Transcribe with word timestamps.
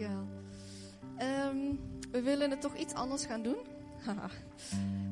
Um, 0.00 1.80
we 2.10 2.22
willen 2.22 2.50
het 2.50 2.60
toch 2.60 2.76
iets 2.76 2.94
anders 2.94 3.26
gaan 3.26 3.42
doen. 3.42 3.56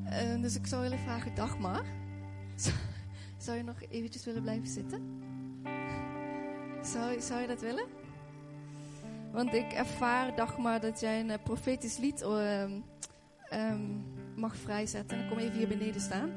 uh, 0.04 0.42
dus 0.42 0.56
ik 0.56 0.66
zou 0.66 0.82
willen 0.82 0.98
vragen, 0.98 1.34
Dagmar. 1.34 1.84
Zou 3.38 3.56
je 3.56 3.62
nog 3.62 3.82
eventjes 3.88 4.24
willen 4.24 4.42
blijven 4.42 4.68
zitten? 4.68 5.22
Zou, 6.82 7.20
zou 7.20 7.40
je 7.40 7.46
dat 7.46 7.60
willen? 7.60 7.86
Want 9.32 9.54
ik 9.54 9.72
ervaar, 9.72 10.36
Dagmar, 10.36 10.80
dat 10.80 11.00
jij 11.00 11.20
een 11.20 11.42
profetisch 11.42 11.96
lied 11.96 12.22
um, 12.22 12.84
um, 13.52 14.04
mag 14.36 14.56
vrijzetten. 14.56 15.16
En 15.16 15.22
ik 15.22 15.30
kom 15.30 15.38
even 15.38 15.56
hier 15.56 15.68
beneden 15.68 16.00
staan. 16.00 16.30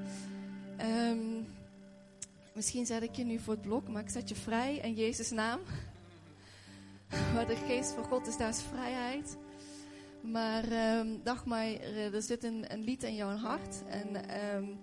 Misschien 2.54 2.86
zet 2.86 3.04
ik 3.04 3.16
je 3.16 3.23
nu 3.23 3.39
voor 3.39 3.54
het 3.54 3.61
blok, 3.61 3.88
maar 3.88 4.02
ik 4.02 4.09
zet 4.09 4.29
je 4.29 4.36
vrij 4.36 4.75
in 4.75 4.93
Jezus' 4.93 5.31
naam. 5.31 5.59
Waar 7.34 7.48
de 7.48 7.55
geest 7.55 7.91
van 7.94 8.04
God 8.04 8.28
is, 8.28 8.38
daar 8.38 8.50
is 8.50 8.62
vrijheid. 8.62 9.38
Maar 10.22 10.98
um, 10.98 11.23
Dagmar, 11.23 11.66
er 12.13 12.22
zit 12.22 12.44
een, 12.44 12.73
een, 12.73 12.84
lied 12.84 13.04
in 13.04 13.16
jouw 13.16 13.36
hart. 13.36 13.84
En 13.88 14.16
um, 14.55 14.80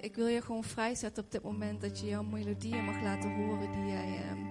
ik 0.00 0.14
wil 0.14 0.26
je 0.26 0.42
gewoon 0.42 0.64
vrijzetten 0.64 1.24
op 1.24 1.30
dit 1.30 1.42
moment 1.42 1.80
dat 1.80 2.00
je 2.00 2.06
jouw 2.06 2.22
melodieën 2.22 2.84
mag 2.84 3.02
laten 3.02 3.34
horen 3.34 3.72
die 3.72 3.86
jij 3.86 4.30
um, 4.30 4.46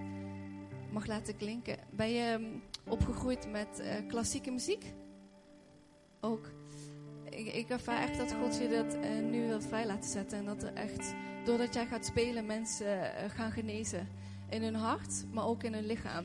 mag 0.92 1.06
laten 1.06 1.36
klinken. 1.36 1.78
Ben 1.90 2.10
je 2.10 2.58
opgegroeid 2.88 3.50
met 3.50 3.80
uh, 3.80 4.08
klassieke 4.08 4.50
muziek? 4.50 4.94
Ook 6.20 6.50
ik, 7.24 7.54
ik 7.54 7.68
ervaar 7.68 8.02
echt 8.02 8.18
dat 8.18 8.32
God 8.32 8.56
je 8.56 8.68
dat 8.68 8.94
uh, 8.94 9.30
nu 9.30 9.46
wil 9.46 9.60
vrij 9.60 9.86
laten 9.86 10.10
zetten. 10.10 10.38
En 10.38 10.44
dat 10.44 10.62
er 10.62 10.72
echt, 10.74 11.14
doordat 11.44 11.74
jij 11.74 11.86
gaat 11.86 12.06
spelen, 12.06 12.46
mensen 12.46 13.10
gaan 13.30 13.52
genezen. 13.52 14.08
In 14.50 14.62
hun 14.62 14.74
hart, 14.74 15.24
maar 15.32 15.46
ook 15.46 15.62
in 15.62 15.72
hun 15.72 15.86
lichaam. 15.86 16.24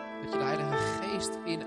vindt 1.45 1.65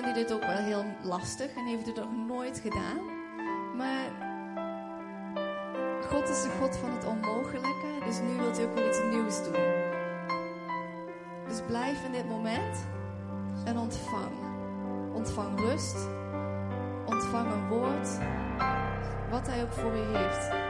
u 0.00 0.12
dit 0.12 0.32
ook 0.32 0.44
wel 0.44 0.56
heel 0.56 0.84
lastig 1.02 1.54
en 1.54 1.66
heeft 1.66 1.86
het 1.86 1.96
nog 1.96 2.16
nooit 2.26 2.58
gedaan. 2.58 2.98
Maar 3.76 4.10
God 6.08 6.28
is 6.28 6.42
de 6.42 6.48
God 6.60 6.76
van 6.76 6.90
het 6.90 7.06
onmogelijke, 7.06 8.04
dus 8.04 8.20
nu 8.20 8.36
wilt 8.36 8.60
u 8.60 8.62
ook 8.62 8.74
wel 8.74 8.88
iets 8.88 9.02
nieuws 9.10 9.44
doen. 9.44 9.90
Dus 11.48 11.60
blijf 11.66 12.04
in 12.04 12.12
dit 12.12 12.28
moment 12.28 12.86
en 13.64 13.78
ontvang. 13.78 14.32
Ontvang 15.12 15.60
rust, 15.60 15.96
ontvang 17.06 17.52
een 17.52 17.68
woord, 17.68 18.18
wat 19.30 19.46
Hij 19.46 19.62
ook 19.62 19.72
voor 19.72 19.92
u 19.92 20.16
heeft. 20.16 20.61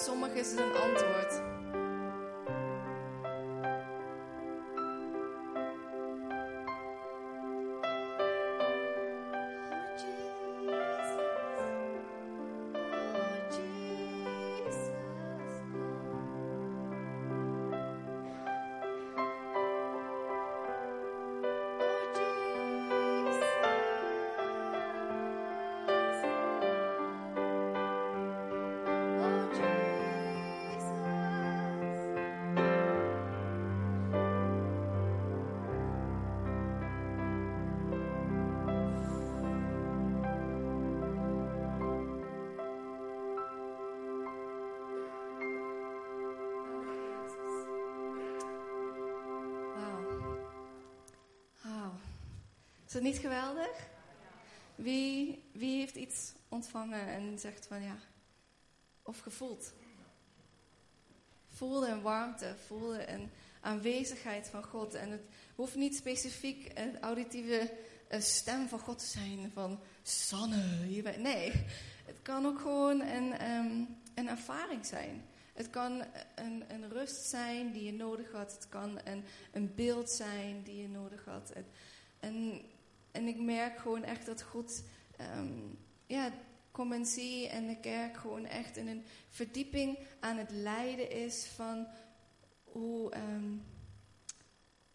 Sommigen 0.00 0.36
is 0.36 0.50
het 0.50 0.58
een 0.58 0.72
antwoord. 0.72 1.49
Is 52.90 52.96
dat 52.96 53.04
niet 53.04 53.18
geweldig? 53.18 53.88
Wie, 54.74 55.42
wie 55.52 55.78
heeft 55.78 55.94
iets 55.94 56.32
ontvangen 56.48 57.06
en 57.06 57.38
zegt 57.38 57.66
van 57.66 57.82
ja, 57.82 57.96
of 59.02 59.18
gevoeld? 59.18 59.72
Voelde 61.48 61.88
een 61.88 62.02
warmte, 62.02 62.54
voelde 62.66 63.08
een 63.08 63.30
aanwezigheid 63.60 64.48
van 64.48 64.64
God. 64.64 64.94
En 64.94 65.10
het 65.10 65.22
hoeft 65.54 65.74
niet 65.74 65.96
specifiek 65.96 66.70
een 66.74 67.00
auditieve 67.00 67.72
stem 68.18 68.68
van 68.68 68.78
God 68.78 68.98
te 68.98 69.06
zijn, 69.06 69.50
van 69.52 69.80
Sanne, 70.02 70.84
hier 70.86 71.02
ben 71.02 71.22
Nee, 71.22 71.52
het 72.06 72.22
kan 72.22 72.46
ook 72.46 72.58
gewoon 72.58 73.00
een, 73.00 73.50
um, 73.50 73.98
een 74.14 74.28
ervaring 74.28 74.86
zijn. 74.86 75.24
Het 75.54 75.70
kan 75.70 76.04
een, 76.34 76.64
een, 76.68 76.88
rust 76.88 77.24
zijn 77.24 77.72
die 77.72 77.84
je 77.84 77.92
nodig 77.92 78.32
had. 78.32 78.52
Het 78.52 78.68
kan 78.68 79.00
een, 79.04 79.24
een 79.52 79.74
beeld 79.74 80.10
zijn 80.10 80.62
die 80.62 80.82
je 80.82 80.88
nodig 80.88 81.24
had. 81.24 81.52
en 82.20 82.62
ik 83.28 83.40
merk 83.40 83.78
gewoon 83.78 84.04
echt 84.04 84.26
dat 84.26 84.42
God, 84.42 84.82
um, 85.36 85.78
ja, 86.06 86.32
zie 87.02 87.48
en 87.48 87.66
de 87.66 87.80
kerk 87.80 88.16
gewoon 88.16 88.44
echt 88.46 88.76
in 88.76 88.88
een 88.88 89.04
verdieping 89.28 89.98
aan 90.20 90.36
het 90.36 90.50
leiden 90.50 91.10
is 91.10 91.44
van 91.44 91.86
hoe, 92.64 93.16
um, 93.16 93.62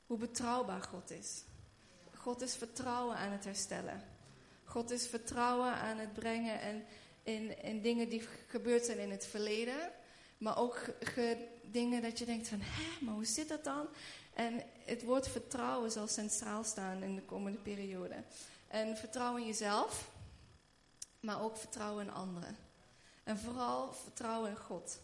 hoe 0.06 0.18
betrouwbaar 0.18 0.82
God 0.82 1.12
is. 1.12 1.44
God 2.14 2.42
is 2.42 2.56
vertrouwen 2.56 3.16
aan 3.16 3.32
het 3.32 3.44
herstellen. 3.44 4.04
God 4.64 4.92
is 4.92 5.08
vertrouwen 5.08 5.74
aan 5.74 5.98
het 5.98 6.14
brengen 6.14 6.62
en 6.62 6.86
in, 7.24 7.64
in 7.64 7.82
dingen 7.82 8.10
die 8.10 8.22
gebeurd 8.48 8.86
zijn 8.86 9.00
in 9.00 9.12
het 9.12 9.26
verleden. 9.26 9.92
Maar 10.38 10.58
ook 10.58 10.80
dingen 11.72 12.02
dat 12.02 12.20
je 12.20 12.26
denkt 12.26 12.48
van, 12.48 12.60
hé, 12.62 13.06
maar 13.06 13.14
hoe 13.14 13.26
zit 13.26 13.48
dat 13.50 13.64
dan? 13.64 13.88
En 14.36 14.64
het 14.86 15.04
woord 15.04 15.28
vertrouwen 15.28 15.92
zal 15.92 16.08
centraal 16.08 16.64
staan 16.64 17.04
in 17.04 17.16
de 17.16 17.22
komende 17.22 17.58
periode. 17.58 18.24
En 18.68 18.98
vertrouwen 18.98 19.42
in 19.42 19.48
jezelf, 19.48 20.10
maar 21.20 21.42
ook 21.42 21.58
vertrouwen 21.58 22.06
in 22.06 22.14
anderen. 22.14 22.58
En 23.24 23.38
vooral 23.38 23.94
vertrouwen 23.94 24.50
in 24.50 24.58
God. 24.58 25.00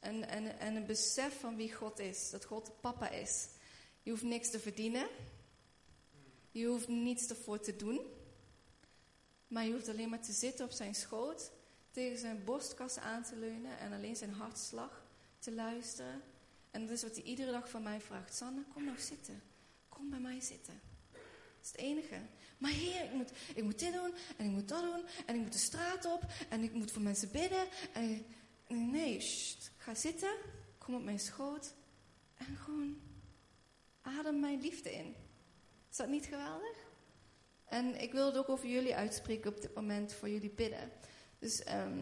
En, 0.00 0.28
en, 0.28 0.58
en 0.58 0.76
een 0.76 0.86
besef 0.86 1.40
van 1.40 1.56
wie 1.56 1.74
God 1.74 1.98
is, 1.98 2.30
dat 2.30 2.44
God 2.44 2.80
papa 2.80 3.08
is. 3.08 3.48
Je 4.02 4.10
hoeft 4.10 4.22
niks 4.22 4.50
te 4.50 4.58
verdienen. 4.58 5.06
Je 6.50 6.66
hoeft 6.66 6.88
niets 6.88 7.28
ervoor 7.28 7.60
te 7.60 7.76
doen. 7.76 8.00
Maar 9.48 9.64
je 9.64 9.72
hoeft 9.72 9.88
alleen 9.88 10.08
maar 10.08 10.22
te 10.22 10.32
zitten 10.32 10.64
op 10.64 10.70
zijn 10.70 10.94
schoot, 10.94 11.50
tegen 11.90 12.18
zijn 12.18 12.44
borstkas 12.44 12.98
aan 12.98 13.22
te 13.22 13.36
leunen 13.36 13.78
en 13.78 13.92
alleen 13.92 14.16
zijn 14.16 14.32
hartslag 14.32 15.04
te 15.38 15.52
luisteren. 15.52 16.22
En 16.74 16.80
dat 16.80 16.90
is 16.90 17.02
wat 17.02 17.14
hij 17.14 17.24
iedere 17.24 17.50
dag 17.50 17.70
van 17.70 17.82
mij 17.82 18.00
vraagt. 18.00 18.34
Sanne, 18.34 18.62
kom 18.72 18.84
nou 18.84 18.98
zitten. 18.98 19.42
Kom 19.88 20.10
bij 20.10 20.18
mij 20.18 20.40
zitten. 20.40 20.80
Dat 21.12 21.20
is 21.62 21.70
het 21.70 21.80
enige. 21.80 22.20
Maar 22.58 22.70
heer, 22.70 23.04
ik 23.04 23.12
moet, 23.12 23.30
ik 23.54 23.62
moet 23.62 23.78
dit 23.78 23.92
doen 23.92 24.14
en 24.36 24.44
ik 24.44 24.50
moet 24.50 24.68
dat 24.68 24.82
doen 24.82 25.04
en 25.26 25.34
ik 25.34 25.40
moet 25.40 25.52
de 25.52 25.58
straat 25.58 26.04
op 26.04 26.22
en 26.48 26.62
ik 26.62 26.72
moet 26.72 26.90
voor 26.90 27.02
mensen 27.02 27.30
bidden. 27.30 27.66
En, 27.92 28.24
nee, 28.66 29.20
sst, 29.20 29.70
ga 29.76 29.94
zitten, 29.94 30.34
kom 30.78 30.94
op 30.94 31.02
mijn 31.02 31.18
schoot 31.18 31.74
en 32.34 32.56
gewoon 32.56 33.00
adem 34.00 34.40
mijn 34.40 34.60
liefde 34.60 34.92
in. 34.92 35.14
Is 35.90 35.96
dat 35.96 36.08
niet 36.08 36.24
geweldig? 36.24 36.76
En 37.64 38.00
ik 38.00 38.12
wil 38.12 38.26
het 38.26 38.36
ook 38.36 38.48
over 38.48 38.68
jullie 38.68 38.94
uitspreken 38.94 39.50
op 39.50 39.60
dit 39.60 39.74
moment, 39.74 40.12
voor 40.12 40.28
jullie 40.28 40.50
bidden. 40.50 40.90
Dus 41.38 41.62
ehm, 41.62 42.00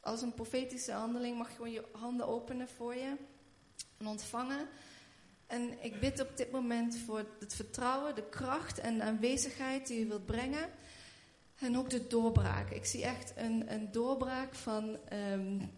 als 0.00 0.22
een 0.22 0.34
profetische 0.34 0.92
handeling 0.92 1.38
mag 1.38 1.48
je 1.48 1.54
gewoon 1.54 1.72
je 1.72 1.88
handen 1.92 2.26
openen 2.26 2.68
voor 2.68 2.94
je 2.94 3.16
en 4.04 4.10
ontvangen. 4.10 4.68
En 5.46 5.84
ik 5.84 6.00
bid 6.00 6.20
op 6.20 6.36
dit 6.36 6.50
moment 6.50 6.98
voor 7.06 7.24
het 7.40 7.54
vertrouwen, 7.54 8.14
de 8.14 8.28
kracht 8.28 8.80
en 8.80 8.96
de 8.96 9.02
aanwezigheid 9.02 9.86
die 9.86 10.00
u 10.00 10.08
wilt 10.08 10.26
brengen. 10.26 10.68
En 11.58 11.78
ook 11.78 11.90
de 11.90 12.06
doorbraak. 12.06 12.70
Ik 12.70 12.84
zie 12.84 13.04
echt 13.04 13.32
een, 13.36 13.72
een 13.72 13.92
doorbraak 13.92 14.54
van, 14.54 14.98
um, 15.32 15.70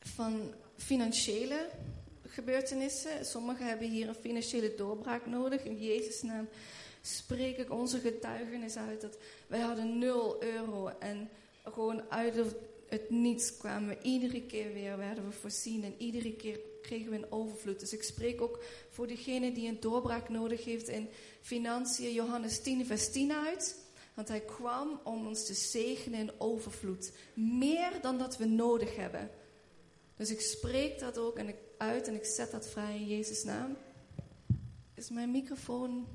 van 0.00 0.54
financiële 0.76 1.68
gebeurtenissen. 2.26 3.24
Sommigen 3.26 3.66
hebben 3.66 3.88
hier 3.88 4.08
een 4.08 4.14
financiële 4.14 4.74
doorbraak 4.74 5.26
nodig. 5.26 5.64
In 5.64 5.78
Jezus' 5.78 6.22
naam 6.22 6.48
spreek 7.00 7.58
ik 7.58 7.70
onze 7.70 7.98
getuigenis 7.98 8.76
uit 8.76 9.00
dat 9.00 9.18
wij 9.46 9.60
hadden 9.60 9.98
0 9.98 10.42
euro 10.42 10.88
en 10.88 11.28
gewoon 11.64 12.10
uit 12.10 12.34
het 12.88 13.10
niets 13.10 13.56
kwamen 13.56 13.88
we 13.88 14.02
iedere 14.02 14.42
keer 14.42 14.72
weer, 14.72 14.96
werden 14.96 15.24
we 15.24 15.32
voorzien 15.32 15.84
en 15.84 15.94
iedere 15.98 16.32
keer 16.32 16.58
kregen 16.82 17.10
we 17.10 17.16
een 17.16 17.32
overvloed. 17.32 17.80
Dus 17.80 17.92
ik 17.92 18.02
spreek 18.02 18.40
ook 18.40 18.62
voor 18.90 19.06
degene 19.06 19.52
die 19.52 19.68
een 19.68 19.80
doorbraak 19.80 20.28
nodig 20.28 20.64
heeft 20.64 20.88
in 20.88 21.08
financiën, 21.40 22.12
Johannes 22.12 22.62
10, 22.62 22.86
vers 22.86 23.10
10 23.12 23.32
uit. 23.32 23.80
Want 24.14 24.28
hij 24.28 24.40
kwam 24.40 25.00
om 25.04 25.26
ons 25.26 25.46
te 25.46 25.54
zegenen 25.54 26.18
in 26.18 26.32
overvloed. 26.38 27.12
Meer 27.34 27.92
dan 28.00 28.18
dat 28.18 28.36
we 28.36 28.44
nodig 28.44 28.96
hebben. 28.96 29.30
Dus 30.16 30.30
ik 30.30 30.40
spreek 30.40 30.98
dat 30.98 31.18
ook 31.18 31.36
en 31.36 31.48
ik 31.48 31.56
uit 31.78 32.08
en 32.08 32.14
ik 32.14 32.24
zet 32.24 32.50
dat 32.50 32.68
vrij 32.68 32.96
in 32.96 33.06
Jezus' 33.06 33.44
naam. 33.44 33.76
Is 34.94 35.10
mijn 35.10 35.30
microfoon 35.30 36.06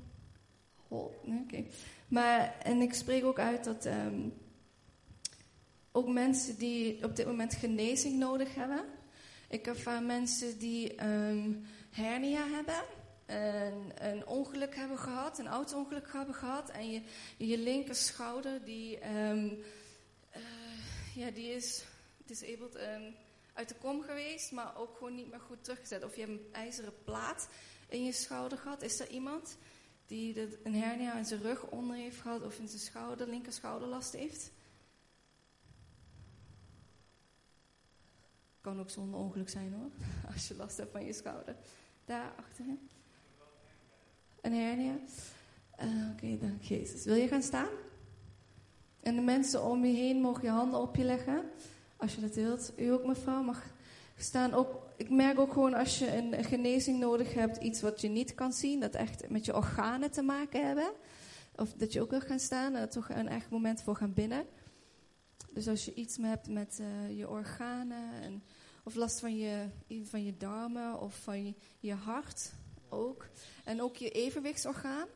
hol? 0.88 1.14
Nee, 1.22 1.40
oké. 1.42 1.64
Maar, 2.08 2.58
en 2.62 2.80
ik 2.80 2.94
spreek 2.94 3.24
ook 3.24 3.38
uit 3.38 3.64
dat 3.64 3.86
um, 3.86 4.32
ook 5.92 6.08
mensen 6.08 6.58
die 6.58 7.04
op 7.04 7.16
dit 7.16 7.26
moment 7.26 7.54
genezing 7.54 8.18
nodig 8.18 8.54
hebben. 8.54 8.84
Ik 9.48 9.66
ervaar 9.66 10.02
mensen 10.02 10.58
die 10.58 11.04
um, 11.04 11.66
hernia 11.90 12.48
hebben, 12.48 12.84
een, 13.26 14.06
een, 14.08 14.26
ongeluk 14.26 14.74
hebben 14.74 14.98
gehad, 14.98 15.38
een 15.38 15.46
auto-ongeluk 15.46 16.12
hebben 16.12 16.34
gehad. 16.34 16.70
En 16.70 16.90
je, 16.90 17.02
je 17.36 17.58
linker 17.58 17.94
schouder, 17.94 18.64
die, 18.64 19.08
um, 19.16 19.44
uh, 20.36 21.14
ja, 21.14 21.30
die 21.30 21.50
is 21.50 21.84
disabled 22.24 22.74
um, 22.74 23.14
uit 23.52 23.68
de 23.68 23.74
kom 23.74 24.02
geweest, 24.02 24.52
maar 24.52 24.76
ook 24.76 24.96
gewoon 24.96 25.14
niet 25.14 25.30
meer 25.30 25.40
goed 25.40 25.64
teruggezet. 25.64 26.04
Of 26.04 26.14
je 26.14 26.20
hebt 26.20 26.32
een 26.32 26.52
ijzeren 26.52 26.94
plaat 27.04 27.48
in 27.88 28.04
je 28.04 28.12
schouder 28.12 28.58
gehad. 28.58 28.82
Is 28.82 29.00
er 29.00 29.08
iemand 29.08 29.56
die 30.06 30.48
een 30.62 30.74
hernia 30.74 31.16
in 31.16 31.24
zijn 31.24 31.42
rug 31.42 31.66
onder 31.66 31.96
heeft 31.96 32.20
gehad 32.20 32.42
of 32.42 32.58
in 32.58 32.68
zijn 32.68 32.80
schouder, 32.80 33.28
linker 33.28 33.52
schouderlast 33.52 34.12
heeft? 34.12 34.50
Kan 38.68 38.80
ook 38.80 38.90
zonder 38.90 39.20
ongeluk 39.20 39.48
zijn 39.48 39.72
hoor, 39.72 39.90
als 40.32 40.48
je 40.48 40.56
last 40.56 40.76
hebt 40.76 40.92
van 40.92 41.04
je 41.04 41.12
schouder. 41.12 41.56
Daar 42.04 42.32
achterin. 42.36 42.88
Een 44.40 44.52
hernia. 44.52 44.98
Uh, 45.82 46.10
Oké, 46.12 46.38
dank 46.38 46.62
Jezus. 46.62 47.04
Wil 47.04 47.14
je 47.14 47.28
gaan 47.28 47.42
staan? 47.42 47.68
En 49.00 49.14
de 49.14 49.20
mensen 49.20 49.64
om 49.64 49.84
je 49.84 49.92
heen 49.92 50.20
mogen 50.20 50.42
je 50.42 50.50
handen 50.50 50.80
op 50.80 50.96
je 50.96 51.04
leggen. 51.04 51.42
Als 51.96 52.14
je 52.14 52.20
dat 52.20 52.34
wilt. 52.34 52.72
U 52.76 52.88
ook 52.88 53.06
mevrouw 53.06 53.42
mag 53.42 53.64
staan. 54.16 54.54
Ook, 54.54 54.82
ik 54.96 55.10
merk 55.10 55.38
ook 55.38 55.52
gewoon 55.52 55.74
als 55.74 55.98
je 55.98 56.16
een, 56.16 56.44
genezing 56.44 56.98
nodig 56.98 57.34
hebt. 57.34 57.56
Iets 57.56 57.80
wat 57.80 58.00
je 58.00 58.08
niet 58.08 58.34
kan 58.34 58.52
zien. 58.52 58.80
Dat 58.80 58.94
echt 58.94 59.28
met 59.28 59.44
je 59.44 59.56
organen 59.56 60.10
te 60.10 60.22
maken 60.22 60.66
hebben. 60.66 60.90
Of 61.56 61.72
dat 61.72 61.92
je 61.92 62.00
ook 62.00 62.10
wil 62.10 62.20
gaan 62.20 62.40
staan. 62.40 62.74
En 62.74 62.88
toch 62.88 63.08
een 63.08 63.28
echt 63.28 63.50
moment 63.50 63.82
voor 63.82 63.96
gaan 63.96 64.14
binnen. 64.14 64.46
Dus 65.50 65.68
als 65.68 65.84
je 65.84 65.94
iets 65.94 66.16
hebt 66.16 66.48
met 66.48 66.78
uh, 66.80 67.18
je 67.18 67.28
organen, 67.28 68.22
en, 68.22 68.42
of 68.88 68.94
last 68.94 69.20
van 69.20 69.36
je, 69.36 69.68
van 70.02 70.24
je 70.24 70.36
darmen 70.36 71.00
of 71.00 71.14
van 71.22 71.44
je, 71.46 71.54
je 71.80 71.94
hart 71.94 72.52
ook. 72.88 73.28
En 73.64 73.82
ook 73.82 73.96
je 73.96 74.10
evenwichtsorgaan. 74.10 75.08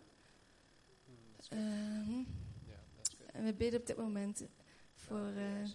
Uh, 1.52 1.58
en 3.32 3.44
we 3.44 3.54
bidden 3.54 3.80
op 3.80 3.86
dit 3.86 3.96
moment 3.96 4.44
voor 4.94 5.32
uh, 5.36 5.68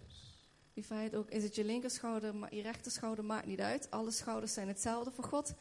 die 0.73 0.83
feit 0.83 1.15
ook. 1.15 1.29
Is 1.29 1.43
het 1.43 1.55
je 1.55 1.65
linkerschouder, 1.65 2.35
maar 2.35 2.55
je 2.55 2.61
rechterschouder 2.61 3.25
maakt 3.25 3.45
niet 3.45 3.59
uit. 3.59 3.91
Alle 3.91 4.11
schouders 4.11 4.53
zijn 4.53 4.67
hetzelfde 4.67 5.11
voor 5.11 5.23
God. 5.23 5.53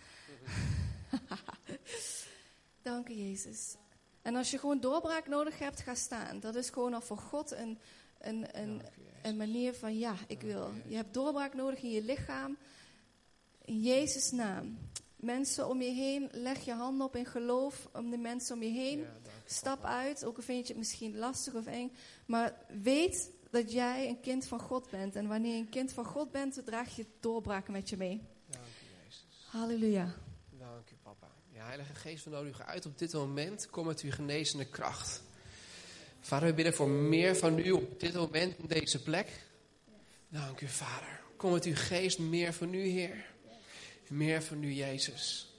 Dank 2.83 3.09
je, 3.09 3.29
Jezus. 3.29 3.77
En 4.23 4.37
als 4.37 4.51
je 4.51 4.59
gewoon 4.59 4.81
doorbraak 4.81 5.27
nodig 5.27 5.59
hebt, 5.59 5.81
ga 5.81 5.95
staan. 5.95 6.41
Dat 6.41 6.55
is 6.55 6.71
gewoon 6.71 6.95
al 6.95 7.01
voor 7.01 7.19
God 7.19 7.51
een, 7.51 7.79
een, 8.19 8.59
een, 8.61 8.83
een 9.27 9.37
manier 9.37 9.75
van 9.75 9.99
ja, 9.99 10.15
ik 10.27 10.41
wil. 10.41 10.73
Je 10.87 10.97
hebt 10.97 11.15
doorbraak 11.15 11.55
nodig 11.55 11.83
in 11.83 11.91
je 11.91 12.03
lichaam. 12.03 12.57
In 13.65 13.81
Jezus' 13.81 14.31
naam. 14.31 14.79
Mensen 15.17 15.69
om 15.69 15.83
je 15.83 15.91
heen, 15.91 16.29
leg 16.33 16.65
je 16.65 16.73
handen 16.73 17.07
op 17.07 17.17
in 17.17 17.27
geloof 17.27 17.89
om 17.93 18.11
de 18.11 18.17
mensen 18.17 18.55
om 18.55 18.63
je 18.63 18.71
heen. 18.71 19.05
Stap 19.45 19.85
uit, 19.85 20.25
ook 20.25 20.37
al 20.37 20.43
vind 20.43 20.67
je 20.67 20.73
het 20.73 20.83
misschien 20.83 21.17
lastig 21.17 21.55
of 21.55 21.67
eng. 21.67 21.93
Maar 22.27 22.67
weet 22.83 23.31
dat 23.51 23.73
jij 23.73 24.09
een 24.09 24.21
kind 24.21 24.47
van 24.47 24.61
God 24.61 24.91
bent. 24.91 25.17
En 25.17 25.29
wanneer 25.29 25.53
je 25.53 25.61
een 25.61 25.69
kind 25.69 25.93
van 25.93 26.05
God 26.05 26.31
bent, 26.31 26.61
draag 26.65 26.97
je 26.97 27.07
doorbraak 27.21 27.69
met 27.69 27.89
je 27.89 27.97
mee. 27.97 28.23
Dank 28.51 28.65
u, 28.65 29.05
Jezus. 29.05 29.47
Halleluja. 29.47 30.15
Dank 30.51 30.91
u, 30.91 30.95
papa. 31.03 31.27
Ja, 31.53 31.67
Heilige 31.67 31.95
Geest, 31.95 32.25
we 32.25 32.31
nodigen 32.31 32.65
u 32.65 32.69
uit 32.69 32.87
op 32.87 32.99
dit 32.99 33.13
moment. 33.13 33.71
Kom 33.71 33.87
met 33.87 34.01
uw 34.01 34.11
genezende 34.11 34.69
kracht. 34.69 35.23
Vader, 36.27 36.49
we 36.49 36.55
bidden 36.55 36.75
voor 36.75 36.89
meer 36.89 37.37
van 37.37 37.59
u 37.59 37.71
op 37.71 38.01
dit 38.01 38.15
moment 38.15 38.59
in 38.59 38.67
deze 38.67 39.03
plek. 39.03 39.29
Dank 40.29 40.61
u, 40.61 40.69
Vader. 40.69 41.21
Kom 41.37 41.53
met 41.53 41.65
uw 41.65 41.75
geest, 41.75 42.19
meer 42.19 42.53
van 42.53 42.75
u, 42.75 42.87
Heer. 42.87 43.27
Meer 44.09 44.43
van 44.43 44.63
u, 44.63 44.73
Jezus. 44.73 45.55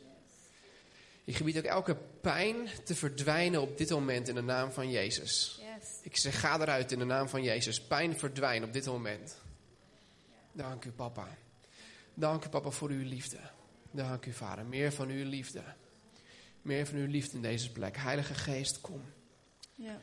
Ik 1.24 1.36
gebied 1.36 1.57
ook 1.57 1.63
elke 1.63 1.97
pijn 2.21 2.67
te 2.83 2.95
verdwijnen 2.95 3.62
op 3.62 3.77
dit 3.77 3.89
moment 3.89 4.27
in 4.27 4.36
de 4.36 4.41
naam 4.41 4.71
van 4.71 4.89
Jezus. 4.91 5.59
Ik 6.01 6.17
zeg, 6.17 6.39
ga 6.39 6.59
eruit 6.59 6.91
in 6.91 7.00
de 7.00 7.05
naam 7.05 7.29
van 7.29 7.43
Jezus. 7.43 7.81
Pijn 7.81 8.19
verdwijnen 8.19 8.67
op 8.67 8.74
dit 8.74 8.86
moment. 8.86 9.38
Dank 10.51 10.86
u, 10.86 10.91
papa. 10.91 11.38
Dank 12.13 12.45
u, 12.45 12.50
papa, 12.50 12.69
voor 12.69 12.89
uw 12.89 13.03
liefde. 13.03 13.39
Dank 13.91 14.25
u, 14.25 14.33
vader. 14.33 14.65
Meer 14.65 14.91
van 14.91 15.09
uw 15.09 15.29
liefde. 15.29 15.63
Meer 16.62 16.86
van 16.86 16.97
uw 16.97 17.07
liefde 17.07 17.36
in 17.36 17.41
deze 17.41 17.71
plek. 17.71 17.97
Heilige 17.97 18.33
Geest, 18.33 18.81
kom. 18.81 19.01
Ja. 19.75 20.01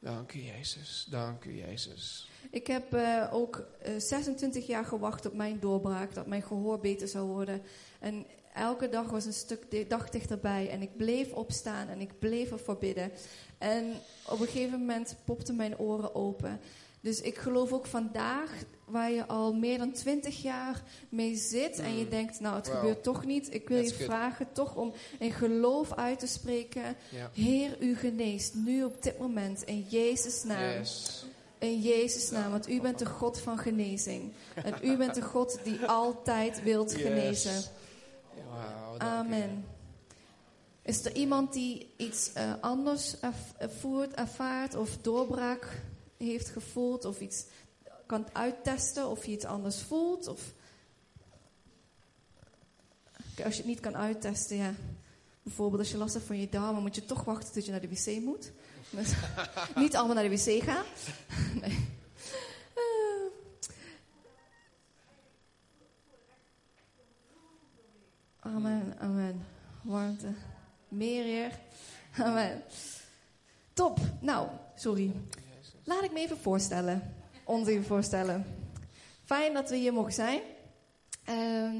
Dank 0.00 0.34
u, 0.34 0.40
Jezus. 0.42 1.06
Dank 1.10 1.44
u, 1.44 1.56
Jezus. 1.56 2.28
Ik 2.50 2.66
heb 2.66 2.94
uh, 2.94 3.28
ook 3.32 3.66
uh, 3.86 3.94
26 3.98 4.66
jaar 4.66 4.84
gewacht 4.84 5.26
op 5.26 5.34
mijn 5.34 5.60
doorbraak, 5.60 6.14
dat 6.14 6.26
mijn 6.26 6.42
gehoor 6.42 6.80
beter 6.80 7.08
zou 7.08 7.26
worden. 7.26 7.62
En 7.98 8.26
elke 8.54 8.88
dag 8.88 9.10
was 9.10 9.24
een 9.24 9.32
stuk 9.32 9.88
dag 9.88 10.10
dichterbij. 10.10 10.68
En 10.70 10.82
ik 10.82 10.96
bleef 10.96 11.32
opstaan 11.32 11.88
en 11.88 12.00
ik 12.00 12.18
bleef 12.18 12.50
ervoor 12.50 12.78
bidden. 12.78 13.12
En 13.58 13.92
op 14.26 14.40
een 14.40 14.46
gegeven 14.46 14.78
moment 14.78 15.16
popten 15.24 15.56
mijn 15.56 15.78
oren 15.78 16.14
open. 16.14 16.60
Dus 17.00 17.20
ik 17.20 17.38
geloof 17.38 17.72
ook 17.72 17.86
vandaag, 17.86 18.50
waar 18.84 19.10
je 19.10 19.26
al 19.26 19.52
meer 19.54 19.78
dan 19.78 19.92
twintig 19.92 20.42
jaar 20.42 20.82
mee 21.08 21.36
zit 21.36 21.78
en 21.78 21.98
je 21.98 22.08
denkt, 22.08 22.40
nou 22.40 22.56
het 22.56 22.66
Wow. 22.66 22.76
gebeurt 22.76 23.02
toch 23.02 23.24
niet. 23.24 23.54
Ik 23.54 23.68
wil 23.68 23.78
That's 23.78 23.90
je 23.90 23.96
good. 23.96 24.06
vragen 24.06 24.52
toch 24.52 24.74
om 24.76 24.92
in 25.18 25.32
geloof 25.32 25.94
uit 25.94 26.18
te 26.18 26.26
spreken. 26.26 26.96
Heer, 27.32 27.76
u 27.82 27.96
geneest 27.96 28.54
nu 28.54 28.84
op 28.84 29.02
dit 29.02 29.18
moment 29.18 29.62
in 29.62 29.86
Jezus' 29.88 30.42
naam. 30.42 30.78
Yes. 30.78 31.24
In 31.58 31.80
Jezus' 31.80 32.30
naam, 32.30 32.50
want 32.50 32.68
u 32.68 32.80
bent 32.80 32.98
de 32.98 33.06
God 33.06 33.38
van 33.40 33.58
genezing. 33.58 34.32
En 34.54 34.74
u 34.82 34.96
bent 34.96 35.14
de 35.14 35.22
God 35.22 35.58
die 35.64 35.86
altijd 36.02 36.62
wilt 36.62 36.94
genezen. 36.94 37.62
Amen. 38.98 39.64
Is 40.82 41.04
er 41.04 41.14
iemand 41.14 41.52
die 41.52 41.90
iets 41.96 42.32
eh, 42.32 42.52
anders 42.60 43.16
ervoert, 43.58 44.14
ervaart 44.14 44.74
of 44.76 44.96
doorbraak 44.96 45.82
heeft 46.26 46.48
gevoeld 46.48 47.04
of 47.04 47.20
iets 47.20 47.44
kan 48.06 48.26
uittesten 48.32 49.08
of 49.08 49.24
je 49.24 49.32
iets 49.32 49.44
anders 49.44 49.82
voelt. 49.82 50.26
Of 50.26 50.52
als 53.44 53.54
je 53.54 53.60
het 53.60 53.70
niet 53.70 53.80
kan 53.80 53.96
uittesten, 53.96 54.56
ja. 54.56 54.74
Bijvoorbeeld 55.42 55.80
als 55.80 55.90
je 55.90 55.96
last 55.96 56.14
hebt 56.14 56.26
van 56.26 56.40
je 56.40 56.48
darmen, 56.48 56.82
moet 56.82 56.94
je 56.94 57.04
toch 57.04 57.24
wachten 57.24 57.52
tot 57.52 57.64
je 57.64 57.70
naar 57.70 57.80
de 57.80 57.88
wc 57.88 58.20
moet. 58.20 58.52
Niet 59.82 59.96
allemaal 59.96 60.14
naar 60.14 60.28
de 60.28 60.36
wc 60.36 60.62
gaan. 60.62 60.84
Eh. 61.62 61.74
Amen, 68.40 68.98
amen. 68.98 69.46
Warmte. 69.82 70.32
Meer 70.88 71.24
hier. 71.24 71.58
Amen. 72.18 72.62
Top. 73.72 73.98
Nou, 74.20 74.48
sorry. 74.74 75.12
Laat 75.84 76.04
ik 76.04 76.12
me 76.12 76.18
even 76.18 76.38
voorstellen. 76.38 77.14
Ons 77.44 77.68
voorstellen. 77.80 78.46
Fijn 79.24 79.54
dat 79.54 79.70
we 79.70 79.76
hier 79.76 79.92
mogen 79.92 80.12
zijn. 80.12 80.40
Ehm, 81.24 81.76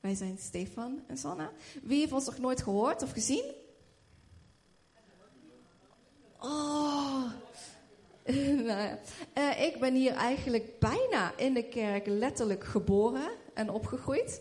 wij 0.00 0.14
zijn 0.14 0.38
Stefan 0.38 1.02
en 1.06 1.16
Sanna. 1.16 1.50
Wie 1.82 1.98
heeft 1.98 2.12
ons 2.12 2.26
nog 2.26 2.38
nooit 2.38 2.62
gehoord 2.62 3.02
of 3.02 3.12
gezien? 3.12 3.44
Oh. 6.38 7.24
nou. 8.66 8.96
Eh, 9.32 9.64
ik 9.66 9.80
ben 9.80 9.94
hier 9.94 10.12
eigenlijk 10.12 10.78
bijna 10.78 11.36
in 11.36 11.54
de 11.54 11.68
kerk 11.68 12.06
letterlijk 12.06 12.64
geboren 12.64 13.30
en 13.54 13.70
opgegroeid. 13.70 14.40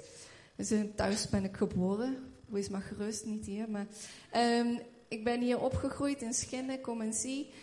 Dus 0.55 0.71
eh, 0.71 0.79
thuis 0.95 1.29
ben 1.29 1.43
ik 1.43 1.57
geboren. 1.57 2.33
Wees 2.45 2.69
maar 2.69 2.81
gerust, 2.81 3.25
niet 3.25 3.45
hier. 3.45 3.69
Maar, 3.69 3.87
ehm, 4.31 4.79
ik 5.07 5.23
ben 5.23 5.41
hier 5.41 5.59
opgegroeid 5.59 6.21
in 6.21 6.33
Schinnen, 6.33 6.81
kom 6.81 7.01
en 7.01 7.13
zie. 7.13 7.49
Uh, 7.49 7.55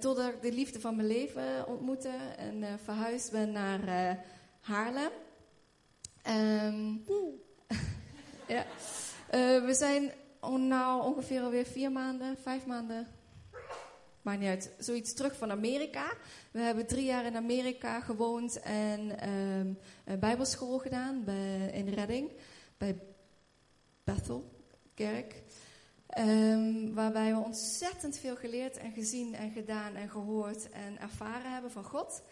totdat 0.00 0.32
ik 0.32 0.42
de 0.42 0.52
liefde 0.52 0.80
van 0.80 0.96
mijn 0.96 1.08
leven 1.08 1.66
ontmoette 1.66 2.12
en 2.36 2.62
uh, 2.62 2.68
verhuisd 2.82 3.32
ben 3.32 3.52
naar 3.52 4.18
Haarlem. 4.60 5.10
Um, 6.26 7.04
ja. 8.54 8.64
we 9.66 9.74
zijn 9.74 10.12
nou 10.40 11.04
ongeveer 11.04 11.40
alweer 11.40 11.64
vier 11.64 11.92
maanden, 11.92 12.36
vijf 12.42 12.66
maanden, 12.66 13.06
maakt 14.22 14.40
niet 14.40 14.48
uit, 14.48 14.70
zoiets 14.78 15.14
terug 15.14 15.36
van 15.36 15.50
Amerika. 15.50 16.12
We 16.50 16.60
hebben 16.60 16.86
drie 16.86 17.04
jaar 17.04 17.24
in 17.24 17.36
Amerika 17.36 18.00
gewoond 18.00 18.60
en 18.60 19.28
um, 19.28 19.78
een 20.04 20.18
bijbelschool 20.18 20.78
gedaan 20.78 21.24
bij, 21.24 21.70
in 21.72 21.88
Redding, 21.88 22.30
bij 22.78 22.98
Bethel 24.04 24.50
Kerk. 24.94 25.42
Um, 26.16 26.94
waarbij 26.94 27.34
we 27.34 27.40
ontzettend 27.40 28.18
veel 28.18 28.36
geleerd 28.36 28.76
en 28.76 28.92
gezien 28.92 29.34
en 29.34 29.50
gedaan 29.50 29.94
en 29.94 30.10
gehoord 30.10 30.70
en 30.70 31.00
ervaren 31.00 31.52
hebben 31.52 31.70
van 31.70 31.84
God. 31.84 32.22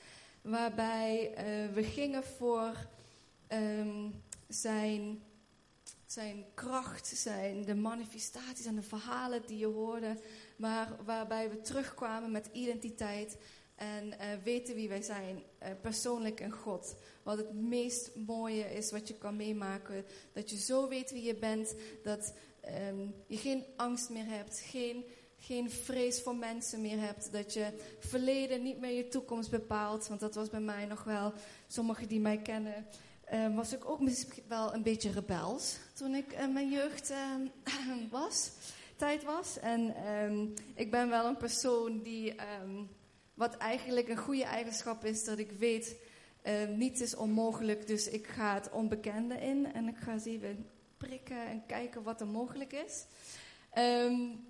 Waarbij 0.43 1.31
uh, 1.31 1.75
we 1.75 1.83
gingen 1.83 2.25
voor 2.25 2.89
um, 3.49 4.23
zijn, 4.49 5.23
zijn 6.07 6.45
kracht, 6.55 7.07
zijn 7.07 7.65
de 7.65 7.75
manifestaties 7.75 8.67
en 8.67 8.75
de 8.75 8.83
verhalen 8.83 9.43
die 9.47 9.59
je 9.59 9.67
hoorde. 9.67 10.17
Maar 10.57 10.97
waarbij 11.05 11.51
we 11.51 11.61
terugkwamen 11.61 12.31
met 12.31 12.49
identiteit 12.53 13.37
en 13.75 14.07
uh, 14.07 14.15
weten 14.45 14.75
wie 14.75 14.89
wij 14.89 15.03
zijn, 15.03 15.43
uh, 15.63 15.69
persoonlijk 15.81 16.41
in 16.41 16.53
God. 16.53 16.95
Wat 17.23 17.39
het 17.39 17.53
meest 17.53 18.11
mooie 18.15 18.75
is 18.75 18.91
wat 18.91 19.09
je 19.09 19.15
kan 19.15 19.37
meemaken. 19.37 20.05
Dat 20.33 20.51
je 20.51 20.57
zo 20.57 20.89
weet 20.89 21.11
wie 21.11 21.23
je 21.23 21.35
bent, 21.35 21.75
dat 22.03 22.33
um, 22.89 23.15
je 23.27 23.37
geen 23.37 23.65
angst 23.77 24.11
meer 24.11 24.27
hebt, 24.27 24.61
geen, 24.61 25.05
geen 25.39 25.71
vrees 25.71 26.23
voor 26.23 26.37
mensen 26.37 26.81
meer 26.81 27.01
hebt. 27.01 27.33
Dat 27.33 27.53
je 27.53 27.67
verleden 27.99 28.63
niet 28.63 28.81
meer 28.81 28.93
je 28.93 29.09
toekomst 29.09 29.51
bepaalt. 29.51 30.09
Want 30.09 30.21
dat 30.21 30.35
was 30.35 30.51
bij 30.51 30.61
mij 30.61 30.87
nog 30.87 31.05
wel, 31.05 31.33
sommigen 31.67 32.09
die 32.09 32.21
mij 32.21 32.39
kennen, 32.39 32.87
um, 33.33 33.55
was 33.55 33.73
ik 33.73 33.89
ook 33.91 34.01
misschien 34.01 34.43
wel 34.49 34.75
een 34.75 34.83
beetje 34.83 35.11
rebels 35.11 35.77
toen 35.95 36.15
ik 36.15 36.33
in 36.33 36.53
mijn 36.53 36.71
jeugd 36.71 37.11
um, 37.11 37.51
was, 38.11 38.51
tijd 38.97 39.25
was. 39.25 39.59
En 39.59 39.95
ik 40.75 40.91
ben 40.91 41.09
wel 41.09 41.27
een 41.27 41.37
persoon 41.37 42.03
die, 42.03 42.35
wat 43.35 43.57
eigenlijk 43.57 44.09
een 44.09 44.17
goede 44.17 44.45
eigenschap 44.45 45.05
is, 45.05 45.25
dat 45.25 45.39
ik 45.39 45.51
weet, 45.51 45.97
niets 46.77 47.01
is 47.01 47.15
onmogelijk. 47.15 47.87
Dus 47.87 48.09
ik 48.09 48.27
ga 48.27 48.55
het 48.55 48.71
onbekende 48.71 49.35
in 49.35 49.73
en 49.73 49.89
ik 49.89 49.97
ga 49.97 50.15
even 50.25 50.67
prikken 50.97 51.47
en 51.47 51.67
kijken 51.67 52.03
wat 52.03 52.21
er 52.21 52.27
mogelijk 52.27 52.73
is. 52.73 53.05
Um, 53.79 54.47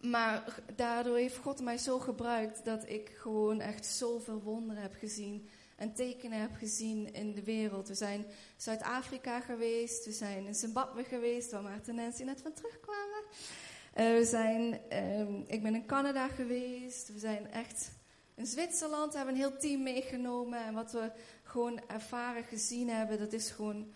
maar 0.00 0.60
daardoor 0.76 1.16
heeft 1.16 1.36
God 1.36 1.62
mij 1.62 1.78
zo 1.78 1.98
gebruikt 1.98 2.64
dat 2.64 2.88
ik 2.88 3.10
gewoon 3.18 3.60
echt 3.60 3.86
zoveel 3.86 4.42
wonderen 4.42 4.82
heb 4.82 4.94
gezien 4.94 5.48
en 5.76 5.94
tekenen 5.94 6.40
heb 6.40 6.54
gezien 6.54 7.12
in 7.12 7.34
de 7.34 7.42
wereld. 7.42 7.88
We 7.88 7.94
zijn 7.94 8.26
Zuid-Afrika 8.56 9.40
geweest, 9.40 10.04
we 10.04 10.12
zijn 10.12 10.46
in 10.46 10.54
Zimbabwe 10.54 11.04
geweest, 11.04 11.50
waar 11.50 11.62
Maarten 11.62 11.98
en 11.98 12.04
Nancy 12.04 12.22
net 12.22 12.42
van 12.42 12.52
terugkwamen. 12.52 13.22
Uh, 13.96 14.18
we 14.18 14.24
zijn, 14.24 14.80
um, 15.18 15.44
ik 15.46 15.62
ben 15.62 15.74
in 15.74 15.86
Canada 15.86 16.28
geweest, 16.28 17.12
we 17.12 17.18
zijn 17.18 17.50
echt 17.50 17.90
in 18.34 18.46
Zwitserland, 18.46 19.14
hebben 19.14 19.34
een 19.34 19.40
heel 19.40 19.56
team 19.56 19.82
meegenomen. 19.82 20.64
En 20.64 20.74
wat 20.74 20.92
we 20.92 21.10
gewoon 21.42 21.80
ervaren, 21.88 22.44
gezien 22.44 22.88
hebben, 22.88 23.18
dat 23.18 23.32
is 23.32 23.50
gewoon 23.50 23.92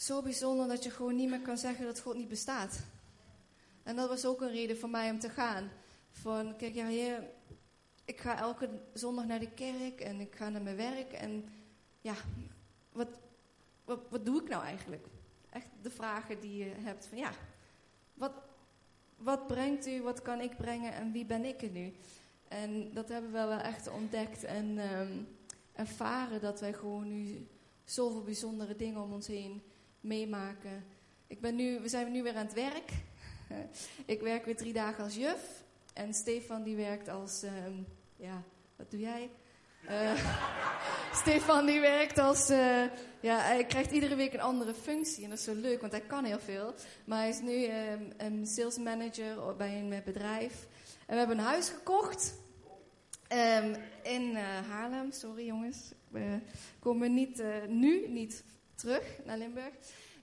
zo 0.00 0.22
bijzonder 0.22 0.68
dat 0.68 0.82
je 0.82 0.90
gewoon 0.90 1.16
niet 1.16 1.28
meer 1.28 1.40
kan 1.40 1.58
zeggen 1.58 1.84
dat 1.84 2.00
God 2.00 2.16
niet 2.16 2.28
bestaat. 2.28 2.80
En 3.82 3.96
dat 3.96 4.08
was 4.08 4.26
ook 4.26 4.40
een 4.40 4.50
reden 4.50 4.78
voor 4.78 4.90
mij 4.90 5.10
om 5.10 5.18
te 5.18 5.28
gaan. 5.28 5.70
Van, 6.10 6.56
kijk, 6.56 6.74
ja, 6.74 6.86
heer, 6.86 7.30
ik 8.04 8.20
ga 8.20 8.38
elke 8.38 8.68
zondag 8.92 9.26
naar 9.26 9.38
de 9.38 9.50
kerk 9.50 10.00
en 10.00 10.20
ik 10.20 10.34
ga 10.34 10.48
naar 10.48 10.62
mijn 10.62 10.76
werk. 10.76 11.12
En 11.12 11.48
ja, 12.00 12.14
wat, 12.92 13.08
wat, 13.84 14.00
wat 14.08 14.24
doe 14.26 14.42
ik 14.42 14.48
nou 14.48 14.64
eigenlijk? 14.64 15.06
Echt 15.50 15.68
de 15.82 15.90
vragen 15.90 16.40
die 16.40 16.56
je 16.56 16.72
hebt 16.76 17.06
van, 17.06 17.18
ja, 17.18 17.32
wat, 18.14 18.32
wat 19.16 19.46
brengt 19.46 19.86
u, 19.86 20.02
wat 20.02 20.22
kan 20.22 20.40
ik 20.40 20.56
brengen 20.56 20.92
en 20.92 21.12
wie 21.12 21.24
ben 21.24 21.44
ik 21.44 21.62
er 21.62 21.70
nu? 21.70 21.92
En 22.48 22.92
dat 22.92 23.08
hebben 23.08 23.32
we 23.32 23.38
wel 23.38 23.58
echt 23.58 23.88
ontdekt 23.88 24.44
en 24.44 24.78
um, 24.78 25.28
ervaren 25.72 26.40
dat 26.40 26.60
wij 26.60 26.72
gewoon 26.72 27.08
nu 27.08 27.46
zoveel 27.84 28.22
bijzondere 28.22 28.76
dingen 28.76 29.02
om 29.02 29.12
ons 29.12 29.26
heen 29.26 29.62
meemaken. 30.00 30.84
Ik 31.26 31.40
ben 31.40 31.56
nu, 31.56 31.80
we 31.80 31.88
zijn 31.88 32.12
nu 32.12 32.22
weer 32.22 32.36
aan 32.36 32.46
het 32.46 32.54
werk. 32.54 32.90
ik 34.14 34.20
werk 34.20 34.44
weer 34.44 34.56
drie 34.56 34.72
dagen 34.72 35.04
als 35.04 35.14
juf. 35.14 35.64
En 35.92 36.14
Stefan 36.14 36.62
die 36.62 36.76
werkt 36.76 37.08
als, 37.08 37.42
um, 37.42 37.86
ja, 38.16 38.42
wat 38.76 38.90
doe 38.90 39.00
jij? 39.00 39.30
Uh, 39.88 40.12
Stefan 41.20 41.66
die 41.66 41.80
werkt 41.80 42.18
als, 42.18 42.50
uh, 42.50 42.84
ja, 43.20 43.38
hij 43.38 43.64
krijgt 43.64 43.90
iedere 43.90 44.14
week 44.14 44.32
een 44.32 44.40
andere 44.40 44.74
functie. 44.74 45.24
En 45.24 45.30
dat 45.30 45.38
is 45.38 45.44
zo 45.44 45.54
leuk, 45.54 45.80
want 45.80 45.92
hij 45.92 46.00
kan 46.00 46.24
heel 46.24 46.38
veel. 46.38 46.74
Maar 47.04 47.18
hij 47.18 47.28
is 47.28 47.40
nu 47.40 47.64
um, 47.64 48.12
een 48.16 48.46
sales 48.46 48.78
manager 48.78 49.56
bij 49.56 49.78
een 49.78 50.02
bedrijf. 50.04 50.66
En 51.06 51.12
we 51.12 51.16
hebben 51.16 51.38
een 51.38 51.44
huis 51.44 51.68
gekocht. 51.68 52.34
Um, 53.32 53.76
in 54.02 54.30
uh, 54.30 54.40
Haarlem, 54.68 55.12
sorry 55.12 55.46
jongens. 55.46 55.92
We 56.08 56.38
komen 56.78 57.14
niet, 57.14 57.42
nu 57.68 58.08
niet 58.08 58.44
terug 58.80 59.24
naar 59.24 59.38
Limburg. 59.38 59.72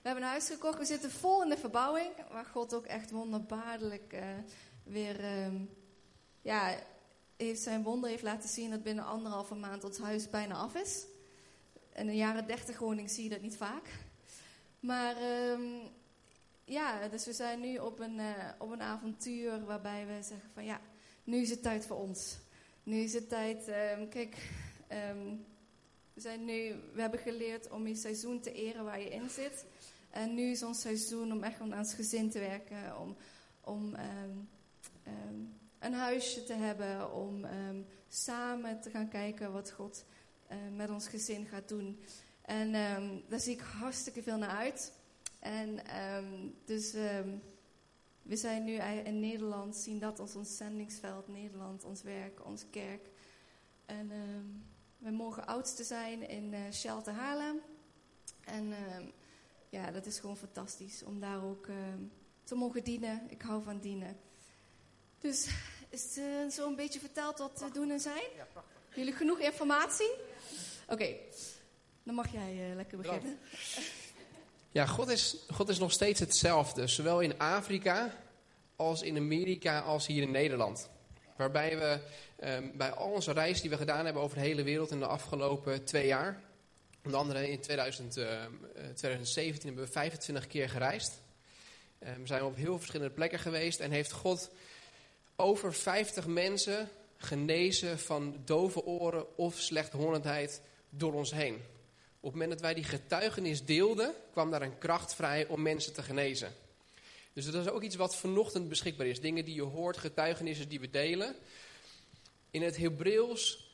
We 0.02 0.08
hebben 0.08 0.22
een 0.22 0.30
huis 0.30 0.46
gekocht. 0.46 0.78
We 0.78 0.84
zitten 0.84 1.10
vol 1.10 1.42
in 1.42 1.48
de 1.48 1.56
verbouwing. 1.56 2.10
Waar 2.30 2.44
God 2.44 2.74
ook 2.74 2.86
echt 2.86 3.10
wonderbaarlijk 3.10 4.12
uh, 4.12 4.20
weer 4.82 5.44
um, 5.44 5.70
ja, 6.42 6.78
heeft 7.36 7.60
zijn 7.60 7.82
wonder 7.82 8.10
heeft 8.10 8.22
laten 8.22 8.48
zien 8.48 8.70
dat 8.70 8.82
binnen 8.82 9.04
anderhalve 9.04 9.54
maand 9.54 9.84
ons 9.84 9.98
huis 9.98 10.30
bijna 10.30 10.54
af 10.54 10.74
is. 10.74 11.06
In 11.94 12.08
een 12.08 12.16
jaren 12.16 12.46
dertig 12.46 12.78
woning 12.78 13.10
zie 13.10 13.24
je 13.24 13.30
dat 13.30 13.40
niet 13.40 13.56
vaak. 13.56 13.88
Maar 14.80 15.16
um, 15.50 15.80
ja, 16.64 17.08
dus 17.08 17.24
we 17.24 17.32
zijn 17.32 17.60
nu 17.60 17.78
op 17.78 17.98
een, 17.98 18.18
uh, 18.18 18.48
op 18.58 18.70
een 18.70 18.82
avontuur 18.82 19.64
waarbij 19.64 20.06
we 20.06 20.22
zeggen 20.22 20.50
van 20.54 20.64
ja, 20.64 20.80
nu 21.24 21.36
is 21.36 21.50
het 21.50 21.62
tijd 21.62 21.86
voor 21.86 21.96
ons. 21.96 22.36
Nu 22.82 22.96
is 22.96 23.12
het 23.12 23.28
tijd, 23.28 23.68
um, 23.98 24.08
kijk, 24.08 24.36
we, 26.18 26.24
zijn 26.24 26.44
nu, 26.44 26.74
we 26.92 27.00
hebben 27.00 27.20
geleerd 27.20 27.70
om 27.70 27.86
je 27.86 27.94
seizoen 27.94 28.40
te 28.40 28.52
eren 28.52 28.84
waar 28.84 29.00
je 29.00 29.10
in 29.10 29.30
zit. 29.30 29.64
En 30.10 30.34
nu 30.34 30.50
is 30.50 30.62
ons 30.62 30.80
seizoen 30.80 31.32
om 31.32 31.42
echt 31.42 31.60
aan 31.60 31.78
ons 31.78 31.94
gezin 31.94 32.30
te 32.30 32.38
werken. 32.38 33.00
Om, 33.00 33.16
om 33.60 33.94
um, 33.94 34.48
um, 35.06 35.54
een 35.78 35.92
huisje 35.92 36.44
te 36.44 36.52
hebben. 36.52 37.12
Om 37.12 37.44
um, 37.44 37.86
samen 38.08 38.80
te 38.80 38.90
gaan 38.90 39.08
kijken 39.08 39.52
wat 39.52 39.70
God 39.70 40.04
uh, 40.50 40.56
met 40.76 40.90
ons 40.90 41.08
gezin 41.08 41.46
gaat 41.46 41.68
doen. 41.68 42.00
En 42.42 42.72
daar 43.28 43.40
zie 43.40 43.54
ik 43.54 43.60
hartstikke 43.60 44.22
veel 44.22 44.38
naar 44.38 44.56
uit. 44.56 44.92
En 45.38 45.80
dus 46.64 46.92
we 48.22 48.36
zijn 48.36 48.64
nu 48.64 48.72
in 49.04 49.20
Nederland, 49.20 49.76
zien 49.76 49.98
dat 49.98 50.18
als 50.18 50.34
ons 50.34 50.56
zendingsveld. 50.56 51.28
Nederland, 51.28 51.84
ons 51.84 52.02
werk, 52.02 52.46
onze 52.46 52.66
kerk. 52.66 53.08
En... 53.86 54.10
We 54.98 55.10
mogen 55.10 55.46
oudste 55.46 55.84
zijn 55.84 56.28
in 56.28 56.52
uh, 56.52 56.58
Shelter 56.72 57.12
Haarlem. 57.12 57.60
En 58.44 58.70
uh, 58.70 58.76
ja, 59.68 59.90
dat 59.90 60.06
is 60.06 60.18
gewoon 60.18 60.36
fantastisch 60.36 61.02
om 61.02 61.20
daar 61.20 61.44
ook 61.44 61.66
uh, 61.66 61.76
te 62.44 62.54
mogen 62.54 62.84
dienen. 62.84 63.26
Ik 63.28 63.42
hou 63.42 63.62
van 63.62 63.78
dienen. 63.78 64.16
Dus 65.18 65.48
is 65.88 66.02
het 66.02 66.16
uh, 66.16 66.50
zo 66.50 66.68
een 66.68 66.76
beetje 66.76 67.00
verteld 67.00 67.38
wat 67.38 67.56
te 67.56 67.70
doen 67.72 67.90
en 67.90 68.00
zijn? 68.00 68.24
Ja, 68.36 68.46
prachtig. 68.52 68.76
Jullie 68.94 69.12
genoeg 69.12 69.38
informatie? 69.38 70.10
Oké, 70.82 70.92
okay. 70.92 71.20
dan 72.02 72.14
mag 72.14 72.32
jij 72.32 72.72
lekker 72.74 72.98
beginnen. 72.98 73.38
Ja, 74.70 74.86
God 74.86 75.08
is, 75.08 75.36
God 75.48 75.68
is 75.68 75.78
nog 75.78 75.92
steeds 75.92 76.20
hetzelfde. 76.20 76.86
Zowel 76.86 77.20
in 77.20 77.38
Afrika 77.38 78.14
als 78.76 79.02
in 79.02 79.16
Amerika 79.16 79.80
als 79.80 80.06
hier 80.06 80.22
in 80.22 80.30
Nederland. 80.30 80.88
Waarbij 81.38 81.78
we 81.78 81.98
um, 82.44 82.72
bij 82.76 82.90
al 82.90 83.10
onze 83.10 83.32
reizen 83.32 83.62
die 83.62 83.70
we 83.70 83.76
gedaan 83.76 84.04
hebben 84.04 84.22
over 84.22 84.36
de 84.36 84.42
hele 84.42 84.62
wereld 84.62 84.90
in 84.90 84.98
de 84.98 85.06
afgelopen 85.06 85.84
twee 85.84 86.06
jaar, 86.06 86.42
Onder 87.08 87.20
andere 87.20 87.50
in 87.50 87.60
2000, 87.60 88.16
eh, 88.16 88.44
eh, 88.44 88.50
2017 88.94 89.66
hebben 89.66 89.84
we 89.84 89.90
25 89.90 90.46
keer 90.46 90.68
gereisd. 90.68 91.20
Eh, 91.98 92.12
we 92.12 92.26
zijn 92.26 92.44
op 92.44 92.56
heel 92.56 92.78
verschillende 92.78 93.14
plekken 93.14 93.38
geweest 93.38 93.80
en 93.80 93.90
heeft 93.90 94.12
God 94.12 94.50
over 95.36 95.74
50 95.74 96.26
mensen 96.26 96.88
genezen 97.16 97.98
van 97.98 98.36
dove 98.44 98.84
oren 98.84 99.36
of 99.36 99.58
slechthorendheid 99.58 100.60
door 100.90 101.12
ons 101.12 101.32
heen. 101.32 101.54
Op 102.20 102.22
het 102.22 102.32
moment 102.32 102.50
dat 102.50 102.60
wij 102.60 102.74
die 102.74 102.84
getuigenis 102.84 103.64
deelden, 103.64 104.14
kwam 104.32 104.50
daar 104.50 104.62
een 104.62 104.78
kracht 104.78 105.14
vrij 105.14 105.46
om 105.46 105.62
mensen 105.62 105.92
te 105.92 106.02
genezen. 106.02 106.52
Dus 107.38 107.50
dat 107.50 107.66
is 107.66 107.72
ook 107.72 107.82
iets 107.82 107.96
wat 107.96 108.16
vanochtend 108.16 108.68
beschikbaar 108.68 109.06
is. 109.06 109.20
Dingen 109.20 109.44
die 109.44 109.54
je 109.54 109.62
hoort, 109.62 109.96
getuigenissen 109.96 110.68
die 110.68 110.80
we 110.80 110.90
delen. 110.90 111.36
In 112.50 112.62
het 112.62 112.76
Hebreeuws, 112.76 113.70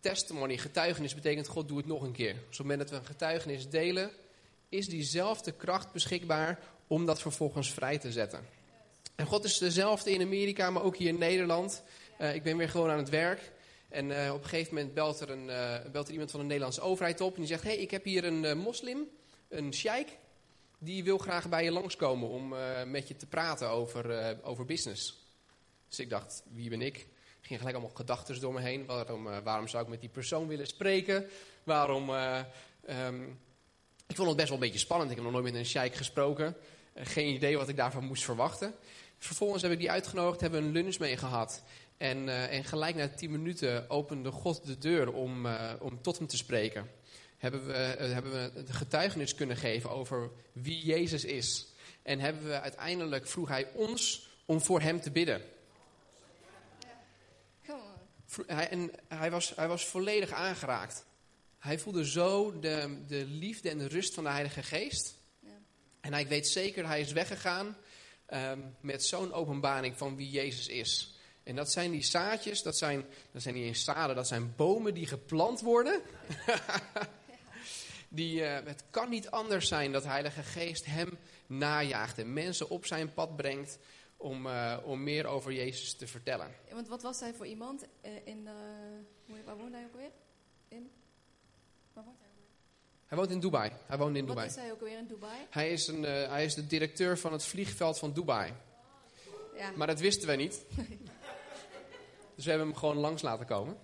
testimony, 0.00 0.56
getuigenis, 0.56 1.14
betekent 1.14 1.46
God 1.46 1.68
doe 1.68 1.76
het 1.76 1.86
nog 1.86 2.02
een 2.02 2.12
keer. 2.12 2.32
Dus 2.32 2.42
op 2.42 2.48
het 2.50 2.58
moment 2.58 2.78
dat 2.78 2.90
we 2.90 2.96
een 2.96 3.04
getuigenis 3.04 3.68
delen, 3.68 4.10
is 4.68 4.88
diezelfde 4.88 5.52
kracht 5.52 5.92
beschikbaar 5.92 6.58
om 6.86 7.06
dat 7.06 7.20
vervolgens 7.20 7.72
vrij 7.72 7.98
te 7.98 8.12
zetten. 8.12 8.46
En 9.14 9.26
God 9.26 9.44
is 9.44 9.58
dezelfde 9.58 10.10
in 10.10 10.22
Amerika, 10.22 10.70
maar 10.70 10.82
ook 10.82 10.96
hier 10.96 11.08
in 11.08 11.18
Nederland. 11.18 11.82
Uh, 12.20 12.34
ik 12.34 12.42
ben 12.42 12.56
weer 12.56 12.68
gewoon 12.68 12.90
aan 12.90 12.98
het 12.98 13.08
werk. 13.08 13.52
En 13.88 14.10
uh, 14.10 14.32
op 14.34 14.42
een 14.42 14.48
gegeven 14.48 14.74
moment 14.74 14.94
belt 14.94 15.20
er, 15.20 15.30
een, 15.30 15.46
uh, 15.46 15.90
belt 15.92 16.06
er 16.06 16.12
iemand 16.12 16.30
van 16.30 16.40
de 16.40 16.46
Nederlandse 16.46 16.80
overheid 16.80 17.20
op. 17.20 17.34
En 17.34 17.40
die 17.40 17.48
zegt, 17.48 17.62
hé, 17.62 17.70
hey, 17.70 17.78
ik 17.78 17.90
heb 17.90 18.04
hier 18.04 18.24
een 18.24 18.58
moslim, 18.58 19.08
een 19.48 19.74
sheik. 19.74 20.08
Die 20.84 21.04
wil 21.04 21.18
graag 21.18 21.48
bij 21.48 21.64
je 21.64 21.70
langskomen 21.70 22.28
om 22.28 22.54
met 22.86 23.08
je 23.08 23.16
te 23.16 23.26
praten 23.26 23.68
over, 23.68 24.36
over 24.44 24.64
business. 24.64 25.26
Dus 25.88 25.98
ik 25.98 26.10
dacht, 26.10 26.42
wie 26.52 26.70
ben 26.70 26.82
ik? 26.82 26.96
Er 26.96 27.06
gingen 27.40 27.58
gelijk 27.58 27.76
allemaal 27.76 27.96
gedachten 27.96 28.40
door 28.40 28.52
me 28.52 28.60
heen. 28.60 28.86
Waarom, 28.86 29.24
waarom 29.44 29.68
zou 29.68 29.82
ik 29.82 29.88
met 29.88 30.00
die 30.00 30.08
persoon 30.08 30.48
willen 30.48 30.66
spreken? 30.66 31.26
Waarom... 31.64 32.10
Um, 32.10 33.38
ik 34.06 34.16
vond 34.16 34.28
het 34.28 34.36
best 34.36 34.48
wel 34.48 34.58
een 34.58 34.64
beetje 34.64 34.78
spannend. 34.78 35.10
Ik 35.10 35.16
heb 35.16 35.24
nog 35.24 35.34
nooit 35.34 35.52
met 35.52 35.54
een 35.54 35.66
sheik 35.66 35.94
gesproken. 35.94 36.56
geen 36.94 37.34
idee 37.34 37.56
wat 37.56 37.68
ik 37.68 37.76
daarvan 37.76 38.04
moest 38.04 38.24
verwachten. 38.24 38.74
Vervolgens 39.18 39.62
heb 39.62 39.72
ik 39.72 39.78
die 39.78 39.90
uitgenodigd, 39.90 40.40
hebben 40.40 40.60
we 40.60 40.66
een 40.66 40.72
lunch 40.72 40.98
mee 40.98 41.16
gehad. 41.16 41.62
En, 41.96 42.48
en 42.48 42.64
gelijk 42.64 42.94
na 42.94 43.08
tien 43.08 43.30
minuten 43.30 43.90
opende 43.90 44.30
God 44.30 44.66
de 44.66 44.78
deur 44.78 45.12
om, 45.12 45.46
om 45.80 46.02
tot 46.02 46.18
hem 46.18 46.26
te 46.26 46.36
spreken. 46.36 46.90
Hebben 47.42 47.66
we, 47.66 47.72
uh, 47.72 48.12
hebben 48.12 48.32
we 48.32 48.72
getuigenis 48.72 49.34
kunnen 49.34 49.56
geven 49.56 49.90
over 49.90 50.30
wie 50.52 50.84
Jezus 50.84 51.24
is. 51.24 51.66
En 52.02 52.20
hebben 52.20 52.44
we 52.44 52.60
uiteindelijk, 52.60 53.26
vroeg 53.26 53.48
hij 53.48 53.68
ons 53.74 54.28
om 54.46 54.60
voor 54.60 54.80
hem 54.80 55.00
te 55.00 55.10
bidden. 55.10 55.42
Hij, 58.46 58.68
en 58.68 58.90
hij 59.08 59.30
was, 59.30 59.52
hij 59.56 59.68
was 59.68 59.86
volledig 59.86 60.30
aangeraakt. 60.30 61.04
Hij 61.58 61.78
voelde 61.78 62.06
zo 62.06 62.58
de, 62.58 63.04
de 63.06 63.24
liefde 63.24 63.70
en 63.70 63.78
de 63.78 63.88
rust 63.88 64.14
van 64.14 64.24
de 64.24 64.30
Heilige 64.30 64.62
Geest. 64.62 65.16
Ja. 65.40 65.58
En 66.00 66.12
hij 66.12 66.28
weet 66.28 66.48
zeker, 66.48 66.86
hij 66.86 67.00
is 67.00 67.12
weggegaan 67.12 67.76
um, 68.28 68.76
met 68.80 69.04
zo'n 69.04 69.32
openbaring 69.32 69.96
van 69.96 70.16
wie 70.16 70.30
Jezus 70.30 70.68
is. 70.68 71.16
En 71.42 71.56
dat 71.56 71.72
zijn 71.72 71.90
die 71.90 72.04
zaadjes, 72.04 72.62
dat 72.62 72.76
zijn, 72.76 73.04
dat 73.32 73.42
zijn 73.42 73.54
niet 73.54 73.64
eens 73.64 73.84
zaden, 73.84 74.16
dat 74.16 74.28
zijn 74.28 74.52
bomen 74.56 74.94
die 74.94 75.06
geplant 75.06 75.60
worden. 75.60 76.02
die, 78.14 78.40
uh, 78.40 78.54
het 78.64 78.84
kan 78.90 79.08
niet 79.08 79.30
anders 79.30 79.68
zijn 79.68 79.92
dat 79.92 80.02
de 80.02 80.08
Heilige 80.08 80.42
Geest 80.42 80.86
hem 80.86 81.18
najaagt 81.46 82.18
en 82.18 82.32
mensen 82.32 82.68
op 82.68 82.86
zijn 82.86 83.12
pad 83.12 83.36
brengt 83.36 83.78
om, 84.16 84.46
uh, 84.46 84.78
om 84.84 85.02
meer 85.02 85.26
over 85.26 85.52
Jezus 85.52 85.94
te 85.94 86.06
vertellen. 86.06 86.54
Ja, 86.68 86.74
want 86.74 86.88
wat 86.88 87.02
was 87.02 87.20
hij 87.20 87.34
voor 87.34 87.46
iemand 87.46 87.84
uh, 88.04 88.10
in, 88.24 88.48
waar 89.44 89.56
woonde 89.56 89.76
hij 89.76 89.86
ook 89.86 89.96
weer? 89.96 90.10
In, 90.68 90.90
waar 91.92 92.04
woont 92.04 92.18
hij? 92.20 92.28
Hij 93.06 93.18
woont 93.18 93.30
in 93.30 93.40
Dubai. 93.40 93.72
Hij 93.86 93.98
woont 93.98 94.16
in 94.16 94.26
Dubai. 94.26 94.46
Wat 94.46 94.56
is 94.56 94.62
hij 94.62 94.72
ook 94.72 94.80
weer 94.80 94.98
in 94.98 95.06
Dubai? 95.06 95.38
Hij 95.50 95.70
is, 95.70 95.86
een, 95.86 96.02
hij 96.02 96.44
is 96.44 96.54
de 96.54 96.66
directeur 96.66 97.18
van 97.18 97.32
het 97.32 97.44
vliegveld 97.44 97.98
van 97.98 98.12
Dubai. 98.12 98.52
Ja. 99.56 99.70
Maar 99.76 99.86
dat 99.86 100.00
wisten 100.00 100.26
wij 100.26 100.36
niet. 100.36 100.64
dus 102.34 102.44
we 102.44 102.50
hebben 102.50 102.68
hem 102.68 102.76
gewoon 102.76 102.96
langs 102.96 103.22
laten 103.22 103.46
komen. 103.46 103.76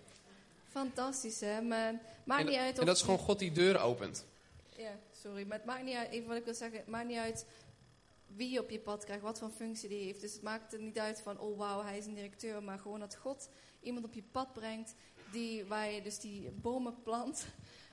Fantastisch, 0.68 1.40
hè? 1.40 1.60
Maar 1.60 2.00
maakt 2.24 2.40
en, 2.40 2.46
niet 2.46 2.58
uit. 2.58 2.78
En 2.78 2.86
dat 2.86 2.96
is 2.96 3.02
gewoon 3.02 3.18
God 3.18 3.38
die 3.38 3.52
deuren 3.52 3.82
opent. 3.82 4.26
Ja, 4.78 4.98
sorry. 5.10 5.46
Maar 5.46 5.56
het 5.56 5.66
maakt 5.66 5.84
niet 5.84 5.96
uit, 5.96 6.10
even 6.10 6.28
wat 6.28 6.36
ik 6.36 6.44
wil 6.44 6.54
zeggen, 6.54 6.78
het 6.78 6.88
maakt 6.88 7.08
niet 7.08 7.16
uit 7.16 7.46
wie 8.26 8.50
je 8.50 8.60
op 8.60 8.70
je 8.70 8.80
pad 8.80 9.04
krijgt, 9.04 9.22
wat 9.22 9.38
voor 9.38 9.50
functie 9.50 9.88
die 9.88 10.04
heeft. 10.04 10.20
Dus 10.20 10.32
het 10.32 10.42
maakt 10.42 10.72
er 10.72 10.80
niet 10.80 10.98
uit 10.98 11.20
van, 11.20 11.38
oh 11.38 11.58
wauw, 11.58 11.82
hij 11.82 11.98
is 11.98 12.06
een 12.06 12.14
directeur. 12.14 12.62
Maar 12.62 12.78
gewoon 12.78 13.00
dat 13.00 13.16
God 13.16 13.48
iemand 13.80 14.04
op 14.04 14.14
je 14.14 14.22
pad 14.22 14.52
brengt, 14.52 14.94
die, 15.32 15.64
waar 15.64 15.90
je 15.90 16.02
dus 16.02 16.18
die 16.18 16.50
bomen 16.50 17.02
plant 17.02 17.46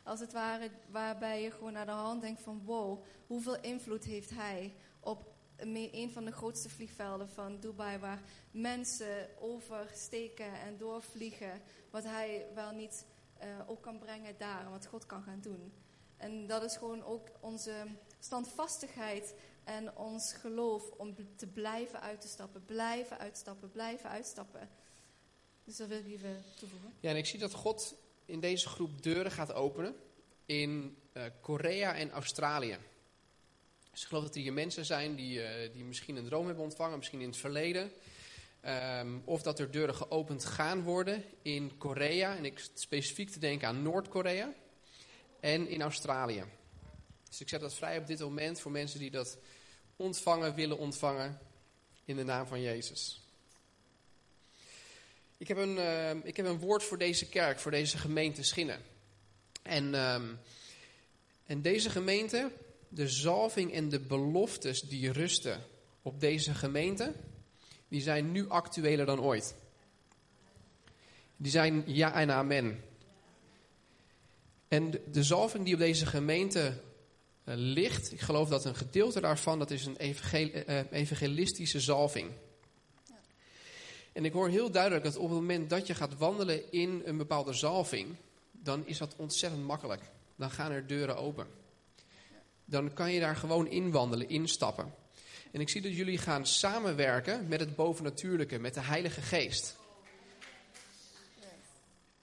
als 0.04 0.20
het 0.20 0.34
ware, 0.34 0.72
waarbij 0.90 1.42
je 1.42 1.52
gewoon 1.52 1.74
naar 1.74 1.86
de 1.86 1.92
hand 1.92 2.22
denkt 2.22 2.42
van 2.42 2.62
wow, 2.66 3.04
hoeveel 3.28 3.62
invloed 3.62 4.04
heeft 4.04 4.30
hij 4.30 4.74
op 5.00 5.34
een 5.58 6.12
van 6.12 6.26
de 6.26 6.32
grootste 6.32 6.70
vliegvelden 6.70 7.30
van 7.30 7.60
Dubai, 7.60 7.98
waar 7.98 8.22
mensen 8.52 9.30
oversteken 9.40 10.60
en 10.60 10.78
doorvliegen, 10.78 11.62
wat 11.90 12.04
hij 12.04 12.46
wel 12.54 12.72
niet 12.72 13.06
uh, 13.44 13.70
ook 13.70 13.82
kan 13.82 14.00
brengen 14.00 14.38
daar, 14.38 14.70
wat 14.70 14.88
God 14.88 15.06
kan 15.06 15.24
gaan 15.24 15.42
doen. 15.42 15.74
En 16.18 16.48
dat 16.48 16.64
is 16.64 16.78
gewoon 16.78 17.04
ook 17.04 17.28
onze 17.40 17.86
standvastigheid 18.20 19.36
en 19.64 19.98
ons 19.98 20.34
geloof 20.34 20.92
om 20.98 21.16
te 21.36 21.48
blijven 21.48 22.02
uit 22.02 22.22
te 22.22 22.28
stappen, 22.28 22.66
blijven 22.66 23.18
uitstappen, 23.18 23.72
blijven 23.72 24.10
uitstappen. 24.10 24.70
Dus 25.64 25.78
dat 25.78 25.88
wil 25.88 25.98
ik 25.98 26.06
even 26.06 26.44
toevoegen. 26.60 26.94
Ja, 27.00 27.10
en 27.10 27.18
ik 27.18 27.26
zie 27.26 27.40
dat 27.40 27.54
God 27.54 27.96
in 28.26 28.40
deze 28.40 28.68
groep 28.68 29.02
deuren 29.02 29.32
gaat 29.32 29.54
openen 29.54 29.96
in 30.46 30.98
uh, 31.14 31.24
Korea 31.42 31.96
en 31.96 32.12
Australië. 32.12 32.78
Dus 33.92 34.02
ik 34.02 34.08
geloof 34.08 34.24
dat 34.24 34.36
er 34.36 34.42
hier 34.42 34.54
mensen 34.54 34.86
zijn 34.86 35.16
die, 35.16 35.40
uh, 35.40 35.74
die 35.74 35.84
misschien 35.84 36.16
een 36.16 36.26
droom 36.26 36.46
hebben 36.46 36.64
ontvangen, 36.64 36.98
misschien 36.98 37.22
in 37.22 37.28
het 37.28 37.38
verleden. 37.38 37.92
Um, 38.66 39.22
of 39.26 39.42
dat 39.42 39.60
er 39.60 39.72
deuren 39.72 39.96
geopend 39.96 40.46
gaan 40.46 40.84
worden 40.84 41.24
in 41.42 41.78
Korea. 41.78 42.36
En 42.36 42.46
ik 42.46 42.70
specifiek 42.74 43.30
te 43.30 43.40
denken 43.40 43.68
aan 43.68 43.82
Noord-Korea. 43.82 44.54
En 45.46 45.68
in 45.68 45.82
Australië. 45.82 46.44
Dus 47.30 47.42
ik 47.42 47.50
zet 47.50 47.62
dat 47.62 47.74
vrij 47.74 47.98
op 47.98 48.08
dit 48.08 48.20
moment 48.20 48.60
voor 48.60 48.72
mensen 48.72 49.00
die 49.00 49.12
dat 49.12 49.38
ontvangen, 49.96 50.56
willen 50.56 50.78
ontvangen. 50.78 51.40
In 52.06 52.16
de 52.16 52.24
naam 52.24 52.48
van 52.48 52.62
Jezus. 52.62 53.22
Ik 55.38 55.48
heb, 55.48 55.58
een, 55.58 55.76
uh, 55.78 56.26
ik 56.26 56.38
heb 56.38 56.46
een 56.46 56.60
woord 56.60 56.84
voor 56.84 56.98
deze 56.98 57.30
kerk, 57.30 57.60
voor 57.60 57.72
deze 57.72 57.98
gemeente 57.98 58.44
Schinnen. 58.44 58.82
En, 59.62 59.94
um, 59.94 60.40
en 61.46 61.62
deze 61.62 61.90
gemeente, 61.90 62.52
de 62.90 63.10
zalving 63.10 63.74
en 63.74 63.90
de 63.90 64.00
beloftes 64.00 64.82
die 64.82 65.12
rusten 65.12 65.64
op 66.02 66.20
deze 66.20 66.54
gemeente, 66.54 67.14
die 67.88 68.02
zijn 68.02 68.32
nu 68.32 68.50
actueler 68.50 69.06
dan 69.06 69.22
ooit. 69.22 69.56
Die 71.38 71.52
zijn 71.52 71.84
ja 71.86 72.14
en 72.14 72.32
amen. 72.32 72.84
En 74.68 74.92
de, 75.12 75.24
zalving 75.24 75.66
die 75.66 75.74
op 75.74 75.80
deze 75.80 76.06
gemeente 76.06 76.60
uh, 77.46 77.56
ligt, 77.58 78.12
ik 78.12 78.22
geloof 78.22 78.50
dat 78.50 78.66
een 78.66 78.76
gedeelte 78.76 79.22
daarvan, 79.22 79.60
dat 79.60 79.72
is 79.72 79.86
een 79.86 79.98
evangel, 79.98 80.50
uh, 80.70 80.92
evangelistische 80.92 81.80
zalving. 81.80 82.32
En 84.14 84.26
ik 84.26 84.34
hoor 84.34 84.50
heel 84.50 84.72
duidelijk 84.72 85.04
dat 85.04 85.16
op 85.16 85.30
het 85.30 85.40
moment 85.40 85.70
dat 85.70 85.88
je 85.88 85.96
gaat 85.96 86.18
wandelen 86.18 86.72
in 86.72 87.02
een 87.06 87.18
bepaalde 87.18 87.54
zalving, 87.54 88.16
dan 88.52 88.88
is 88.88 88.98
dat 88.98 89.16
ontzettend 89.18 89.64
makkelijk. 89.64 90.02
Dan 90.36 90.52
gaan 90.52 90.72
er 90.72 90.88
deuren 90.88 91.18
open. 91.18 91.48
Dan 92.66 92.94
kan 92.94 93.12
je 93.12 93.20
daar 93.20 93.36
gewoon 93.36 93.68
inwandelen, 93.68 94.30
instappen. 94.30 94.94
En 95.52 95.62
ik 95.62 95.70
zie 95.70 95.82
dat 95.82 95.96
jullie 95.96 96.18
gaan 96.18 96.46
samenwerken 96.46 97.48
met 97.48 97.60
het 97.60 97.76
bovennatuurlijke, 97.76 98.60
met 98.60 98.74
de 98.74 98.82
Heilige 98.82 99.22
Geest. 99.22 99.76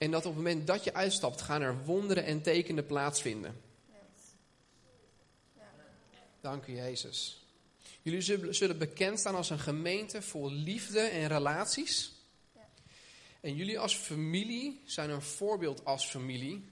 En 0.03 0.11
dat 0.11 0.25
op 0.25 0.35
het 0.35 0.43
moment 0.43 0.67
dat 0.67 0.83
je 0.83 0.93
uitstapt, 0.93 1.41
gaan 1.41 1.61
er 1.61 1.83
wonderen 1.85 2.25
en 2.25 2.41
tekenen 2.41 2.85
plaatsvinden. 2.85 3.61
Dank 6.41 6.67
u, 6.67 6.75
Jezus. 6.75 7.45
Jullie 8.01 8.53
zullen 8.53 8.77
bekend 8.77 9.19
staan 9.19 9.35
als 9.35 9.49
een 9.49 9.59
gemeente 9.59 10.21
vol 10.21 10.51
liefde 10.51 10.99
en 10.99 11.27
relaties. 11.27 12.11
En 13.41 13.55
jullie 13.55 13.79
als 13.79 13.95
familie 13.95 14.81
zijn 14.85 15.09
een 15.09 15.21
voorbeeld 15.21 15.85
als 15.85 16.05
familie 16.05 16.69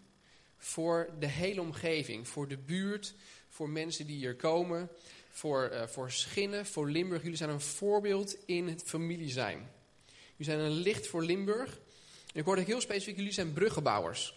voor 0.57 1.09
de 1.19 1.27
hele 1.27 1.61
omgeving, 1.61 2.27
voor 2.27 2.47
de 2.47 2.57
buurt, 2.57 3.13
voor 3.49 3.69
mensen 3.69 4.07
die 4.07 4.17
hier 4.17 4.35
komen, 4.35 4.89
voor, 5.29 5.69
uh, 5.73 5.87
voor 5.87 6.11
Schinnen, 6.11 6.65
voor 6.65 6.89
Limburg. 6.89 7.21
Jullie 7.21 7.37
zijn 7.37 7.49
een 7.49 7.61
voorbeeld 7.61 8.37
in 8.45 8.67
het 8.67 8.83
familie 8.83 9.29
zijn. 9.29 9.71
Jullie 10.37 10.53
zijn 10.53 10.59
een 10.59 10.81
licht 10.81 11.07
voor 11.07 11.23
Limburg. 11.23 11.79
Ik 12.33 12.45
hoorde 12.45 12.61
heel 12.61 12.81
specifiek, 12.81 13.15
jullie 13.17 13.31
zijn 13.31 13.53
bruggenbouwers. 13.53 14.33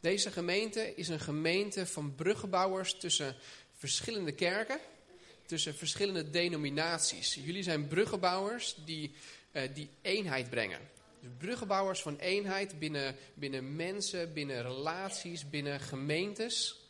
Deze 0.00 0.30
gemeente 0.30 0.94
is 0.94 1.08
een 1.08 1.20
gemeente 1.20 1.86
van 1.86 2.14
bruggenbouwers 2.14 2.98
tussen 2.98 3.36
verschillende 3.76 4.32
kerken, 4.32 4.78
tussen 5.46 5.74
verschillende 5.74 6.30
denominaties. 6.30 7.34
Jullie 7.34 7.62
zijn 7.62 7.88
bruggenbouwers 7.88 8.76
die, 8.84 9.12
uh, 9.52 9.62
die 9.74 9.88
eenheid 10.02 10.50
brengen. 10.50 10.80
Dus 11.20 11.30
bruggenbouwers 11.38 12.02
van 12.02 12.16
eenheid 12.16 12.78
binnen, 12.78 13.16
binnen 13.34 13.76
mensen, 13.76 14.32
binnen 14.32 14.62
relaties, 14.62 15.50
binnen 15.50 15.80
gemeentes. 15.80 16.80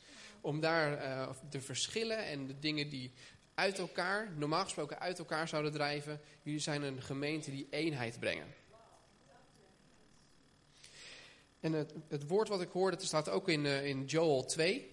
Om 0.41 0.61
daar 0.61 0.99
eh, 0.99 1.31
de 1.51 1.61
verschillen 1.61 2.27
en 2.27 2.47
de 2.47 2.59
dingen 2.59 2.89
die 2.89 3.13
uit 3.55 3.79
elkaar, 3.79 4.33
normaal 4.37 4.65
gesproken 4.65 4.99
uit 4.99 5.19
elkaar 5.19 5.49
zouden 5.49 5.73
drijven. 5.73 6.21
Jullie 6.43 6.61
zijn 6.61 6.83
een 6.83 7.03
gemeente 7.03 7.51
die 7.51 7.67
eenheid 7.71 8.21
brengen. 8.21 8.60
En 11.61 11.73
het, 11.73 11.93
het 12.09 12.27
woord 12.27 12.49
wat 12.49 12.61
ik 12.61 12.71
hoorde, 12.71 12.97
dat 12.97 13.07
staat 13.07 13.29
ook 13.29 13.49
in, 13.49 13.65
uh, 13.65 13.87
in 13.87 14.05
Joel 14.05 14.45
2. 14.45 14.91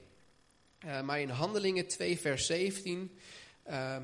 Uh, 0.86 1.02
maar 1.02 1.20
in 1.20 1.30
Handelingen 1.30 1.88
2, 1.88 2.20
vers 2.20 2.46
17. 2.46 3.20
Uh, 3.68 3.96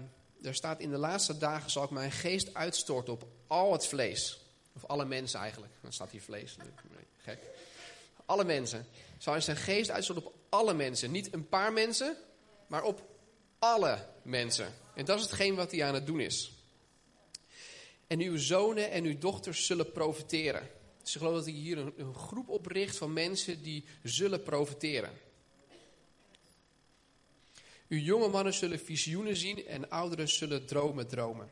er 0.42 0.56
staat: 0.56 0.80
In 0.80 0.90
de 0.90 0.98
laatste 0.98 1.38
dagen 1.38 1.72
zal 1.72 1.84
ik 1.84 1.90
mijn 1.90 2.12
geest 2.12 2.54
uitstorten 2.54 3.14
op 3.14 3.28
al 3.48 3.72
het 3.72 3.88
vlees. 3.88 4.42
Of 4.76 4.86
alle 4.86 5.06
mensen 5.06 5.40
eigenlijk. 5.40 5.74
Dan 5.82 5.94
staat 5.94 6.12
hier 6.12 6.22
vlees. 6.22 6.58
Gek. 7.18 7.40
Alle 8.26 8.44
mensen. 8.44 8.86
Zal 9.18 9.34
hij 9.34 9.42
zijn 9.42 9.58
geest 9.58 9.90
uitstorten 9.90 10.26
op 10.26 10.34
alle 10.50 10.74
mensen. 10.74 11.12
Niet 11.12 11.34
een 11.34 11.50
paar 11.50 11.74
mensen, 11.74 12.18
maar 12.68 12.84
op 12.84 13.02
alle 13.60 14.06
mensen. 14.22 14.74
En 14.96 15.06
dat 15.06 15.18
is 15.18 15.24
hetgeen 15.24 15.56
wat 15.56 15.72
hij 15.72 15.84
aan 15.84 15.94
het 15.94 16.06
doen 16.06 16.20
is. 16.20 16.52
En 18.08 18.20
uw 18.20 18.38
zonen 18.38 18.92
en 18.92 19.04
uw 19.04 19.18
dochters 19.18 19.66
zullen 19.66 19.92
profiteren. 19.92 20.70
Dus 21.04 21.14
ik 21.14 21.22
geloof 21.22 21.36
dat 21.36 21.46
hij 21.46 21.54
hier 21.54 21.78
een, 21.78 22.16
groep 22.16 22.50
opricht 22.50 22.98
van 22.98 23.14
mensen 23.14 23.62
die 23.62 23.86
zullen 24.04 24.44
profiteren. 24.44 25.12
Uw 27.88 28.00
jonge 28.00 28.28
mannen 28.28 28.54
zullen 28.54 28.80
visioenen 28.80 29.36
zien 29.36 29.66
en 29.68 29.90
ouderen 29.90 30.30
zullen 30.30 30.66
dromen 30.66 31.08
dromen. 31.08 31.52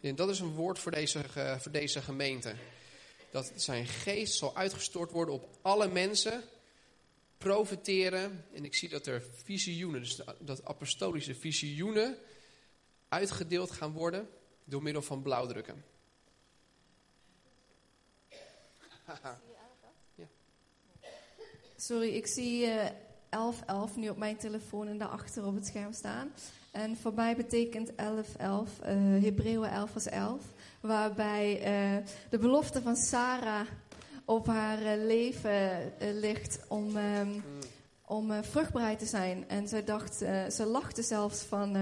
En 0.00 0.14
dat 0.14 0.28
is 0.28 0.40
een 0.40 0.54
woord 0.54 0.78
voor 0.78 0.92
deze, 0.92 1.24
voor 1.60 1.72
deze 1.72 2.02
gemeente. 2.02 2.54
Dat 3.30 3.52
zijn 3.54 3.86
geest 3.86 4.34
zal 4.34 4.56
uitgestort 4.56 5.10
worden 5.10 5.34
op 5.34 5.58
alle 5.62 5.88
mensen, 5.88 6.44
profiteren. 7.38 8.44
En 8.52 8.64
ik 8.64 8.74
zie 8.74 8.88
dat 8.88 9.06
er 9.06 9.22
visioenen, 9.44 10.00
dus 10.00 10.20
dat 10.40 10.64
apostolische 10.64 11.34
visioenen, 11.34 12.18
uitgedeeld 13.08 13.70
gaan 13.70 13.92
worden 13.92 14.28
door 14.64 14.82
middel 14.82 15.02
van 15.02 15.22
blauwdrukken. 15.22 15.84
Sorry, 21.76 22.08
ik 22.08 22.26
zie 22.26 22.66
uh, 22.66 22.74
1111 23.28 23.96
nu 23.96 24.08
op 24.08 24.16
mijn 24.16 24.36
telefoon 24.36 24.88
en 24.88 24.98
daarachter 24.98 25.46
op 25.46 25.54
het 25.54 25.66
scherm 25.66 25.92
staan. 25.92 26.32
En 26.70 26.96
voor 26.96 27.14
mij 27.14 27.36
betekent 27.36 27.94
11, 27.94 28.34
11, 28.34 28.70
uh, 28.80 28.86
Hebreeën 29.22 29.64
11 29.64 29.94
als 29.94 30.06
11. 30.06 30.42
Waarbij 30.80 31.56
uh, 31.56 32.06
de 32.30 32.38
belofte 32.38 32.82
van 32.82 32.96
Sarah 32.96 33.66
op 34.24 34.46
haar 34.46 34.82
uh, 34.82 35.04
leven 35.06 35.92
uh, 36.02 36.12
ligt 36.12 36.60
om, 36.68 36.96
um, 36.96 37.28
mm. 37.28 37.42
om 38.04 38.44
vruchtbaarheid 38.44 38.98
te 38.98 39.06
zijn. 39.06 39.48
En 39.48 39.68
zij 39.68 39.84
dacht, 39.84 40.14
ze 40.52 40.66
lachte 40.66 41.02
zelfs 41.02 41.42
van, 41.42 41.76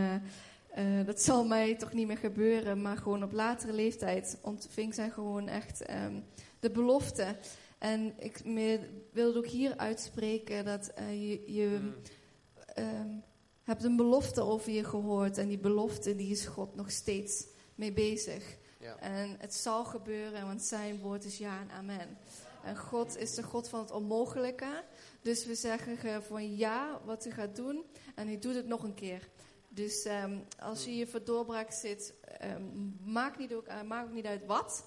dat 1.06 1.20
zal 1.20 1.44
mij 1.44 1.76
toch 1.76 1.92
niet 1.92 2.06
meer 2.06 2.18
gebeuren. 2.18 2.82
Maar 2.82 2.96
gewoon 2.96 3.22
op 3.22 3.32
latere 3.32 3.72
leeftijd 3.72 4.38
ontving 4.42 4.94
zij 4.94 5.10
gewoon 5.10 5.48
echt 5.48 5.90
um, 5.90 6.24
de 6.60 6.70
belofte. 6.70 7.36
En 7.78 8.14
ik 8.18 8.40
wilde 9.12 9.38
ook 9.38 9.46
hier 9.46 9.76
uitspreken 9.76 10.64
dat 10.64 10.92
je... 10.96 11.52
je 11.52 11.78
mm. 11.80 11.94
um, 12.78 13.24
hebt 13.66 13.84
een 13.84 13.96
belofte 13.96 14.42
over 14.42 14.72
je 14.72 14.84
gehoord. 14.84 15.38
En 15.38 15.48
die 15.48 15.58
belofte, 15.58 16.16
die 16.16 16.30
is 16.30 16.46
God 16.46 16.74
nog 16.74 16.90
steeds 16.90 17.46
mee 17.74 17.92
bezig. 17.92 18.56
Ja. 18.78 18.98
En 18.98 19.36
het 19.38 19.54
zal 19.54 19.84
gebeuren, 19.84 20.46
want 20.46 20.62
zijn 20.62 21.00
woord 21.00 21.24
is 21.24 21.38
ja 21.38 21.60
en 21.60 21.70
amen. 21.70 22.18
En 22.64 22.76
God 22.76 23.16
is 23.16 23.34
de 23.34 23.42
God 23.42 23.68
van 23.68 23.80
het 23.80 23.90
onmogelijke. 23.90 24.84
Dus 25.22 25.46
we 25.46 25.54
zeggen 25.54 26.22
van 26.22 26.56
ja, 26.56 27.00
wat 27.04 27.26
u 27.26 27.30
gaat 27.30 27.56
doen. 27.56 27.84
En 28.14 28.28
u 28.28 28.38
doet 28.38 28.54
het 28.54 28.66
nog 28.66 28.82
een 28.82 28.94
keer. 28.94 29.28
Dus 29.68 30.04
um, 30.04 30.44
als 30.58 30.84
je 30.84 30.90
hier 30.90 31.08
voor 31.08 31.24
doorbraak 31.24 31.72
zit, 31.72 32.14
um, 32.42 32.96
maakt, 33.04 33.38
niet 33.38 33.54
ook, 33.54 33.68
uh, 33.68 33.82
maakt 33.82 34.08
ook 34.08 34.14
niet 34.14 34.26
uit 34.26 34.46
wat. 34.46 34.84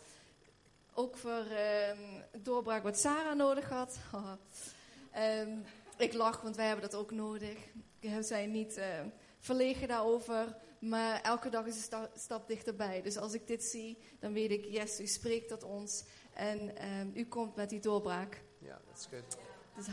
Ook 0.99 1.17
voor 1.17 1.45
um, 1.91 2.23
doorbraak 2.43 2.83
wat 2.83 2.99
Sarah 2.99 3.35
nodig 3.35 3.69
had. 3.69 3.99
ik 5.97 6.13
lach, 6.13 6.41
want 6.41 6.55
wij 6.55 6.65
hebben 6.65 6.89
dat 6.89 6.99
ook 6.99 7.11
nodig 7.11 7.57
we 7.99 8.23
zijn 8.23 8.51
niet 8.51 8.77
uh, 8.77 8.85
verlegen 9.39 9.87
daarover, 9.87 10.55
maar 10.79 11.21
elke 11.21 11.49
dag 11.49 11.65
is 11.65 11.75
een 11.75 11.81
sta 11.81 12.09
stap 12.15 12.47
dichterbij. 12.47 13.01
Dus 13.01 13.17
als 13.17 13.33
ik 13.33 13.47
dit 13.47 13.63
zie, 13.63 13.97
dan 14.19 14.33
weet 14.33 14.51
ik, 14.51 14.65
yes, 14.65 14.99
u 14.99 15.07
spreekt 15.07 15.47
tot 15.47 15.63
ons 15.63 16.03
en 16.33 16.89
um, 16.99 17.11
u 17.15 17.25
komt 17.25 17.55
met 17.55 17.69
die 17.69 17.79
doorbraak. 17.79 18.41
Ja, 18.59 18.67
yeah, 18.67 18.77
that's 18.87 19.05
good. 19.05 19.37
Dus, 19.75 19.85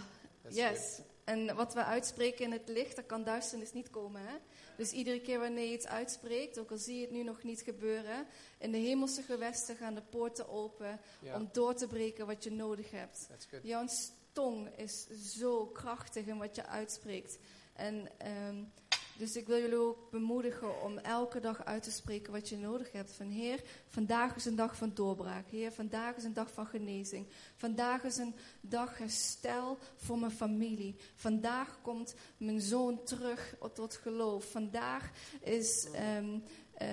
that's 0.43 0.57
yes. 0.57 0.95
Good. 0.97 1.16
En 1.27 1.55
wat 1.55 1.75
we 1.75 1.85
uitspreken 1.85 2.45
in 2.45 2.53
het 2.53 2.69
licht, 2.69 2.97
dat 2.97 3.07
kan 3.07 3.25
duisternis 3.25 3.73
niet 3.73 3.91
komen. 3.91 4.21
Hè? 4.27 4.35
Dus 4.77 4.91
iedere 4.91 5.21
keer 5.21 5.39
wanneer 5.39 5.67
je 5.67 5.73
iets 5.73 5.87
uitspreekt, 5.87 6.59
ook 6.59 6.71
al 6.71 6.77
zie 6.77 6.97
je 6.97 7.01
het 7.01 7.11
nu 7.11 7.23
nog 7.23 7.43
niet 7.43 7.61
gebeuren, 7.61 8.27
in 8.59 8.73
de 8.73 8.79
hemelse 8.79 9.23
gewesten 9.23 9.77
gaan 9.77 9.95
de 9.95 10.03
poorten 10.03 10.49
open 10.49 11.01
om 11.35 11.49
door 11.53 11.75
te 11.75 11.87
breken 11.87 12.27
wat 12.27 12.45
je 12.45 12.51
nodig 12.51 12.91
hebt. 12.91 13.29
Jouw 13.63 13.87
tong 14.33 14.69
is 14.77 15.07
zo 15.39 15.67
krachtig 15.67 16.27
in 16.27 16.39
wat 16.39 16.55
je 16.55 16.67
uitspreekt. 16.67 17.39
En 17.73 18.09
um, 18.47 18.73
dus 19.17 19.37
ik 19.37 19.47
wil 19.47 19.61
jullie 19.61 19.77
ook 19.77 20.11
bemoedigen 20.11 20.83
om 20.83 20.99
elke 20.99 21.41
dag 21.41 21.65
uit 21.65 21.83
te 21.83 21.91
spreken 21.91 22.33
wat 22.33 22.49
je 22.49 22.57
nodig 22.57 22.93
hebt. 22.93 23.13
Van 23.13 23.31
Heer, 23.31 23.63
vandaag 23.89 24.37
is 24.37 24.45
een 24.45 24.57
dag 24.57 24.77
van 24.77 24.91
doorbraak. 24.95 25.49
Heer, 25.49 25.73
vandaag 25.73 26.17
is 26.17 26.25
een 26.25 26.33
dag 26.33 26.51
van 26.51 26.67
genezing. 26.67 27.27
Vandaag 27.57 28.05
is 28.05 28.17
een 28.17 28.35
dag 28.61 28.99
herstel 28.99 29.79
voor 29.97 30.19
mijn 30.19 30.33
familie. 30.33 30.97
Vandaag 31.15 31.79
komt 31.83 32.15
mijn 32.37 32.61
zoon 32.61 33.03
terug 33.05 33.55
tot 33.75 33.95
geloof. 33.95 34.51
Vandaag 34.51 35.11
is, 35.41 35.89
um, 36.19 36.43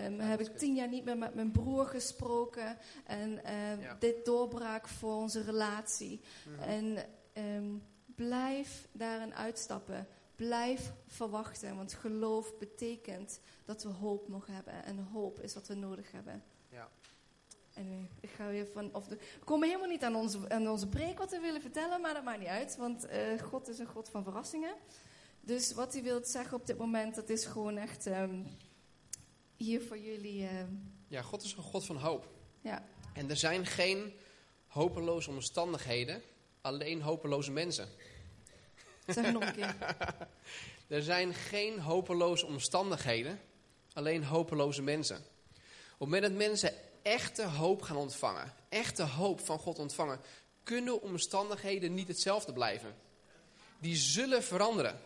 um, 0.06 0.20
heb 0.20 0.40
ik 0.40 0.58
tien 0.58 0.76
jaar 0.76 0.90
niet 0.90 1.06
meer 1.06 1.18
met 1.18 1.36
mijn 1.36 1.52
broer 1.52 1.86
gesproken. 1.86 2.78
En 3.06 3.30
um, 3.30 3.82
ja. 3.82 3.96
dit 4.00 4.26
doorbraak 4.26 4.88
voor 4.88 5.16
onze 5.16 5.42
relatie. 5.42 6.22
Mm 6.46 6.54
-hmm. 6.56 6.98
En 7.34 7.82
blijf 8.16 8.88
daarin 8.92 9.34
uitstappen. 9.34 10.08
Blijf 10.36 10.94
verwachten, 11.08 11.76
want 11.76 11.94
geloof 11.94 12.58
betekent 12.58 13.40
dat 13.66 13.84
we 13.84 13.90
hoop 13.90 14.28
mogen 14.28 14.54
hebben. 14.54 14.84
En 14.84 14.98
hoop 15.00 15.40
is 15.40 15.54
wat 15.54 15.68
we 15.68 15.74
nodig 15.74 16.12
hebben. 16.12 16.44
Ja. 16.70 16.90
En 17.74 18.10
ik 18.20 18.30
ga 18.30 18.48
weer 18.48 18.68
van. 18.68 18.96
Of 18.96 19.08
de, 19.08 19.16
we 19.16 19.46
komen 19.46 19.68
helemaal 19.68 19.90
niet 19.90 20.04
aan 20.04 20.16
onze, 20.16 20.50
aan 20.50 20.70
onze 20.70 20.88
preek 20.88 21.18
wat 21.18 21.32
we 21.32 21.40
willen 21.40 21.62
vertellen, 21.62 22.02
maar 22.02 22.14
dat 22.14 22.24
maakt 22.24 22.40
niet 22.40 22.48
uit, 22.48 22.76
want 22.76 23.06
uh, 23.06 23.42
God 23.42 23.68
is 23.68 23.80
een 23.80 23.88
God 23.88 24.10
van 24.10 24.24
verrassingen. 24.24 24.76
Dus 25.42 25.74
wat 25.74 25.94
hij 25.94 26.04
wilt 26.04 26.28
zeggen 26.28 26.58
op 26.58 26.66
dit 26.66 26.78
moment, 26.78 27.16
dat 27.16 27.30
is 27.30 27.46
gewoon 27.46 27.78
echt 27.78 28.06
um, 28.06 28.48
hier 29.56 29.82
voor 29.82 29.98
jullie. 29.98 30.42
Uh, 30.42 30.50
ja, 31.08 31.22
God 31.22 31.44
is 31.44 31.54
een 31.54 31.64
God 31.64 31.86
van 31.86 31.98
hoop. 31.98 32.28
Ja. 32.62 32.86
En 33.14 33.30
er 33.30 33.38
zijn 33.38 33.66
geen 33.66 34.14
hopeloze 34.68 35.30
omstandigheden, 35.30 36.22
alleen 36.62 37.02
hopeloze 37.02 37.52
mensen. 37.52 37.88
Zeg 39.08 39.32
nog 39.32 39.44
een 39.44 39.54
keer. 39.54 39.76
er 40.98 41.04
zijn 41.04 41.34
geen 41.34 41.80
hopeloze 41.80 42.46
omstandigheden, 42.46 43.40
alleen 43.94 44.24
hopeloze 44.24 44.82
mensen. 44.82 45.18
Op 45.18 46.00
het 46.00 46.00
moment 46.00 46.22
dat 46.22 46.32
mensen 46.32 46.74
echte 47.02 47.44
hoop 47.44 47.82
gaan 47.82 47.98
ontvangen, 47.98 48.54
echte 48.70 49.04
hoop 49.04 49.46
van 49.46 49.60
God 49.60 49.80
ontvangen, 49.80 50.20
kunnen 50.64 51.02
omstandigheden 51.02 51.94
niet 51.94 52.08
hetzelfde 52.08 52.54
blijven. 52.54 52.96
Die 53.80 53.96
zullen 53.96 54.44
veranderen. 54.44 55.00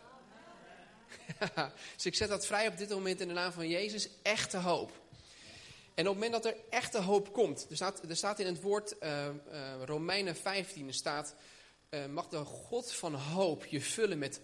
dus 1.95 2.05
ik 2.05 2.15
zet 2.15 2.29
dat 2.29 2.45
vrij 2.45 2.67
op 2.67 2.77
dit 2.77 2.89
moment 2.89 3.21
in 3.21 3.27
de 3.27 3.33
naam 3.33 3.51
van 3.51 3.69
Jezus, 3.69 4.09
echte 4.21 4.57
hoop. 4.57 4.91
En 5.93 6.07
op 6.07 6.15
het 6.15 6.23
moment 6.23 6.43
dat 6.43 6.45
er 6.45 6.59
echte 6.69 7.01
hoop 7.01 7.33
komt, 7.33 7.67
er 7.69 7.75
staat, 7.75 8.01
staat 8.09 8.39
in 8.39 8.45
het 8.45 8.61
woord 8.61 8.95
uh, 9.03 9.25
uh, 9.51 9.83
Romeinen 9.85 10.35
15, 10.35 10.87
er 10.87 10.93
staat 10.93 11.35
mag 12.09 12.27
de 12.27 12.37
God 12.37 12.91
van 12.91 13.13
hoop 13.13 13.65
je 13.65 13.81
vullen 13.81 14.17
met 14.17 14.41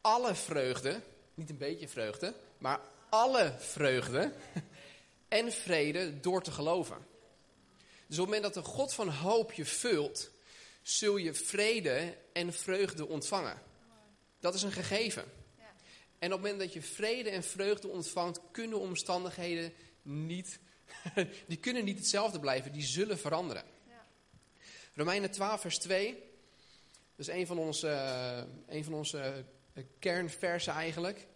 alle 0.00 0.34
vreugde. 0.34 1.00
Niet 1.34 1.50
een 1.50 1.58
beetje 1.58 1.88
vreugde, 1.88 2.34
maar 2.58 2.80
alle 3.08 3.54
vreugde 3.58 4.32
en 5.28 5.52
vrede 5.52 6.20
door 6.20 6.42
te 6.42 6.50
geloven. 6.50 6.96
Dus 8.06 8.18
op 8.18 8.26
het 8.26 8.34
moment 8.34 8.42
dat 8.42 8.64
de 8.64 8.70
God 8.70 8.94
van 8.94 9.08
hoop 9.08 9.52
je 9.52 9.64
vult, 9.64 10.30
zul 10.82 11.16
je 11.16 11.34
vrede 11.34 12.16
en 12.32 12.52
vreugde 12.52 13.08
ontvangen. 13.08 13.62
Dat 14.40 14.54
is 14.54 14.62
een 14.62 14.72
gegeven. 14.72 15.24
En 16.18 16.32
op 16.32 16.42
het 16.42 16.50
moment 16.50 16.58
dat 16.58 16.72
je 16.72 16.82
vrede 16.82 17.30
en 17.30 17.42
vreugde 17.42 17.88
ontvangt, 17.88 18.40
kunnen 18.50 18.78
omstandigheden 18.78 19.72
niet, 20.02 20.58
die 21.46 21.58
kunnen 21.58 21.84
niet 21.84 21.98
hetzelfde 21.98 22.40
blijven, 22.40 22.72
die 22.72 22.82
zullen 22.82 23.18
veranderen. 23.18 23.64
Romeinen 24.94 25.30
12 25.30 25.60
vers 25.60 25.78
2 25.78 26.31
dat 27.16 27.28
is 27.28 27.34
een 27.34 27.46
van 27.46 27.58
onze, 27.58 27.86
uh, 27.86 28.74
een 28.76 28.84
van 28.84 28.94
onze 28.94 29.44
uh, 29.74 29.84
kernversen 29.98 30.72
eigenlijk. 30.72 31.26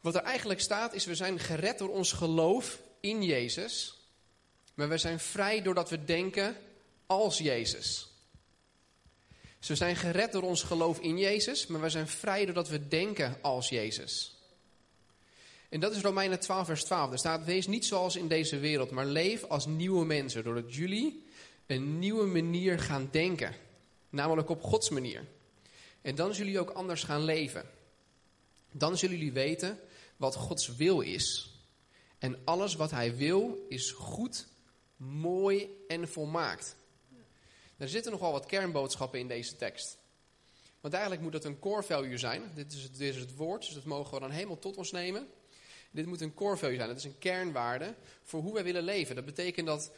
Wat 0.00 0.14
er 0.14 0.22
eigenlijk 0.22 0.60
staat 0.60 0.94
is, 0.94 1.04
we 1.04 1.14
zijn 1.14 1.38
gered 1.38 1.78
door 1.78 1.90
ons 1.90 2.12
geloof 2.12 2.80
in 3.00 3.22
Jezus. 3.22 3.96
Maar 4.74 4.88
we 4.88 4.98
zijn 4.98 5.20
vrij 5.20 5.62
doordat 5.62 5.90
we 5.90 6.04
denken 6.04 6.56
als 7.06 7.38
Jezus. 7.38 8.06
Dus 9.58 9.68
we 9.68 9.74
zijn 9.74 9.96
gered 9.96 10.32
door 10.32 10.42
ons 10.42 10.62
geloof 10.62 10.98
in 10.98 11.18
Jezus, 11.18 11.66
maar 11.66 11.80
we 11.80 11.88
zijn 11.88 12.08
vrij 12.08 12.44
doordat 12.44 12.68
we 12.68 12.88
denken 12.88 13.38
als 13.40 13.68
Jezus. 13.68 14.36
En 15.68 15.80
dat 15.80 15.94
is 15.94 16.02
Romeinen 16.02 16.40
12, 16.40 16.66
vers 16.66 16.84
12. 16.84 17.12
Er 17.12 17.18
staat: 17.18 17.44
Wees 17.44 17.66
niet 17.66 17.84
zoals 17.84 18.16
in 18.16 18.28
deze 18.28 18.58
wereld, 18.58 18.90
maar 18.90 19.06
leef 19.06 19.44
als 19.44 19.66
nieuwe 19.66 20.04
mensen, 20.04 20.44
doordat 20.44 20.74
jullie 20.74 21.26
een 21.66 21.98
nieuwe 21.98 22.26
manier 22.26 22.78
gaan 22.78 23.08
denken. 23.10 23.54
Namelijk 24.12 24.48
op 24.48 24.62
Gods 24.62 24.88
manier. 24.88 25.26
En 26.00 26.14
dan 26.14 26.34
zullen 26.34 26.52
jullie 26.52 26.68
ook 26.68 26.76
anders 26.76 27.02
gaan 27.02 27.24
leven. 27.24 27.70
Dan 28.70 28.98
zullen 28.98 29.16
jullie 29.16 29.32
weten 29.32 29.78
wat 30.16 30.34
Gods 30.34 30.76
wil 30.76 31.00
is. 31.00 31.50
En 32.18 32.38
alles 32.44 32.74
wat 32.74 32.90
Hij 32.90 33.16
wil 33.16 33.66
is 33.68 33.90
goed, 33.90 34.46
mooi 34.96 35.84
en 35.88 36.08
volmaakt. 36.08 36.76
Er 37.76 37.88
zitten 37.88 38.12
nogal 38.12 38.32
wat 38.32 38.46
kernboodschappen 38.46 39.18
in 39.18 39.28
deze 39.28 39.56
tekst. 39.56 39.98
Want 40.80 40.94
eigenlijk 40.94 41.22
moet 41.22 41.32
het 41.32 41.44
een 41.44 41.58
core 41.58 41.82
value 41.82 42.18
zijn. 42.18 42.42
Dit 42.54 42.72
is, 42.72 42.82
het, 42.82 42.96
dit 42.96 43.14
is 43.14 43.20
het 43.20 43.36
woord, 43.36 43.64
dus 43.64 43.74
dat 43.74 43.84
mogen 43.84 44.14
we 44.14 44.20
dan 44.20 44.30
helemaal 44.30 44.58
tot 44.58 44.76
ons 44.76 44.90
nemen. 44.90 45.28
Dit 45.90 46.06
moet 46.06 46.20
een 46.20 46.34
core 46.34 46.56
value 46.56 46.76
zijn. 46.76 46.88
Dat 46.88 46.96
is 46.96 47.04
een 47.04 47.18
kernwaarde 47.18 47.94
voor 48.22 48.40
hoe 48.40 48.52
wij 48.52 48.64
willen 48.64 48.82
leven. 48.82 49.14
Dat 49.14 49.24
betekent 49.24 49.66
dat 49.66 49.90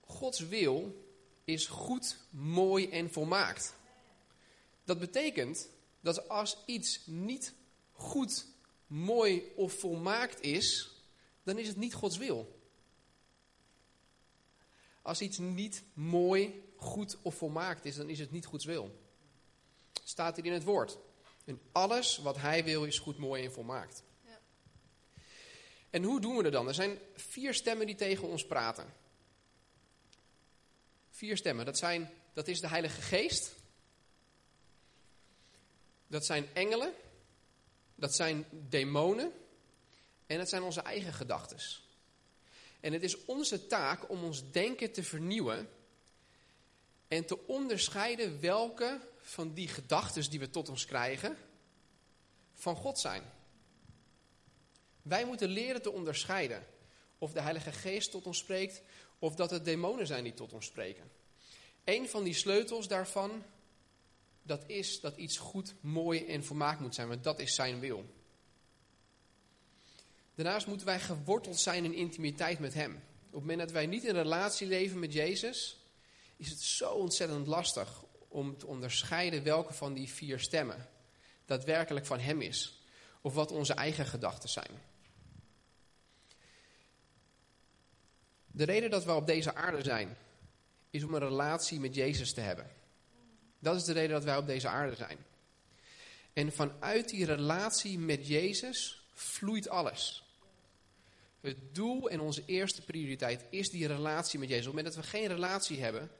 Gods 0.00 0.40
wil 0.40 1.03
is 1.44 1.66
goed, 1.66 2.16
mooi 2.30 2.88
en 2.88 3.12
volmaakt. 3.12 3.74
Dat 4.84 4.98
betekent 4.98 5.68
dat 6.00 6.28
als 6.28 6.58
iets 6.66 7.00
niet 7.06 7.54
goed, 7.92 8.46
mooi 8.86 9.52
of 9.56 9.72
volmaakt 9.72 10.40
is, 10.40 10.94
dan 11.42 11.58
is 11.58 11.68
het 11.68 11.76
niet 11.76 11.94
Gods 11.94 12.16
wil. 12.16 12.62
Als 15.02 15.20
iets 15.20 15.38
niet 15.38 15.82
mooi, 15.94 16.62
goed 16.76 17.16
of 17.22 17.34
volmaakt 17.34 17.84
is, 17.84 17.96
dan 17.96 18.08
is 18.08 18.18
het 18.18 18.30
niet 18.30 18.46
Gods 18.46 18.64
wil. 18.64 19.02
Staat 20.04 20.36
hier 20.36 20.46
in 20.46 20.52
het 20.52 20.64
woord. 20.64 20.98
En 21.44 21.60
alles 21.72 22.18
wat 22.18 22.36
hij 22.36 22.64
wil 22.64 22.84
is 22.84 22.98
goed, 22.98 23.18
mooi 23.18 23.44
en 23.44 23.52
volmaakt. 23.52 24.02
Ja. 24.24 24.40
En 25.90 26.02
hoe 26.02 26.20
doen 26.20 26.36
we 26.36 26.42
dat 26.42 26.52
dan? 26.52 26.68
Er 26.68 26.74
zijn 26.74 26.98
vier 27.14 27.54
stemmen 27.54 27.86
die 27.86 27.94
tegen 27.94 28.28
ons 28.28 28.46
praten. 28.46 29.02
Vier 31.14 31.36
stemmen. 31.36 31.64
Dat, 31.64 31.78
zijn, 31.78 32.10
dat 32.32 32.48
is 32.48 32.60
de 32.60 32.68
Heilige 32.68 33.00
Geest. 33.00 33.54
Dat 36.06 36.24
zijn 36.24 36.46
engelen. 36.52 36.92
Dat 37.94 38.14
zijn 38.14 38.46
demonen. 38.50 39.32
En 40.26 40.38
dat 40.38 40.48
zijn 40.48 40.62
onze 40.62 40.80
eigen 40.80 41.12
gedachten. 41.12 41.58
En 42.80 42.92
het 42.92 43.02
is 43.02 43.24
onze 43.24 43.66
taak 43.66 44.10
om 44.10 44.24
ons 44.24 44.50
denken 44.50 44.92
te 44.92 45.02
vernieuwen. 45.02 45.68
En 47.08 47.26
te 47.26 47.46
onderscheiden 47.46 48.40
welke 48.40 49.00
van 49.20 49.54
die 49.54 49.68
gedachten 49.68 50.30
die 50.30 50.38
we 50.38 50.50
tot 50.50 50.68
ons 50.68 50.84
krijgen, 50.84 51.36
van 52.52 52.76
God 52.76 52.98
zijn. 52.98 53.22
Wij 55.02 55.24
moeten 55.24 55.48
leren 55.48 55.82
te 55.82 55.90
onderscheiden 55.90 56.66
of 57.18 57.32
de 57.32 57.40
Heilige 57.40 57.72
Geest 57.72 58.10
tot 58.10 58.26
ons 58.26 58.38
spreekt 58.38 58.82
of 59.18 59.34
dat 59.34 59.50
het 59.50 59.64
demonen 59.64 60.06
zijn 60.06 60.24
die 60.24 60.34
tot 60.34 60.52
ons 60.52 60.66
spreken. 60.66 61.10
Een 61.84 62.08
van 62.08 62.24
die 62.24 62.34
sleutels 62.34 62.88
daarvan, 62.88 63.42
dat 64.42 64.64
is 64.66 65.00
dat 65.00 65.16
iets 65.16 65.38
goed, 65.38 65.74
mooi 65.80 66.26
en 66.26 66.44
volmaakt 66.44 66.80
moet 66.80 66.94
zijn, 66.94 67.08
want 67.08 67.24
dat 67.24 67.38
is 67.38 67.54
zijn 67.54 67.80
wil. 67.80 68.04
Daarnaast 70.34 70.66
moeten 70.66 70.86
wij 70.86 71.00
geworteld 71.00 71.60
zijn 71.60 71.84
in 71.84 71.94
intimiteit 71.94 72.58
met 72.58 72.74
Hem. 72.74 72.92
Op 72.94 73.32
het 73.32 73.40
moment 73.40 73.58
dat 73.58 73.70
wij 73.70 73.86
niet 73.86 74.04
in 74.04 74.14
relatie 74.14 74.66
leven 74.66 74.98
met 74.98 75.12
Jezus, 75.12 75.78
is 76.36 76.48
het 76.48 76.60
zo 76.60 76.90
ontzettend 76.90 77.46
lastig 77.46 78.04
om 78.28 78.58
te 78.58 78.66
onderscheiden 78.66 79.42
welke 79.42 79.72
van 79.72 79.94
die 79.94 80.08
vier 80.08 80.40
stemmen 80.40 80.88
daadwerkelijk 81.44 82.06
van 82.06 82.18
Hem 82.18 82.40
is. 82.40 82.82
Of 83.20 83.34
wat 83.34 83.52
onze 83.52 83.72
eigen 83.72 84.06
gedachten 84.06 84.48
zijn. 84.48 84.70
De 88.56 88.64
reden 88.64 88.90
dat 88.90 89.04
we 89.04 89.12
op 89.12 89.26
deze 89.26 89.54
aarde 89.54 89.82
zijn, 89.82 90.16
is 90.90 91.04
om 91.04 91.14
een 91.14 91.20
relatie 91.20 91.80
met 91.80 91.94
Jezus 91.94 92.32
te 92.32 92.40
hebben. 92.40 92.70
Dat 93.58 93.76
is 93.76 93.84
de 93.84 93.92
reden 93.92 94.10
dat 94.10 94.24
wij 94.24 94.36
op 94.36 94.46
deze 94.46 94.68
aarde 94.68 94.96
zijn. 94.96 95.18
En 96.32 96.52
vanuit 96.52 97.08
die 97.08 97.24
relatie 97.24 97.98
met 97.98 98.26
Jezus 98.26 99.02
vloeit 99.12 99.68
alles. 99.68 100.22
Het 101.40 101.74
doel 101.74 102.10
en 102.10 102.20
onze 102.20 102.42
eerste 102.46 102.82
prioriteit 102.82 103.44
is 103.50 103.70
die 103.70 103.86
relatie 103.86 104.38
met 104.38 104.48
Jezus. 104.48 104.66
Op 104.66 104.74
het 104.74 104.84
moment 104.84 104.94
dat 104.94 105.04
we 105.04 105.18
geen 105.18 105.28
relatie 105.28 105.80
hebben, 105.80 106.10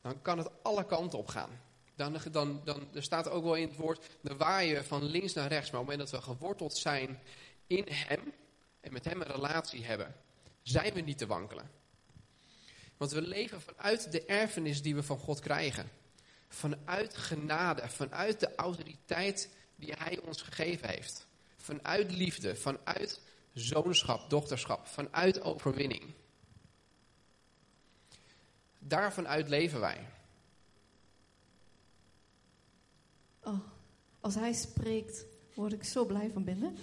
dan 0.00 0.22
kan 0.22 0.38
het 0.38 0.48
alle 0.62 0.86
kanten 0.86 1.18
op 1.18 1.28
gaan. 1.28 1.60
Dan, 1.94 2.16
dan, 2.30 2.60
dan, 2.64 2.88
er 2.94 3.02
staat 3.02 3.28
ook 3.28 3.44
wel 3.44 3.54
in 3.54 3.68
het 3.68 3.76
woord, 3.76 4.06
dan 4.20 4.36
waaien 4.36 4.84
van 4.84 5.04
links 5.04 5.32
naar 5.32 5.48
rechts. 5.48 5.70
Maar 5.70 5.80
op 5.80 5.86
het 5.86 5.96
moment 5.96 6.10
dat 6.10 6.20
we 6.20 6.32
geworteld 6.32 6.76
zijn 6.76 7.20
in 7.66 7.84
Hem 7.88 8.32
en 8.80 8.92
met 8.92 9.04
Hem 9.04 9.20
een 9.20 9.32
relatie 9.32 9.84
hebben, 9.84 10.14
zijn 10.68 10.94
we 10.94 11.00
niet 11.00 11.18
te 11.18 11.26
wankelen. 11.26 11.70
Want 12.96 13.10
we 13.10 13.22
leven 13.22 13.60
vanuit 13.60 14.12
de 14.12 14.24
erfenis 14.24 14.82
die 14.82 14.94
we 14.94 15.02
van 15.02 15.18
God 15.18 15.40
krijgen. 15.40 15.90
Vanuit 16.48 17.16
genade, 17.16 17.88
vanuit 17.88 18.40
de 18.40 18.54
autoriteit 18.54 19.50
die 19.76 19.92
Hij 19.96 20.20
ons 20.20 20.42
gegeven 20.42 20.88
heeft. 20.88 21.26
Vanuit 21.56 22.12
liefde, 22.12 22.56
vanuit 22.56 23.20
zoonschap, 23.52 24.30
dochterschap, 24.30 24.86
vanuit 24.86 25.40
overwinning. 25.40 26.14
Daarvan 28.78 29.28
uit 29.28 29.48
leven 29.48 29.80
wij. 29.80 30.08
Oh, 33.42 33.60
als 34.20 34.34
hij 34.34 34.52
spreekt, 34.52 35.24
word 35.54 35.72
ik 35.72 35.84
zo 35.84 36.04
blij 36.04 36.30
van 36.32 36.44
binnen. 36.44 36.76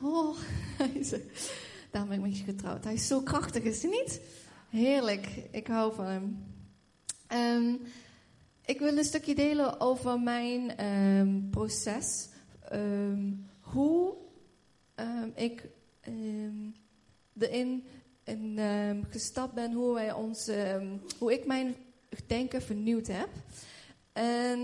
Oh, 0.00 0.38
daarom 1.92 2.10
ben 2.10 2.18
ik 2.18 2.24
met 2.24 2.38
je 2.38 2.44
getrouwd. 2.44 2.84
Hij 2.84 2.94
is 2.94 3.06
zo 3.06 3.20
krachtig, 3.20 3.62
is 3.62 3.82
hij 3.82 3.90
niet? 3.90 4.20
Heerlijk, 4.70 5.26
ik 5.50 5.66
hou 5.66 5.94
van 5.94 6.04
hem. 6.04 6.44
Um, 7.32 7.80
ik 8.64 8.78
wil 8.78 8.96
een 8.96 9.04
stukje 9.04 9.34
delen 9.34 9.80
over 9.80 10.20
mijn 10.20 10.86
um, 10.86 11.50
proces. 11.50 12.28
Um, 12.72 13.46
hoe 13.60 14.14
ik 15.34 15.68
erin 17.38 17.84
in, 18.24 19.04
gestapt 19.10 19.54
ben, 19.54 19.72
hoe, 19.72 19.94
wij 19.94 20.12
ons, 20.12 20.50
hoe 21.18 21.32
ik 21.32 21.46
mijn 21.46 21.74
denken 22.26 22.62
vernieuwd 22.62 23.06
heb. 23.06 23.28
En 24.12 24.60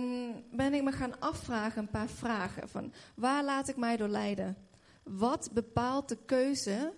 ben 0.53 0.75
ik 0.75 0.83
me 0.83 0.93
gaan 0.93 1.21
afvragen 1.21 1.83
een 1.83 1.91
paar 1.91 2.09
vragen. 2.09 2.69
Van 2.69 2.93
waar 3.15 3.45
laat 3.45 3.69
ik 3.69 3.77
mij 3.77 3.97
door 3.97 4.09
leiden? 4.09 4.57
Wat 5.03 5.51
bepaalt 5.53 6.09
de 6.09 6.19
keuze 6.27 6.93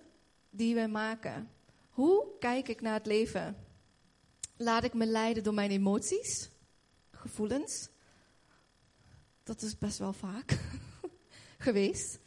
die 0.51 0.75
we 0.75 0.87
maken? 0.87 1.49
Hoe 1.89 2.25
kijk 2.39 2.67
ik 2.67 2.81
naar 2.81 2.93
het 2.93 3.05
leven? 3.05 3.57
Laat 4.57 4.83
ik 4.83 4.93
me 4.93 5.05
leiden 5.05 5.43
door 5.43 5.53
mijn 5.53 5.71
emoties, 5.71 6.49
gevoelens? 7.11 7.89
Dat 9.43 9.61
is 9.61 9.77
best 9.77 9.97
wel 9.97 10.13
vaak 10.13 10.59
geweest. 11.57 12.19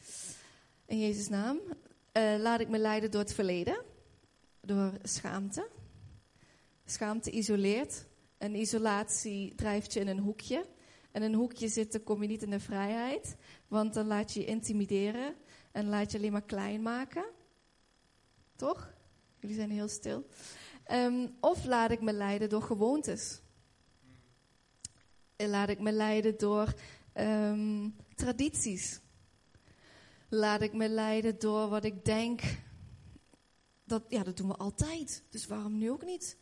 In 0.87 0.99
Jezus' 0.99 1.29
naam. 1.29 1.61
Uh, 2.13 2.35
laat 2.39 2.61
ik 2.61 2.69
me 2.69 2.79
leiden 2.79 3.11
door 3.11 3.21
het 3.21 3.35
verleden, 3.35 3.83
door 4.61 4.93
schaamte. 5.03 5.69
Schaamte 6.85 7.31
isoleert. 7.31 8.07
En 8.39 8.55
isolatie 8.55 9.55
drijft 9.55 9.93
je 9.93 10.01
in 10.01 10.09
een 10.09 10.19
hoekje. 10.19 10.67
En 11.13 11.23
in 11.23 11.33
een 11.33 11.39
hoekje 11.39 11.69
zitten 11.69 12.03
kom 12.03 12.23
je 12.23 12.29
niet 12.29 12.43
in 12.43 12.51
de 12.51 12.61
vrijheid, 12.61 13.37
want 13.69 13.95
dan 13.95 14.07
laat 14.07 14.33
je 14.33 14.41
je 14.41 14.47
intimideren 14.47 15.35
en 15.73 15.89
laat 15.89 16.13
je 16.13 16.19
alleen 16.19 16.33
maar 16.33 16.43
klein 16.43 16.83
maken. 16.83 17.25
Toch? 18.57 18.93
Jullie 19.41 19.57
zijn 19.57 19.71
heel 19.71 19.89
stil. 19.89 20.27
Um, 20.91 21.37
of 21.41 21.65
laat 21.65 21.91
ik 21.91 22.01
me 22.01 22.13
leiden 22.13 22.49
door 22.49 22.63
gewoontes. 22.63 23.41
En 25.37 25.49
laat 25.49 25.69
ik 25.69 25.81
me 25.81 25.93
leiden 25.93 26.39
door 26.39 26.75
um, 27.15 27.97
tradities. 28.15 29.01
Laat 30.29 30.61
ik 30.61 30.73
me 30.73 30.89
leiden 30.89 31.39
door 31.39 31.69
wat 31.69 31.85
ik 31.85 32.05
denk. 32.05 32.43
Dat, 33.85 34.03
ja, 34.09 34.23
dat 34.23 34.37
doen 34.37 34.49
we 34.49 34.57
altijd. 34.57 35.23
Dus 35.31 35.47
waarom 35.47 35.79
nu 35.79 35.91
ook 35.91 36.05
niet? 36.05 36.37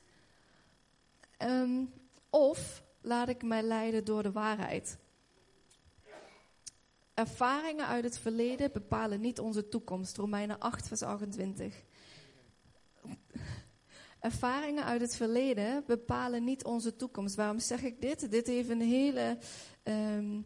Um, 1.39 1.93
of 2.31 2.83
laat 3.01 3.29
ik 3.29 3.43
mij 3.43 3.63
leiden 3.63 4.05
door 4.05 4.23
de 4.23 4.33
waarheid. 4.33 4.99
Ervaringen 7.15 7.87
uit 7.87 8.05
het 8.05 8.19
verleden 8.19 8.73
bepalen 8.73 9.21
niet 9.21 9.39
onze 9.39 9.69
toekomst. 9.69 10.17
Romeinen 10.17 10.59
8, 10.59 10.89
vers 10.89 11.03
28. 11.03 11.83
Ervaringen 14.21 14.85
uit 14.85 15.01
het 15.01 15.17
verleden 15.17 15.85
bepalen 15.87 16.45
niet 16.45 16.65
onze 16.65 16.97
toekomst. 16.97 17.35
Waarom 17.35 17.59
zeg 17.59 17.83
ik 17.83 18.01
dit? 18.01 18.31
Dit 18.31 18.47
heeft 18.47 18.69
een 18.69 18.81
hele 18.81 19.39
um, 19.85 20.45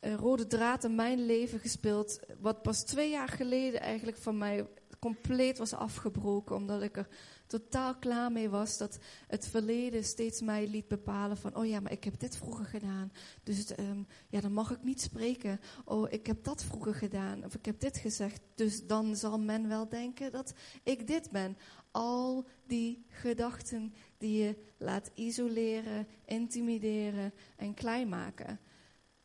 rode 0.00 0.46
draad 0.46 0.84
in 0.84 0.94
mijn 0.94 1.26
leven 1.26 1.58
gespeeld. 1.58 2.20
Wat 2.40 2.62
pas 2.62 2.82
twee 2.82 3.10
jaar 3.10 3.28
geleden 3.28 3.80
eigenlijk 3.80 4.16
van 4.16 4.38
mij 4.38 4.66
compleet 5.00 5.58
was 5.58 5.72
afgebroken. 5.72 6.56
Omdat 6.56 6.82
ik 6.82 6.96
er 6.96 7.08
totaal 7.46 7.94
klaar 7.94 8.32
mee 8.32 8.48
was 8.48 8.78
dat 8.78 8.98
het 9.26 9.48
verleden 9.48 10.04
steeds 10.04 10.40
mij 10.40 10.66
liet 10.66 10.88
bepalen 10.88 11.36
van... 11.36 11.56
Oh 11.56 11.66
ja, 11.66 11.80
maar 11.80 11.92
ik 11.92 12.04
heb 12.04 12.20
dit 12.20 12.36
vroeger 12.36 12.64
gedaan. 12.64 13.12
Dus 13.42 13.74
ehm, 13.74 14.02
ja, 14.28 14.40
dan 14.40 14.52
mag 14.52 14.70
ik 14.70 14.82
niet 14.82 15.00
spreken. 15.00 15.60
Oh, 15.84 16.12
ik 16.12 16.26
heb 16.26 16.44
dat 16.44 16.64
vroeger 16.64 16.94
gedaan. 16.94 17.44
Of 17.44 17.54
ik 17.54 17.64
heb 17.64 17.80
dit 17.80 17.96
gezegd. 17.96 18.40
Dus 18.54 18.86
dan 18.86 19.16
zal 19.16 19.38
men 19.38 19.68
wel 19.68 19.88
denken 19.88 20.32
dat 20.32 20.54
ik 20.82 21.06
dit 21.06 21.30
ben. 21.30 21.56
Al 21.90 22.46
die 22.66 23.04
gedachten 23.08 23.94
die 24.18 24.42
je 24.42 24.56
laat 24.78 25.10
isoleren, 25.14 26.06
intimideren 26.24 27.32
en 27.56 27.74
klein 27.74 28.08
maken. 28.08 28.60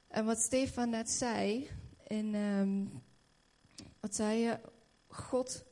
En 0.07 0.25
wat 0.25 0.39
Stefan 0.39 0.89
net 0.89 1.09
zei, 1.09 1.69
in, 2.07 2.35
ehm, 2.35 2.85
wat 3.99 4.15
zei 4.15 4.39
je? 4.39 4.59
Gods 5.07 5.63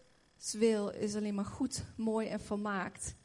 wil 0.51 0.89
is 0.89 1.15
alleen 1.15 1.35
maar 1.35 1.45
goed, 1.45 1.83
mooi 1.95 2.27
en 2.27 2.39
volmaakt. 2.39 3.15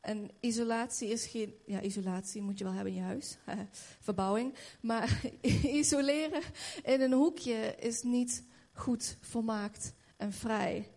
En 0.00 0.30
isolatie 0.40 1.08
is 1.08 1.26
geen, 1.26 1.54
ja, 1.66 1.80
isolatie 1.80 2.42
moet 2.42 2.58
je 2.58 2.64
wel 2.64 2.72
hebben 2.72 2.92
in 2.92 2.98
je 2.98 3.04
huis, 3.04 3.38
verbouwing. 4.00 4.54
Maar 4.80 5.20
isoleren 5.82 6.42
in 6.82 7.00
een 7.00 7.12
hoekje 7.12 7.74
is 7.78 8.02
niet 8.02 8.44
goed, 8.72 9.16
volmaakt 9.20 9.92
en 10.16 10.32
vrij. 10.32 10.90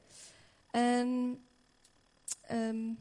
En 0.70 1.40
ehm, 2.42 2.92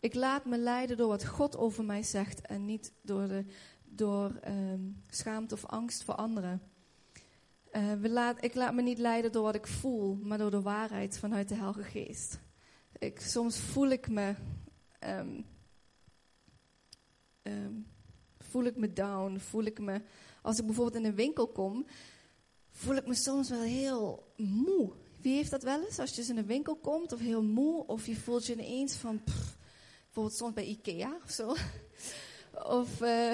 ik 0.00 0.14
laat 0.14 0.44
me 0.44 0.58
leiden 0.58 0.96
door 0.96 1.08
wat 1.08 1.26
God 1.26 1.56
over 1.56 1.84
mij 1.84 2.02
zegt 2.02 2.40
en 2.40 2.64
niet 2.64 2.92
door, 3.02 3.28
de, 3.28 3.44
door 3.84 4.34
ehm, 4.40 4.80
schaamte 5.08 5.54
of 5.54 5.66
angst 5.66 6.02
voor 6.02 6.14
anderen. 6.14 6.69
Uh, 7.72 7.92
we 7.92 8.08
laat, 8.08 8.44
ik 8.44 8.54
laat 8.54 8.74
me 8.74 8.82
niet 8.82 8.98
leiden 8.98 9.32
door 9.32 9.42
wat 9.42 9.54
ik 9.54 9.66
voel, 9.66 10.18
maar 10.22 10.38
door 10.38 10.50
de 10.50 10.60
waarheid 10.60 11.18
vanuit 11.18 11.48
de 11.48 11.54
Heilige 11.54 11.82
Geest. 11.82 12.40
Ik, 12.98 13.20
soms 13.20 13.58
voel 13.58 13.88
ik 13.88 14.08
me, 14.08 14.34
um, 15.04 15.46
um, 17.42 17.86
voel 18.38 18.64
ik 18.64 18.76
me 18.76 18.92
down, 18.92 19.38
voel 19.38 19.64
ik 19.64 19.78
me, 19.78 20.02
als 20.42 20.58
ik 20.58 20.66
bijvoorbeeld 20.66 20.96
in 20.96 21.04
een 21.04 21.14
winkel 21.14 21.48
kom, 21.48 21.86
voel 22.70 22.94
ik 22.94 23.06
me 23.06 23.14
soms 23.14 23.50
wel 23.50 23.62
heel 23.62 24.32
moe. 24.36 24.92
Wie 25.20 25.34
heeft 25.34 25.50
dat 25.50 25.62
wel 25.62 25.84
eens? 25.84 25.98
Als 25.98 26.10
je 26.10 26.16
dus 26.16 26.28
in 26.28 26.36
een 26.36 26.46
winkel 26.46 26.76
komt 26.76 27.12
of 27.12 27.20
heel 27.20 27.42
moe, 27.42 27.86
of 27.86 28.06
je 28.06 28.16
voelt 28.16 28.46
je 28.46 28.52
ineens 28.52 28.94
van, 28.94 29.22
pff, 29.24 29.56
bijvoorbeeld 30.04 30.36
soms 30.36 30.54
bij 30.54 30.64
Ikea 30.64 31.18
of 31.24 31.30
zo. 31.30 31.54
of, 32.78 33.00
uh, 33.00 33.32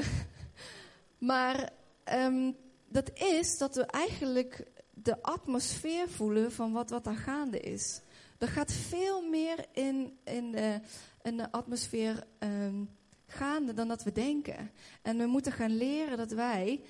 maar 1.31 1.73
um, 2.13 2.57
dat 2.89 3.11
is 3.19 3.59
dat 3.59 3.75
we 3.75 3.87
eigenlijk 3.87 4.67
de 4.95 5.23
atmosfeer 5.23 6.09
voelen 6.09 6.53
van 6.53 6.73
wat, 6.73 6.91
wat 6.91 7.05
daar 7.05 7.17
gaande 7.17 7.61
is. 7.61 8.01
Er 8.39 8.49
gaat 8.49 8.73
veel 8.73 9.29
meer 9.29 9.65
in, 9.73 10.19
in, 10.25 10.51
de, 10.53 10.81
in 11.23 11.37
de 11.37 11.53
atmosfeer 11.53 12.27
um, 12.39 12.91
gaande 13.27 13.75
dan 13.75 13.89
dat 13.89 14.03
we 14.03 14.13
denken. 14.13 14.71
En 15.03 15.19
we 15.19 15.27
moeten 15.27 15.53
gaan 15.53 15.77
leren 15.77 16.17
dat 16.17 16.31
wij 16.31 16.81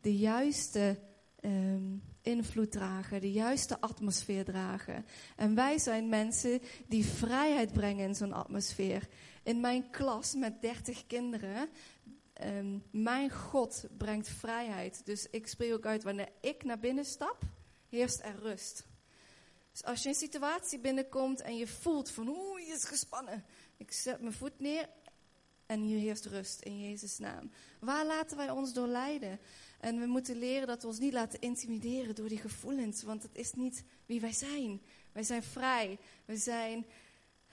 de 0.00 0.16
juiste 0.16 0.98
um, 1.40 2.02
invloed 2.22 2.72
dragen, 2.72 3.20
de 3.20 3.32
juiste 3.32 3.80
atmosfeer 3.80 4.44
dragen. 4.44 5.04
En 5.36 5.54
wij 5.54 5.78
zijn 5.78 6.08
mensen 6.08 6.60
die 6.88 7.04
vrijheid 7.04 7.72
brengen 7.72 8.06
in 8.08 8.14
zo'n 8.14 8.32
atmosfeer. 8.32 9.08
In 9.42 9.60
mijn 9.60 9.90
klas 9.90 10.34
met 10.34 10.60
30 10.60 11.06
kinderen 11.06 11.68
Um, 12.44 12.82
mijn 12.90 13.30
God 13.30 13.84
brengt 13.96 14.28
vrijheid. 14.28 15.06
Dus 15.06 15.26
ik 15.30 15.46
spreek 15.46 15.72
ook 15.72 15.86
uit 15.86 16.02
wanneer 16.02 16.28
ik 16.40 16.64
naar 16.64 16.78
binnen 16.78 17.04
stap, 17.04 17.42
heerst 17.88 18.20
er 18.20 18.38
rust. 18.38 18.86
Dus 19.72 19.84
als 19.84 20.02
je 20.02 20.08
een 20.08 20.14
situatie 20.14 20.78
binnenkomt 20.78 21.40
en 21.40 21.56
je 21.56 21.66
voelt 21.66 22.10
van 22.10 22.28
oeh, 22.28 22.66
je 22.66 22.72
is 22.72 22.84
gespannen. 22.84 23.44
Ik 23.76 23.92
zet 23.92 24.20
mijn 24.20 24.32
voet 24.32 24.58
neer 24.58 24.88
en 25.66 25.80
hier 25.80 25.98
heerst 25.98 26.26
rust 26.26 26.60
in 26.60 26.80
Jezus' 26.80 27.18
naam. 27.18 27.50
Waar 27.80 28.06
laten 28.06 28.36
wij 28.36 28.50
ons 28.50 28.72
door 28.72 28.86
leiden? 28.86 29.40
En 29.80 30.00
we 30.00 30.06
moeten 30.06 30.38
leren 30.38 30.66
dat 30.66 30.82
we 30.82 30.88
ons 30.88 30.98
niet 30.98 31.12
laten 31.12 31.40
intimideren 31.40 32.14
door 32.14 32.28
die 32.28 32.38
gevoelens, 32.38 33.02
want 33.02 33.22
het 33.22 33.34
is 33.34 33.52
niet 33.52 33.84
wie 34.06 34.20
wij 34.20 34.32
zijn. 34.32 34.82
Wij 35.12 35.22
zijn 35.22 35.42
vrij. 35.42 35.98
We 36.24 36.36
zijn 36.36 36.86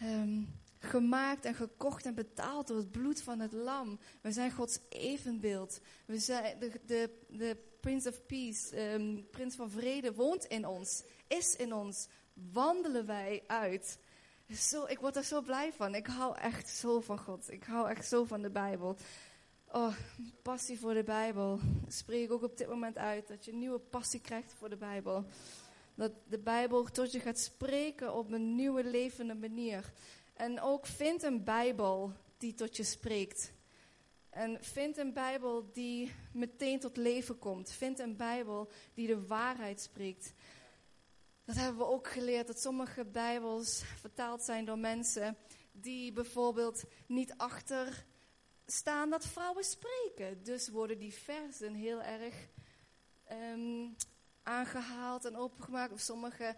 um, 0.02 0.62
gemaakt 0.84 1.46
en 1.46 1.56
gekocht 1.56 2.06
en 2.06 2.16
betaald 2.16 2.68
door 2.68 2.78
het 2.78 2.92
bloed 2.92 3.22
van 3.22 3.40
het 3.40 3.54
lam. 3.54 4.00
We 4.22 4.32
zijn 4.32 4.52
Gods 4.52 4.80
evenbeeld. 4.90 5.80
We 6.06 6.20
zijn 6.20 6.60
de, 6.60 6.72
de, 6.86 7.10
de 7.28 7.58
Prince 7.80 8.10
of 8.10 8.26
Peace, 8.26 8.94
um, 8.94 9.28
Prins 9.30 9.56
van 9.56 9.70
Vrede, 9.70 10.14
woont 10.14 10.46
in 10.46 10.68
ons, 10.68 11.04
is 11.28 11.56
in 11.56 11.74
ons. 11.74 12.08
Wandelen 12.52 13.06
wij 13.06 13.44
uit. 13.48 14.00
Zo, 14.58 14.86
ik 14.86 15.00
word 15.00 15.16
er 15.16 15.24
zo 15.24 15.42
blij 15.42 15.74
van. 15.74 15.96
Ik 15.96 16.08
hou 16.08 16.38
echt 16.38 16.70
zo 16.70 17.00
van 17.00 17.20
God. 17.20 17.52
Ik 17.52 17.64
hou 17.64 17.90
echt 17.90 18.08
zo 18.08 18.24
van 18.24 18.42
de 18.42 18.50
Bijbel. 18.50 18.98
Oh, 19.68 19.96
passie 20.42 20.80
voor 20.80 20.94
de 20.94 21.04
Bijbel. 21.04 21.60
Spreek 21.88 22.32
ook 22.32 22.44
op 22.44 22.58
dit 22.58 22.68
moment 22.68 22.98
uit 22.98 23.28
dat 23.28 23.46
je 23.46 23.52
een 23.52 23.60
nieuwe 23.60 23.80
passie 23.80 24.22
krijgt 24.22 24.54
voor 24.54 24.70
de 24.70 24.78
Bijbel. 24.78 25.26
Dat 25.96 26.12
de 26.28 26.40
Bijbel 26.40 26.84
tot 26.84 27.12
je 27.12 27.20
gaat 27.20 27.40
spreken 27.40 28.14
op 28.14 28.32
een 28.32 28.56
nieuwe 28.56 28.84
levende 28.84 29.36
manier. 29.36 29.94
En 30.34 30.62
ook 30.62 30.86
vind 30.86 31.24
een 31.24 31.44
Bijbel 31.44 32.14
die 32.38 32.54
tot 32.54 32.78
je 32.78 32.84
spreekt. 32.84 33.54
En 34.30 34.64
vind 34.64 34.98
een 34.98 35.14
Bijbel 35.14 35.72
die 35.72 36.14
meteen 36.34 36.80
tot 36.80 36.98
leven 36.98 37.40
komt. 37.40 37.72
Vind 37.72 38.00
een 38.00 38.18
Bijbel 38.18 38.72
die 38.94 39.08
de 39.08 39.26
waarheid 39.26 39.82
spreekt. 39.82 40.34
Dat 41.46 41.56
hebben 41.56 41.78
we 41.78 41.86
ook 41.86 42.08
geleerd, 42.08 42.48
dat 42.48 42.62
sommige 42.62 43.06
Bijbels 43.06 43.84
vertaald 44.00 44.44
zijn 44.44 44.66
door 44.66 44.78
mensen 44.78 45.38
die 45.72 46.12
bijvoorbeeld 46.12 46.84
niet 47.08 47.34
achter 47.38 48.06
staan 48.66 49.10
dat 49.10 49.26
vrouwen 49.26 49.64
spreken. 49.64 50.44
Dus 50.44 50.70
worden 50.70 51.00
die 51.00 51.14
versen 51.14 51.74
heel 51.74 52.02
erg 52.02 52.48
um, 53.32 53.96
aangehaald 54.44 55.26
en 55.26 55.36
opengemaakt. 55.36 55.94
Of 55.94 56.00
sommige 56.00 56.56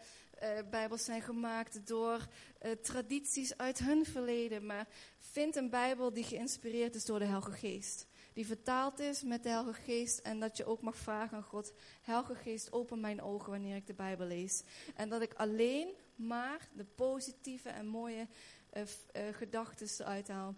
Bijbels 0.69 1.05
zijn 1.05 1.21
gemaakt 1.21 1.87
door 1.87 2.27
uh, 2.65 2.71
tradities 2.71 3.57
uit 3.57 3.79
hun 3.79 4.05
verleden. 4.05 4.65
Maar 4.65 4.87
vind 5.19 5.55
een 5.55 5.69
Bijbel 5.69 6.13
die 6.13 6.23
geïnspireerd 6.23 6.95
is 6.95 7.05
door 7.05 7.19
de 7.19 7.25
Heilige 7.25 7.51
Geest. 7.51 8.07
Die 8.33 8.45
vertaald 8.45 8.99
is 8.99 9.23
met 9.23 9.43
de 9.43 9.49
Heilige 9.49 9.81
Geest. 9.81 10.19
En 10.19 10.39
dat 10.39 10.57
je 10.57 10.65
ook 10.65 10.81
mag 10.81 10.97
vragen 10.97 11.37
aan 11.37 11.43
God: 11.43 11.73
Heilige 12.01 12.35
Geest, 12.35 12.71
open 12.71 12.99
mijn 12.99 13.21
ogen 13.21 13.51
wanneer 13.51 13.75
ik 13.75 13.87
de 13.87 13.93
Bijbel 13.93 14.27
lees. 14.27 14.63
En 14.95 15.09
dat 15.09 15.21
ik 15.21 15.33
alleen 15.33 15.93
maar 16.15 16.69
de 16.73 16.85
positieve 16.85 17.69
en 17.69 17.87
mooie 17.87 18.27
uh, 18.73 18.83
gedachten 19.31 19.87
eruit 19.97 20.27
haal. 20.27 20.55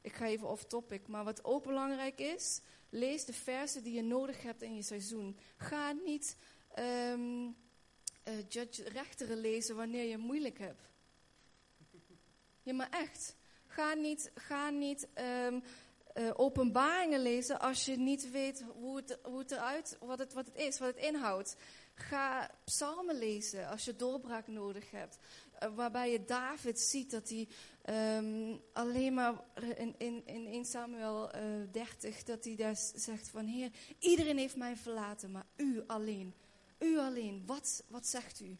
Ik 0.00 0.12
ga 0.12 0.26
even 0.26 0.48
off 0.48 0.64
topic. 0.64 1.06
Maar 1.06 1.24
wat 1.24 1.44
ook 1.44 1.62
belangrijk 1.64 2.18
is, 2.18 2.60
lees 2.88 3.24
de 3.24 3.32
versen 3.32 3.82
die 3.82 3.94
je 3.94 4.02
nodig 4.02 4.42
hebt 4.42 4.62
in 4.62 4.74
je 4.74 4.82
seizoen. 4.82 5.38
Ga 5.56 5.92
niet. 5.92 6.36
Um, 6.78 7.56
uh, 8.28 8.34
judge 8.48 8.88
rechteren 8.88 9.36
lezen 9.36 9.76
wanneer 9.76 10.04
je 10.04 10.18
moeilijk 10.18 10.58
hebt. 10.58 10.80
Ja, 12.62 12.72
maar 12.72 12.90
echt. 12.90 13.36
Ga 13.66 13.94
niet, 13.94 14.30
ga 14.34 14.70
niet 14.70 15.08
um, 15.46 15.62
uh, 16.14 16.30
openbaringen 16.34 17.22
lezen 17.22 17.60
als 17.60 17.84
je 17.84 17.96
niet 17.96 18.30
weet 18.30 18.64
hoe 18.74 18.96
het, 18.96 19.18
hoe 19.22 19.38
het 19.38 19.50
eruit, 19.50 19.96
wat 20.00 20.18
het, 20.18 20.32
wat 20.32 20.46
het 20.46 20.56
is, 20.56 20.78
wat 20.78 20.94
het 20.94 21.04
inhoudt. 21.04 21.56
Ga 21.94 22.50
psalmen 22.64 23.18
lezen 23.18 23.68
als 23.68 23.84
je 23.84 23.96
doorbraak 23.96 24.46
nodig 24.46 24.90
hebt. 24.90 25.18
Uh, 25.62 25.74
waarbij 25.74 26.10
je 26.10 26.24
David 26.24 26.80
ziet 26.80 27.10
dat 27.10 27.28
hij 27.28 27.48
um, 28.16 28.60
alleen 28.72 29.14
maar 29.14 29.34
in, 29.76 29.94
in, 29.98 30.26
in 30.26 30.46
1 30.46 30.64
Samuel 30.64 31.30
30, 31.70 32.22
dat 32.22 32.44
hij 32.44 32.56
daar 32.56 32.76
zegt 32.94 33.28
van 33.28 33.46
Heer, 33.46 33.70
iedereen 33.98 34.38
heeft 34.38 34.56
mij 34.56 34.76
verlaten, 34.76 35.30
maar 35.30 35.46
u 35.56 35.82
alleen. 35.86 36.34
U 36.84 36.98
alleen, 36.98 37.42
wat, 37.46 37.84
wat 37.88 38.06
zegt 38.06 38.40
u? 38.40 38.58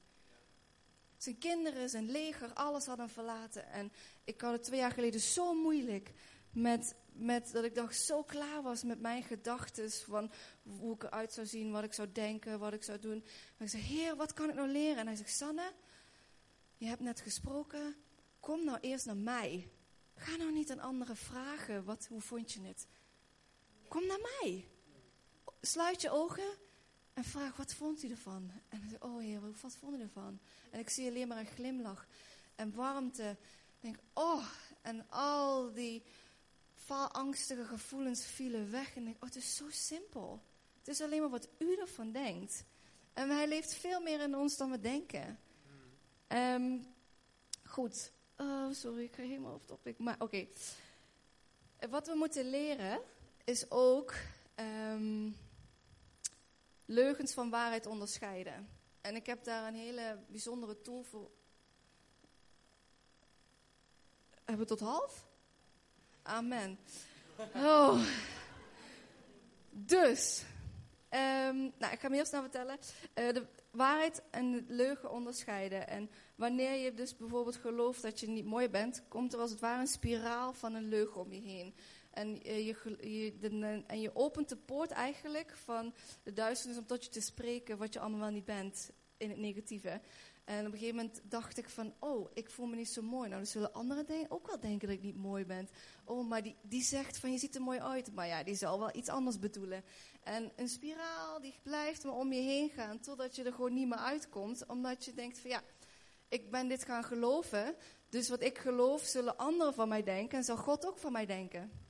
Zijn 1.17 1.39
kinderen, 1.39 1.89
zijn 1.89 2.11
leger, 2.11 2.53
alles 2.53 2.87
hadden 2.87 3.05
hem 3.05 3.15
verlaten. 3.15 3.67
En 3.71 3.93
ik 4.25 4.41
had 4.41 4.53
het 4.53 4.63
twee 4.63 4.79
jaar 4.79 4.91
geleden 4.91 5.21
zo 5.21 5.55
moeilijk 5.55 6.13
met, 6.51 6.95
met 7.13 7.53
dat 7.53 7.65
ik 7.65 7.75
dacht 7.75 7.97
zo 7.97 8.23
klaar 8.23 8.63
was 8.63 8.83
met 8.83 9.01
mijn 9.01 9.23
gedachten 9.23 9.91
van 9.91 10.31
hoe 10.63 10.95
ik 10.95 11.03
eruit 11.03 11.33
zou 11.33 11.47
zien, 11.47 11.73
wat 11.73 11.85
ik 11.85 11.93
zou 11.93 12.13
denken, 12.13 12.59
wat 12.59 12.73
ik 12.73 12.83
zou 12.83 12.99
doen. 12.99 13.25
En 13.57 13.65
ik 13.65 13.69
zei, 13.69 13.83
Heer, 13.83 14.17
wat 14.17 14.33
kan 14.33 14.49
ik 14.49 14.55
nou 14.55 14.69
leren? 14.69 14.97
En 14.97 15.07
hij 15.07 15.17
zegt, 15.17 15.37
Sanne, 15.37 15.73
je 16.77 16.87
hebt 16.87 17.01
net 17.01 17.21
gesproken, 17.21 17.97
kom 18.41 18.65
nou 18.65 18.79
eerst 18.81 19.07
naar 19.07 19.17
mij. 19.17 19.71
Ga 20.15 20.37
nou 20.37 20.53
niet 20.53 20.71
aan 20.71 20.81
anderen 20.81 21.17
vragen, 21.17 21.85
wat, 21.85 22.07
hoe 22.07 22.21
vond 22.21 22.53
je 22.53 22.61
het? 22.63 22.87
Kom 23.89 24.07
naar 24.07 24.21
mij. 24.41 24.69
Sluit 25.61 26.01
je 26.01 26.11
ogen 26.11 26.63
en 27.15 27.25
vraag, 27.25 27.57
wat 27.57 27.75
vond 27.75 28.03
u 28.03 28.11
ervan? 28.11 28.51
En 28.69 28.89
zeg 28.91 29.03
oh 29.03 29.21
heer, 29.21 29.41
wat 29.61 29.77
vond 29.77 29.99
u 29.99 30.01
ervan? 30.01 30.39
En 30.71 30.79
ik 30.79 30.91
zie 30.91 31.09
alleen 31.09 31.29
maar 31.29 31.39
een 31.39 31.47
glimlach 31.47 32.07
en 32.55 32.75
warmte. 32.75 33.37
Ik 33.75 33.81
denk, 33.81 33.97
oh, 34.13 34.47
en 34.83 35.11
al 35.11 35.73
die 35.73 36.03
angstige 36.89 37.65
gevoelens 37.65 38.25
vielen 38.25 38.71
weg. 38.71 38.95
En 38.95 39.01
ik 39.01 39.05
denk, 39.05 39.17
oh, 39.17 39.29
het 39.29 39.37
is 39.37 39.57
zo 39.57 39.71
simpel. 39.71 40.43
Het 40.79 40.89
is 40.89 41.01
alleen 41.01 41.21
maar 41.21 41.31
wat 41.31 41.49
u 41.59 41.75
ervan 41.75 42.13
denkt. 42.13 42.65
En 43.13 43.31
hij 43.31 43.49
leeft 43.49 43.75
veel 43.75 44.01
meer 44.01 44.21
in 44.21 44.37
ons 44.37 44.57
dan 44.57 44.71
we 44.71 44.81
denken. 44.81 45.39
Ehm, 46.27 46.79
goed. 47.65 48.13
Oh, 48.37 48.73
sorry, 48.73 49.03
ik 49.03 49.15
ga 49.15 49.23
helemaal 49.23 49.55
off 49.55 49.65
topic. 49.65 49.99
Maar 49.99 50.17
oké. 50.19 50.47
Wat 51.91 52.07
we 52.07 52.15
moeten 52.15 52.51
leren 52.51 53.01
is 53.45 53.71
ook 53.71 54.15
ehm, 54.55 55.31
leugens 56.95 57.33
van 57.33 57.51
waarheid 57.51 57.87
onderscheiden. 57.87 58.69
En 59.01 59.15
ik 59.15 59.27
heb 59.27 59.45
daar 59.45 59.69
een 59.69 59.75
hele 59.75 60.19
bijzondere 60.29 60.81
tool 60.81 61.03
voor. 61.03 61.31
Hebben 64.45 64.67
we 64.67 64.77
tot 64.77 64.81
half? 64.81 65.27
Amen. 66.23 66.79
Oh. 67.55 68.01
Dus, 69.71 70.45
ehm, 71.09 71.57
nou, 71.57 71.93
ik 71.93 72.01
ga 72.01 72.01
hem 72.01 72.13
heel 72.13 72.25
snel 72.25 72.41
vertellen. 72.41 72.79
Eh, 73.15 73.33
de 73.33 73.47
waarheid 73.71 74.23
en 74.31 74.53
de 74.53 74.65
leugen 74.69 75.11
onderscheiden. 75.11 75.89
En 75.89 76.11
wanneer 76.35 76.75
je 76.75 76.95
dus 76.95 77.17
bijvoorbeeld 77.17 77.57
gelooft 77.57 78.03
dat 78.03 78.21
je 78.21 78.29
niet 78.29 78.45
mooi 78.45 78.69
bent, 78.69 79.03
komt 79.09 79.33
er 79.33 79.41
als 79.41 79.51
het 79.51 79.61
ware 79.61 79.81
een 79.81 79.87
spiraal 79.87 80.53
van 80.53 80.75
een 80.75 80.89
leugen 80.89 81.21
om 81.21 81.33
je 81.33 81.41
heen. 81.41 81.75
En, 82.15 82.41
je, 82.43 82.65
je, 83.01 83.83
en 83.87 84.01
je 84.01 84.11
opent 84.15 84.49
de 84.49 84.57
poort 84.57 84.91
eigenlijk 84.91 85.57
van 85.57 85.95
de 86.23 86.33
duisternis 86.33 86.79
om 86.79 86.87
tot 86.87 87.05
je 87.05 87.11
te 87.11 87.21
spreken 87.21 87.79
wat 87.79 87.93
je 87.93 88.01
allemaal 88.01 88.21
wel 88.21 88.31
niet 88.31 88.45
bent 88.45 88.91
in 89.17 89.31
het 89.31 89.39
negatieve. 89.39 90.01
En 90.45 90.67
op 90.67 90.73
een 90.73 90.79
gegeven 90.79 90.97
moment 90.97 91.21
dacht 91.23 91.59
ik 91.59 91.69
van, 91.69 91.95
oh, 91.99 92.31
ik 92.35 92.51
voel 92.51 92.67
me 92.67 92.77
niet 92.77 92.89
zo 92.89 93.03
mooi. 93.03 93.29
Nou, 93.29 93.41
dan 93.41 93.51
zullen 93.51 93.73
anderen 93.73 94.27
ook 94.29 94.47
wel 94.47 94.61
denken 94.61 94.89
dat 94.89 94.97
ik 94.97 95.03
niet 95.03 95.17
mooi 95.17 95.45
ben. 95.45 95.69
Oh, 96.05 96.29
maar 96.29 96.43
die, 96.43 96.57
die 96.63 96.83
zegt 96.83 97.19
van, 97.19 97.33
je 97.33 97.39
ziet 97.39 97.55
er 97.55 97.63
mooi 97.63 97.79
uit. 97.79 98.15
Maar 98.15 98.27
ja, 98.27 98.43
die 98.43 98.55
zal 98.55 98.79
wel 98.79 98.97
iets 98.97 99.09
anders 99.09 99.39
bedoelen. 99.39 99.85
En 100.23 100.53
een 100.57 100.69
spiraal, 100.69 101.41
die 101.41 101.59
blijft 101.63 102.05
maar 102.05 102.15
om 102.15 102.33
je 102.33 102.41
heen 102.41 102.71
gaan, 102.71 103.01
totdat 103.01 103.37
je 103.37 103.43
er 103.43 103.53
gewoon 103.53 103.75
niet 103.75 103.89
meer 103.89 103.99
uitkomt. 103.99 104.67
Omdat 104.67 105.05
je 105.05 105.15
denkt 105.15 105.39
van, 105.39 105.51
ja, 105.51 105.63
ik 106.29 106.51
ben 106.51 106.69
dit 106.69 106.85
gaan 106.85 107.05
geloven. 107.05 107.75
Dus 108.09 108.29
wat 108.29 108.43
ik 108.43 108.59
geloof, 108.59 109.03
zullen 109.03 109.37
anderen 109.37 109.75
van 109.75 109.89
mij 109.89 110.03
denken. 110.03 110.39
En 110.39 110.45
zal 110.45 110.57
God 110.57 110.87
ook 110.87 110.99
van 110.99 111.13
mij 111.13 111.27
denken. 111.27 111.84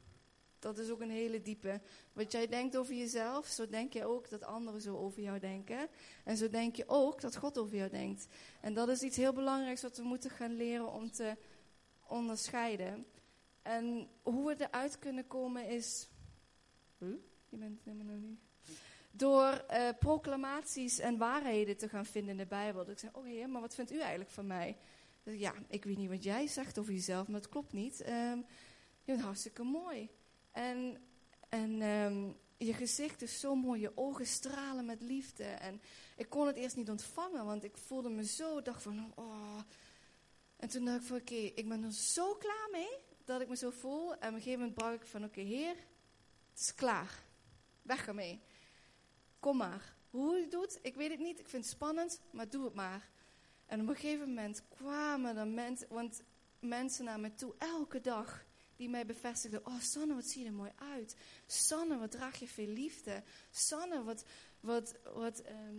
Dat 0.64 0.78
is 0.78 0.90
ook 0.90 1.00
een 1.00 1.10
hele 1.10 1.42
diepe. 1.42 1.80
Wat 2.12 2.32
jij 2.32 2.46
denkt 2.46 2.76
over 2.76 2.94
jezelf, 2.94 3.46
zo 3.46 3.68
denk 3.68 3.92
je 3.92 4.04
ook 4.04 4.30
dat 4.30 4.44
anderen 4.44 4.80
zo 4.80 4.96
over 4.96 5.22
jou 5.22 5.38
denken. 5.38 5.88
En 6.24 6.36
zo 6.36 6.48
denk 6.48 6.76
je 6.76 6.84
ook 6.86 7.20
dat 7.20 7.36
God 7.36 7.58
over 7.58 7.76
jou 7.76 7.90
denkt. 7.90 8.26
En 8.60 8.74
dat 8.74 8.88
is 8.88 9.02
iets 9.02 9.16
heel 9.16 9.32
belangrijks 9.32 9.82
wat 9.82 9.96
we 9.96 10.02
moeten 10.02 10.30
gaan 10.30 10.56
leren 10.56 10.92
om 10.92 11.10
te 11.10 11.36
onderscheiden. 12.08 13.06
En 13.62 14.08
hoe 14.22 14.46
we 14.46 14.64
eruit 14.64 14.98
kunnen 14.98 15.26
komen 15.26 15.68
is. 15.68 16.08
Huh? 16.98 17.16
Je 17.48 17.56
bent 17.56 17.80
helemaal 17.84 18.14
nog 18.14 18.20
niet. 18.20 18.40
Door 19.10 19.50
eh, 19.50 19.88
proclamaties 19.98 20.98
en 20.98 21.18
waarheden 21.18 21.76
te 21.76 21.88
gaan 21.88 22.06
vinden 22.06 22.30
in 22.30 22.36
de 22.36 22.46
Bijbel. 22.46 22.84
Dat 22.84 22.92
ik 22.92 22.98
zeg, 22.98 23.14
oh 23.14 23.24
heer, 23.24 23.48
maar 23.48 23.60
wat 23.60 23.74
vindt 23.74 23.92
u 23.92 24.00
eigenlijk 24.00 24.30
van 24.30 24.46
mij? 24.46 24.76
Ja, 25.22 25.54
ik 25.68 25.84
weet 25.84 25.96
niet 25.96 26.08
wat 26.08 26.24
jij 26.24 26.46
zegt 26.46 26.78
over 26.78 26.92
jezelf, 26.92 27.28
maar 27.28 27.40
het 27.40 27.50
klopt 27.50 27.72
niet. 27.72 28.00
Ehm, 28.00 28.38
je 29.04 29.12
bent 29.12 29.20
hartstikke 29.20 29.62
mooi. 29.62 30.10
En, 30.55 31.02
en 31.48 31.82
ehm, 31.82 32.32
je 32.57 32.72
gezicht 32.72 33.22
is 33.22 33.40
zo 33.40 33.55
mooi, 33.55 33.80
je 33.80 33.96
ogen 33.96 34.26
stralen 34.26 34.84
met 34.84 35.02
liefde. 35.02 35.44
En 35.44 35.80
ik 36.16 36.28
kon 36.28 36.46
het 36.46 36.57
eerst 36.57 36.76
niet 36.76 36.90
ontvangen, 36.90 37.44
want 37.44 37.64
ik 37.64 37.76
voelde 37.76 38.09
me 38.09 38.24
zo, 38.24 38.62
dacht 38.62 38.82
van, 38.82 39.12
oh. 39.14 39.61
En 40.57 40.68
toen 40.68 40.84
dacht 40.84 41.00
ik 41.00 41.07
van, 41.07 41.16
oké, 41.16 41.34
ik 41.34 41.68
ben 41.68 41.84
er 41.84 41.92
zo 41.92 42.34
klaar 42.34 42.68
mee 42.72 42.98
dat 43.24 43.40
ik 43.40 43.48
me 43.48 43.57
zo 43.57 43.70
voel. 43.70 44.12
En 44.12 44.28
op 44.28 44.34
een 44.34 44.42
gegeven 44.42 44.59
moment 44.59 44.74
brak 44.74 44.94
ik 44.94 45.07
van, 45.07 45.24
oké, 45.24 45.40
heer, 45.40 45.76
het 46.50 46.61
is 46.61 46.74
klaar. 46.74 47.22
Weg 47.82 48.07
ermee. 48.07 48.40
Kom 49.40 49.57
maar. 49.57 49.96
Hoe 50.11 50.34
je 50.34 50.42
het 50.42 50.50
doet, 50.50 50.78
ik 50.82 50.94
weet 50.94 51.11
het 51.11 51.20
niet. 51.20 51.38
Ik 51.38 51.48
vind 51.48 51.64
het 51.64 51.72
spannend, 51.72 52.20
maar 52.30 52.48
doe 52.48 52.64
het 52.64 52.74
maar. 52.74 53.11
En 53.66 53.80
op 53.80 53.88
een 53.88 53.94
gegeven 53.94 54.28
moment 54.28 54.62
kwamen 54.68 55.36
er 55.36 55.46
mensen, 55.46 55.88
want 55.88 56.22
mensen 56.59 57.05
naar 57.05 57.20
me 57.20 57.34
toe, 57.34 57.55
elke 57.59 58.00
dag, 58.00 58.44
die 58.77 58.89
mij 58.89 59.07
bevestigden. 59.07 59.66
Oh, 59.66 59.81
Sanne, 59.81 60.14
wat 60.14 60.25
zie 60.25 60.43
je 60.43 60.49
er 60.49 60.55
mooi 60.55 60.72
uit. 60.77 61.16
Sanne, 61.47 61.99
wat 61.99 62.11
draag 62.11 62.39
je 62.39 62.49
veel 62.49 62.66
liefde. 62.66 63.22
Sanne, 63.51 64.03
wat, 64.05 64.25
wat, 64.61 64.95
wat 65.14 65.39
ehm, 65.39 65.77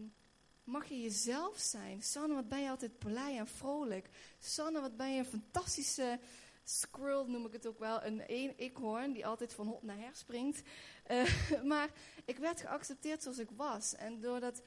mag 0.64 0.86
je 0.86 1.02
jezelf 1.02 1.58
zijn. 1.58 2.04
Sanne, 2.04 2.36
wat 2.36 2.50
ben 2.50 2.62
je 2.62 2.70
altijd 2.70 2.98
blij 2.98 3.38
en 3.38 3.48
vrolijk. 3.48 4.10
Sanne, 4.40 4.82
wat 4.82 4.98
ben 4.98 5.12
je 5.12 5.20
een 5.20 5.26
fantastische 5.26 6.20
squirrel, 6.64 7.26
noem 7.26 7.46
ik 7.46 7.54
het 7.54 7.68
ook 7.68 7.80
wel. 7.80 8.04
Een 8.04 8.24
een 8.28 9.14
die 9.14 9.26
altijd 9.26 9.54
van 9.54 9.68
hop 9.68 9.84
naar 9.84 9.98
her 9.98 10.16
springt. 10.16 10.62
Eh, 11.04 11.32
maar 11.64 11.90
ik 12.26 12.38
werd 12.38 12.62
geaccepteerd 12.62 13.24
zoals 13.24 13.38
ik 13.38 13.50
was. 13.56 13.96
En 13.96 14.20
doordat, 14.20 14.62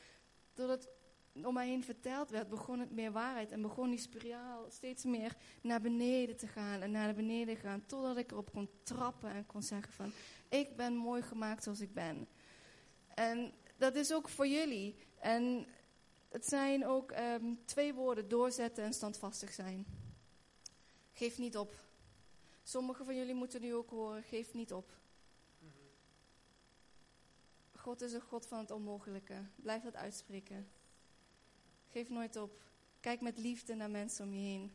doordat 0.54 0.88
om 1.46 1.54
mij 1.54 1.68
heen 1.68 1.84
verteld 1.84 2.30
werd, 2.30 2.48
begon 2.48 2.78
het 2.78 2.90
meer 2.90 3.12
waarheid. 3.12 3.50
En 3.50 3.62
begon 3.62 3.90
die 3.90 3.98
spiraal 3.98 4.70
steeds 4.70 5.04
meer 5.04 5.36
naar 5.60 5.80
beneden 5.80 6.36
te 6.36 6.46
gaan 6.46 6.80
en 6.80 6.90
naar 6.90 7.14
beneden 7.14 7.54
te 7.54 7.60
gaan. 7.60 7.86
Totdat 7.86 8.16
ik 8.16 8.30
erop 8.30 8.52
kon 8.52 8.70
trappen 8.82 9.30
en 9.30 9.46
kon 9.46 9.62
zeggen 9.62 9.92
van, 9.92 10.12
ik 10.48 10.76
ben 10.76 10.94
mooi 10.94 11.22
gemaakt 11.22 11.62
zoals 11.62 11.80
ik 11.80 11.94
ben. 11.94 12.28
En 13.14 13.52
dat 13.76 13.94
is 13.94 14.12
ook 14.12 14.28
voor 14.28 14.46
jullie. 14.46 14.96
En 15.18 15.66
het 16.28 16.46
zijn 16.46 16.86
ook 16.86 17.10
ehm, 17.12 17.54
twee 17.64 17.94
woorden, 17.94 18.28
doorzetten 18.28 18.84
en 18.84 18.92
standvastig 18.92 19.52
zijn. 19.52 19.86
Geef 21.12 21.38
niet 21.38 21.56
op. 21.56 21.74
Sommigen 22.62 23.04
van 23.04 23.16
jullie 23.16 23.34
moeten 23.34 23.60
nu 23.60 23.74
ook 23.74 23.90
horen, 23.90 24.22
geef 24.22 24.54
niet 24.54 24.72
op. 24.72 24.96
God 27.74 28.00
is 28.00 28.12
een 28.12 28.20
God 28.20 28.46
van 28.46 28.58
het 28.58 28.70
onmogelijke. 28.70 29.34
Blijf 29.56 29.82
dat 29.82 29.96
uitspreken. 29.96 30.68
Geef 31.90 32.08
nooit 32.08 32.36
op. 32.36 32.62
Kijk 33.00 33.20
met 33.20 33.38
liefde 33.38 33.74
naar 33.74 33.90
mensen 33.90 34.24
om 34.24 34.32
je 34.32 34.40
heen. 34.40 34.72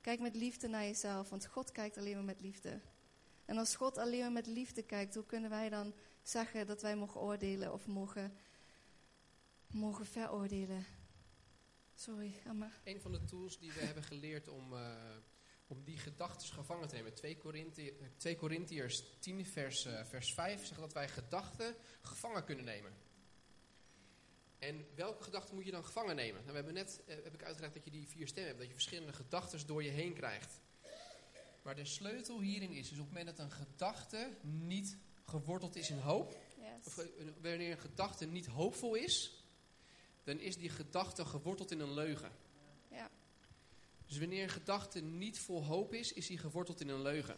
Kijk 0.00 0.20
met 0.20 0.34
liefde 0.34 0.68
naar 0.68 0.84
jezelf, 0.84 1.28
want 1.28 1.46
God 1.46 1.72
kijkt 1.72 1.98
alleen 1.98 2.14
maar 2.14 2.24
met 2.24 2.40
liefde. 2.40 2.80
En 3.44 3.58
als 3.58 3.76
God 3.76 3.98
alleen 3.98 4.20
maar 4.20 4.32
met 4.32 4.46
liefde 4.46 4.82
kijkt, 4.82 5.14
hoe 5.14 5.26
kunnen 5.26 5.50
wij 5.50 5.68
dan 5.68 5.94
zeggen 6.22 6.66
dat 6.66 6.82
wij 6.82 6.96
mogen 6.96 7.20
oordelen 7.20 7.72
of 7.72 7.86
mogen, 7.86 8.36
mogen 9.66 10.06
veroordelen? 10.06 10.86
Sorry, 11.94 12.30
ga 12.30 12.52
maar. 12.52 12.80
Een 12.84 13.00
van 13.00 13.12
de 13.12 13.24
tools 13.24 13.58
die 13.58 13.72
we 13.72 13.80
hebben 13.80 14.02
geleerd 14.02 14.48
om, 14.48 14.72
eh, 14.72 15.16
om 15.66 15.84
die 15.84 15.98
gedachten 15.98 16.48
gevangen 16.48 16.88
te 16.88 16.94
nemen. 16.94 17.14
2, 17.14 17.36
Korinthe- 17.36 17.94
2 18.16 18.36
Korintiërs 18.36 19.18
10 19.18 19.46
vers, 19.46 19.84
eh, 19.84 20.04
vers 20.04 20.34
5 20.34 20.66
zegt 20.66 20.80
dat 20.80 20.92
wij 20.92 21.08
gedachten 21.08 21.74
gevangen 22.00 22.44
kunnen 22.44 22.64
nemen. 22.64 22.92
En 24.58 24.86
welke 24.94 25.22
gedachten 25.22 25.54
moet 25.54 25.64
je 25.64 25.70
dan 25.70 25.84
gevangen 25.84 26.16
nemen? 26.16 26.40
Nou, 26.40 26.46
we 26.46 26.54
hebben 26.54 26.74
net, 26.74 27.00
eh, 27.06 27.14
heb 27.22 27.34
ik 27.34 27.42
uitgelegd 27.42 27.74
dat 27.74 27.84
je 27.84 27.90
die 27.90 28.08
vier 28.08 28.26
stemmen 28.26 28.46
hebt. 28.46 28.58
Dat 28.58 28.68
je 28.68 28.74
verschillende 28.74 29.12
gedachten 29.12 29.66
door 29.66 29.82
je 29.82 29.90
heen 29.90 30.14
krijgt. 30.14 30.60
Maar 31.62 31.74
de 31.74 31.84
sleutel 31.84 32.40
hierin 32.40 32.70
is, 32.70 32.88
dus 32.88 32.98
op 32.98 33.04
het 33.04 33.14
moment 33.16 33.36
dat 33.36 33.46
een 33.46 33.52
gedachte 33.52 34.30
niet 34.40 34.96
geworteld 35.24 35.76
is 35.76 35.90
in 35.90 35.98
hoop, 35.98 36.36
Yes. 36.84 36.98
eh, 36.98 37.06
wanneer 37.42 37.70
een 37.70 37.78
gedachte 37.78 38.26
niet 38.26 38.46
hoopvol 38.46 38.94
is, 38.94 39.44
dan 40.24 40.38
is 40.40 40.56
die 40.56 40.68
gedachte 40.68 41.24
geworteld 41.24 41.70
in 41.70 41.80
een 41.80 41.92
leugen. 41.94 42.30
Ja. 42.90 43.10
Dus 44.06 44.18
wanneer 44.18 44.42
een 44.42 44.48
gedachte 44.48 45.00
niet 45.00 45.38
vol 45.38 45.64
hoop 45.64 45.94
is, 45.94 46.12
is 46.12 46.26
die 46.26 46.38
geworteld 46.38 46.80
in 46.80 46.88
een 46.88 47.02
leugen. 47.02 47.36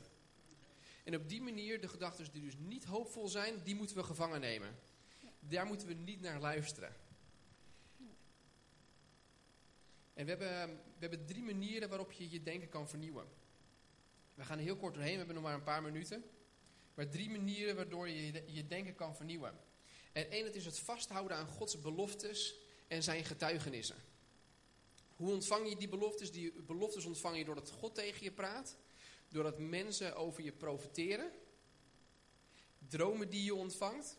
En 1.04 1.14
op 1.14 1.28
die 1.28 1.42
manier, 1.42 1.80
de 1.80 1.88
gedachten 1.88 2.32
die 2.32 2.42
dus 2.42 2.56
niet 2.58 2.84
hoopvol 2.84 3.28
zijn, 3.28 3.62
die 3.64 3.74
moeten 3.74 3.96
we 3.96 4.02
gevangen 4.02 4.40
nemen. 4.40 4.78
Daar 5.40 5.66
moeten 5.66 5.86
we 5.86 5.94
niet 5.94 6.20
naar 6.20 6.40
luisteren. 6.40 6.94
En 10.16 10.24
we 10.24 10.30
hebben, 10.30 10.68
we 10.76 11.06
hebben 11.06 11.26
drie 11.26 11.42
manieren 11.42 11.88
waarop 11.88 12.12
je 12.12 12.30
je 12.30 12.42
denken 12.42 12.68
kan 12.68 12.88
vernieuwen. 12.88 13.26
We 14.34 14.44
gaan 14.44 14.58
heel 14.58 14.76
kort 14.76 14.94
doorheen, 14.94 15.12
we 15.12 15.18
hebben 15.18 15.34
nog 15.34 15.44
maar 15.44 15.54
een 15.54 15.62
paar 15.62 15.82
minuten. 15.82 16.24
Maar 16.94 17.08
drie 17.08 17.30
manieren 17.30 17.76
waardoor 17.76 18.08
je 18.08 18.42
je- 18.52 18.66
denken 18.66 18.94
kan 18.94 19.16
vernieuwen. 19.16 19.58
En 20.12 20.30
één, 20.30 20.44
het 20.44 20.54
is 20.54 20.64
het 20.64 20.78
vasthouden 20.78 21.36
aan 21.36 21.46
Gods 21.46 21.80
beloftes 21.80 22.54
en 22.88 23.02
zijn 23.02 23.24
getuigenissen. 23.24 23.96
Hoe 25.16 25.32
ontvang 25.32 25.68
je 25.68 25.76
die 25.76 25.88
beloftes? 25.88 26.32
Die 26.32 26.52
beloftes 26.52 27.04
ontvang 27.04 27.36
je 27.36 27.44
doordat 27.44 27.70
God 27.70 27.94
tegen 27.94 28.24
je 28.24 28.32
praat. 28.32 28.76
Doordat 29.28 29.58
mensen 29.58 30.16
over 30.16 30.42
je 30.42 30.52
profiteren. 30.52 31.32
Dromen 32.88 33.30
die 33.30 33.44
je 33.44 33.54
ontvangt. 33.54 34.16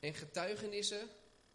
En 0.00 0.14
getuigenissen, 0.14 1.08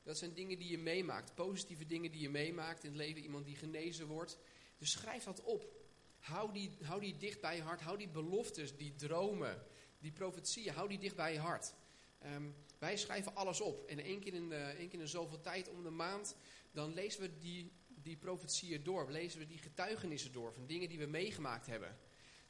dat 0.03 0.17
zijn 0.17 0.33
dingen 0.33 0.59
die 0.59 0.69
je 0.69 0.77
meemaakt. 0.77 1.35
Positieve 1.35 1.85
dingen 1.85 2.11
die 2.11 2.21
je 2.21 2.29
meemaakt 2.29 2.83
in 2.83 2.89
het 2.89 2.99
leven. 2.99 3.21
Iemand 3.21 3.45
die 3.45 3.55
genezen 3.55 4.07
wordt. 4.07 4.37
Dus 4.77 4.91
schrijf 4.91 5.23
dat 5.23 5.43
op. 5.43 5.77
Hou 6.19 6.53
die, 6.53 6.71
hou 6.81 7.01
die 7.01 7.17
dicht 7.17 7.41
bij 7.41 7.55
je 7.55 7.61
hart. 7.61 7.81
Hou 7.81 7.97
die 7.97 8.09
beloftes, 8.09 8.77
die 8.77 8.95
dromen, 8.95 9.63
die 9.99 10.11
profetieën, 10.11 10.73
hou 10.73 10.87
die 10.87 10.99
dicht 10.99 11.15
bij 11.15 11.33
je 11.33 11.39
hart. 11.39 11.73
Ehm, 12.19 12.43
wij 12.77 12.97
schrijven 12.97 13.35
alles 13.35 13.61
op. 13.61 13.87
En 13.87 13.99
één 13.99 14.19
keer, 14.19 14.33
in 14.33 14.49
de, 14.49 14.55
één 14.55 14.89
keer 14.89 14.99
in 14.99 15.07
zoveel 15.07 15.41
tijd 15.41 15.69
om 15.69 15.83
de 15.83 15.89
maand, 15.89 16.35
dan 16.71 16.93
lezen 16.93 17.21
we 17.21 17.37
die, 17.37 17.71
die 17.87 18.17
profetieën 18.17 18.83
door. 18.83 19.11
Lezen 19.11 19.39
we 19.39 19.45
die 19.45 19.57
getuigenissen 19.57 20.31
door 20.31 20.53
van 20.53 20.65
dingen 20.65 20.89
die 20.89 20.99
we 20.99 21.05
meegemaakt 21.05 21.65
hebben. 21.65 21.97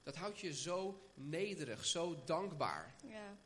Dat 0.04 0.16
houdt 0.16 0.40
je 0.40 0.54
zo 0.54 1.02
nederig, 1.14 1.86
zo 1.86 2.24
dankbaar. 2.26 2.96
Ja. 3.08 3.38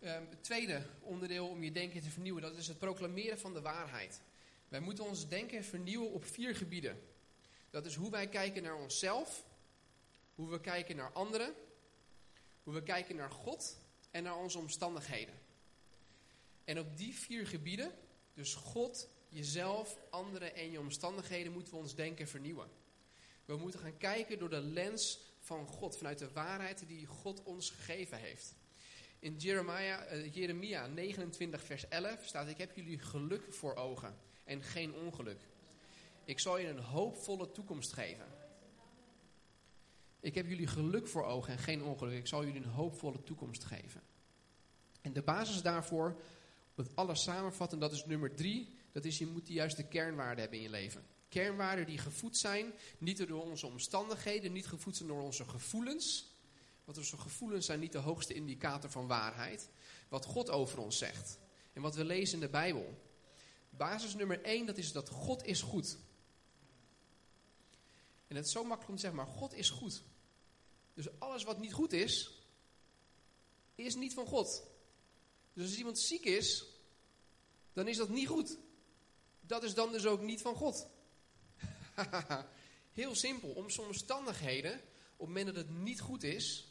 Ehm, 0.00 0.24
het 0.30 0.44
tweede 0.44 0.82
onderdeel 1.00 1.48
om 1.48 1.62
je 1.62 1.72
denken 1.72 2.00
te 2.02 2.10
vernieuwen, 2.10 2.42
dat 2.42 2.56
is 2.56 2.68
het 2.68 2.78
proclameren 2.78 3.38
van 3.38 3.54
de 3.54 3.60
waarheid. 3.60 4.20
Wij 4.68 4.80
moeten 4.80 5.04
ons 5.04 5.28
denken 5.28 5.64
vernieuwen 5.64 6.12
op 6.12 6.24
vier 6.24 6.56
gebieden. 6.56 7.02
Dat 7.70 7.86
is 7.86 7.94
hoe 7.94 8.10
wij 8.10 8.28
kijken 8.28 8.62
naar 8.62 8.76
onszelf, 8.76 9.44
hoe 10.34 10.50
we 10.50 10.60
kijken 10.60 10.96
naar 10.96 11.12
anderen, 11.12 11.54
hoe 12.62 12.74
we 12.74 12.82
kijken 12.82 13.16
naar 13.16 13.30
God 13.30 13.78
en 14.10 14.22
naar 14.22 14.36
onze 14.36 14.58
omstandigheden. 14.58 15.34
En 16.64 16.78
op 16.78 16.96
die 16.96 17.14
vier 17.14 17.46
gebieden, 17.46 17.92
dus 18.34 18.54
God, 18.54 19.08
jezelf, 19.28 19.96
anderen 20.10 20.54
en 20.54 20.70
je 20.70 20.80
omstandigheden, 20.80 21.52
moeten 21.52 21.72
we 21.72 21.78
ons 21.78 21.94
denken 21.94 22.28
vernieuwen. 22.28 22.68
We 23.44 23.56
moeten 23.56 23.80
gaan 23.80 23.96
kijken 23.96 24.38
door 24.38 24.50
de 24.50 24.60
lens 24.60 25.20
van 25.40 25.66
God, 25.66 25.96
vanuit 25.96 26.18
de 26.18 26.32
waarheid 26.32 26.88
die 26.88 27.06
God 27.06 27.42
ons 27.42 27.70
gegeven 27.70 28.18
heeft. 28.18 28.54
In 29.20 29.36
Jeremia, 29.36 30.12
uh, 30.12 30.34
Jeremia 30.34 30.86
29, 30.86 31.62
vers 31.62 31.88
11 31.88 32.24
staat: 32.24 32.48
Ik 32.48 32.58
heb 32.58 32.76
jullie 32.76 32.98
geluk 32.98 33.52
voor 33.52 33.74
ogen 33.74 34.16
en 34.44 34.62
geen 34.62 34.94
ongeluk. 34.94 35.40
Ik 36.24 36.38
zal 36.38 36.58
je 36.58 36.68
een 36.68 36.78
hoopvolle 36.78 37.52
toekomst 37.52 37.92
geven. 37.92 38.26
Ik 40.20 40.34
heb 40.34 40.46
jullie 40.46 40.66
geluk 40.66 41.08
voor 41.08 41.24
ogen 41.24 41.52
en 41.52 41.58
geen 41.58 41.82
ongeluk. 41.82 42.18
Ik 42.18 42.26
zal 42.26 42.44
jullie 42.44 42.60
een 42.60 42.70
hoopvolle 42.70 43.22
toekomst 43.22 43.64
geven. 43.64 44.02
En 45.00 45.12
de 45.12 45.22
basis 45.22 45.62
daarvoor, 45.62 46.20
het 46.74 46.96
alles 46.96 47.22
samenvatten, 47.22 47.78
dat 47.78 47.92
is 47.92 48.04
nummer 48.04 48.34
drie. 48.34 48.76
Dat 48.92 49.04
is, 49.04 49.18
je 49.18 49.26
moet 49.26 49.46
de 49.46 49.52
juiste 49.52 49.82
kernwaarden 49.82 50.40
hebben 50.40 50.58
in 50.58 50.64
je 50.64 50.70
leven. 50.70 51.06
Kernwaarden 51.28 51.86
die 51.86 51.98
gevoed 51.98 52.36
zijn, 52.36 52.72
niet 52.98 53.28
door 53.28 53.42
onze 53.42 53.66
omstandigheden, 53.66 54.52
niet 54.52 54.66
gevoed 54.66 54.96
zijn 54.96 55.08
door 55.08 55.22
onze 55.22 55.44
gevoelens. 55.44 56.37
Want 56.88 57.00
onze 57.00 57.18
gevoelens 57.18 57.66
zijn 57.66 57.80
niet 57.80 57.92
de 57.92 57.98
hoogste 57.98 58.34
indicator 58.34 58.90
van 58.90 59.06
waarheid. 59.06 59.68
Wat 60.08 60.24
God 60.24 60.50
over 60.50 60.78
ons 60.78 60.98
zegt. 60.98 61.38
En 61.72 61.82
wat 61.82 61.94
we 61.94 62.04
lezen 62.04 62.34
in 62.34 62.40
de 62.40 62.48
Bijbel. 62.48 63.02
Basis 63.70 64.14
nummer 64.14 64.42
één, 64.42 64.66
dat 64.66 64.78
is 64.78 64.92
dat 64.92 65.08
God 65.08 65.44
is 65.44 65.62
goed. 65.62 65.98
En 68.26 68.36
het 68.36 68.46
is 68.46 68.52
zo 68.52 68.60
makkelijk 68.60 68.88
om 68.88 68.94
te 68.94 69.00
zeggen, 69.00 69.18
maar 69.18 69.34
God 69.34 69.54
is 69.54 69.70
goed. 69.70 70.02
Dus 70.94 71.18
alles 71.18 71.44
wat 71.44 71.58
niet 71.58 71.72
goed 71.72 71.92
is, 71.92 72.30
is 73.74 73.94
niet 73.94 74.14
van 74.14 74.26
God. 74.26 74.62
Dus 75.52 75.64
als 75.64 75.76
iemand 75.76 75.98
ziek 75.98 76.24
is, 76.24 76.64
dan 77.72 77.88
is 77.88 77.96
dat 77.96 78.08
niet 78.08 78.28
goed. 78.28 78.58
Dat 79.40 79.62
is 79.62 79.74
dan 79.74 79.92
dus 79.92 80.06
ook 80.06 80.20
niet 80.20 80.40
van 80.40 80.54
God. 80.54 80.88
Heel 82.92 83.14
simpel, 83.14 83.48
om 83.48 83.66
omstandigheden, 83.78 84.72
op 85.16 85.26
het 85.26 85.36
moment 85.36 85.46
dat 85.46 85.56
het 85.56 85.70
niet 85.70 86.00
goed 86.00 86.22
is, 86.22 86.67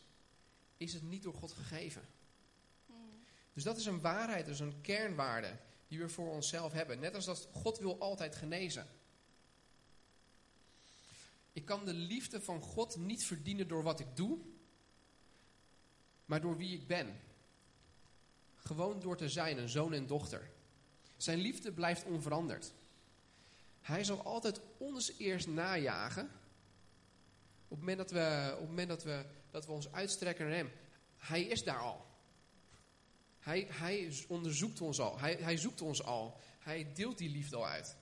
is 0.77 0.93
het 0.93 1.03
niet 1.03 1.23
door 1.23 1.33
God 1.33 1.51
gegeven. 1.51 2.07
Dus 3.53 3.63
dat 3.63 3.77
is 3.77 3.85
een 3.85 4.01
waarheid, 4.01 4.45
dus 4.45 4.59
een 4.59 4.81
kernwaarde 4.81 5.57
die 5.87 5.99
we 5.99 6.09
voor 6.09 6.29
onszelf 6.29 6.71
hebben. 6.71 6.99
Net 6.99 7.15
als 7.15 7.25
dat 7.25 7.49
God 7.51 7.77
wil 7.79 7.99
altijd 7.99 8.35
genezen. 8.35 8.87
Ik 11.53 11.65
kan 11.65 11.85
de 11.85 11.93
liefde 11.93 12.41
van 12.41 12.61
God 12.61 12.97
niet 12.97 13.23
verdienen 13.23 13.67
door 13.67 13.83
wat 13.83 13.99
ik 13.99 14.15
doe, 14.15 14.39
maar 16.25 16.41
door 16.41 16.57
wie 16.57 16.73
ik 16.73 16.87
ben. 16.87 17.19
Gewoon 18.55 18.99
door 18.99 19.17
te 19.17 19.29
zijn 19.29 19.57
een 19.57 19.69
zoon 19.69 19.93
en 19.93 20.07
dochter. 20.07 20.49
Zijn 21.17 21.37
liefde 21.37 21.71
blijft 21.71 22.03
onveranderd. 22.03 22.73
Hij 23.81 24.03
zal 24.03 24.23
altijd 24.23 24.59
ons 24.77 25.17
eerst 25.17 25.47
najagen. 25.47 26.23
Op 27.67 27.77
het 27.77 27.79
moment 27.79 27.97
dat 27.97 28.11
we, 28.11 28.49
op 28.53 28.59
het 28.59 28.69
moment 28.69 28.87
dat 28.87 29.03
we, 29.03 29.25
dat 29.51 29.65
we 29.65 29.71
ons 29.71 29.91
uitstrekken 29.91 30.45
naar 30.45 30.55
hem. 30.55 30.71
Hij 31.17 31.41
is 31.41 31.63
daar 31.63 31.79
al. 31.79 32.05
Hij, 33.39 33.67
hij 33.69 34.13
onderzoekt 34.27 34.81
ons 34.81 34.99
al. 34.99 35.19
Hij, 35.19 35.33
hij 35.33 35.57
zoekt 35.57 35.81
ons 35.81 36.03
al. 36.03 36.39
Hij 36.59 36.93
deelt 36.93 37.17
die 37.17 37.29
liefde 37.29 37.55
al 37.55 37.67
uit. 37.67 37.97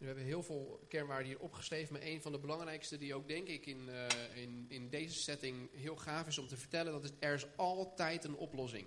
We 0.00 0.06
hebben 0.06 0.24
heel 0.24 0.42
veel 0.42 0.84
kernwaarden 0.88 1.26
hier 1.26 1.40
opgeschreven, 1.40 1.92
maar 1.92 2.02
een 2.02 2.22
van 2.22 2.32
de 2.32 2.38
belangrijkste 2.38 2.98
die 2.98 3.14
ook 3.14 3.28
denk 3.28 3.46
ik 3.48 3.66
in, 3.66 3.88
uh, 3.88 4.06
in, 4.34 4.64
in 4.68 4.88
deze 4.88 5.14
setting 5.14 5.68
heel 5.72 5.96
gaaf 5.96 6.26
is 6.26 6.38
om 6.38 6.46
te 6.46 6.56
vertellen, 6.56 6.92
dat 6.92 7.04
is 7.04 7.10
er 7.18 7.34
is 7.34 7.56
altijd 7.56 8.24
een 8.24 8.36
oplossing. 8.36 8.86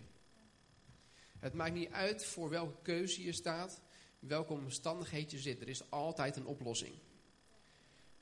Het 1.39 1.53
maakt 1.53 1.73
niet 1.73 1.91
uit 1.91 2.25
voor 2.25 2.49
welke 2.49 2.81
keuze 2.81 3.23
je 3.23 3.33
staat, 3.33 3.81
welke 4.27 4.53
omstandigheid 4.53 5.31
je 5.31 5.39
zit. 5.39 5.61
Er 5.61 5.69
is 5.69 5.89
altijd 5.91 6.35
een 6.35 6.45
oplossing. 6.45 6.95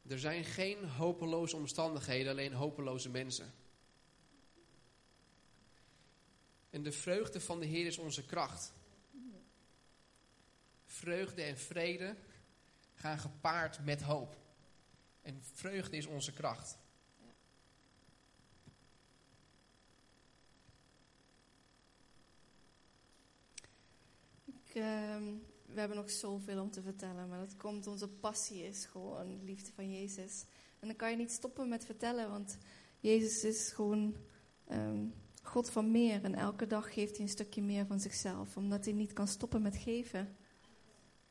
Er 0.08 0.20
zijn 0.20 0.44
geen 0.44 0.86
hopeloze 0.86 1.56
omstandigheden, 1.56 2.32
alleen 2.32 2.54
hopeloze 2.54 3.10
mensen. 3.10 3.54
En 6.70 6.84
de 6.84 6.92
vreugde 6.92 7.42
van 7.42 7.60
de 7.60 7.66
Heer 7.66 7.86
is 7.86 7.98
onze 7.98 8.26
kracht. 8.26 8.74
Vreugde 10.86 11.42
en 11.42 11.58
vrede 11.58 12.16
gaan 12.96 13.20
gepaard 13.20 13.86
met 13.86 14.02
hoop. 14.02 14.36
En 15.22 15.44
vreugde 15.54 15.98
is 15.98 16.06
onze 16.06 16.34
kracht. 16.34 16.78
Ik, 24.46 24.76
uh, 24.76 25.16
we 25.74 25.80
hebben 25.80 25.98
nog 25.98 26.12
zoveel 26.12 26.62
om 26.62 26.72
te 26.72 26.82
vertellen, 26.82 27.30
maar 27.30 27.40
dat 27.40 27.58
komt, 27.58 27.88
onze 27.88 28.08
passie 28.08 28.64
is 28.68 28.86
gewoon 28.86 29.28
de 29.28 29.44
liefde 29.44 29.72
van 29.72 29.92
Jezus. 29.92 30.46
En 30.80 30.88
dan 30.88 30.96
kan 30.96 31.10
je 31.10 31.18
niet 31.18 31.32
stoppen 31.32 31.70
met 31.70 31.86
vertellen, 31.86 32.30
want 32.30 32.58
Jezus 33.00 33.44
is 33.44 33.72
gewoon 33.72 34.16
um, 34.72 35.14
God 35.44 35.70
van 35.70 35.92
meer. 35.92 36.24
En 36.24 36.36
elke 36.36 36.68
dag 36.68 36.94
geeft 36.94 37.16
hij 37.16 37.26
een 37.26 37.32
stukje 37.32 37.62
meer 37.62 37.86
van 37.86 38.00
zichzelf, 38.00 38.58
omdat 38.58 38.86
hij 38.86 38.94
niet 38.94 39.14
kan 39.14 39.28
stoppen 39.28 39.62
met 39.62 39.76
geven. 39.76 40.36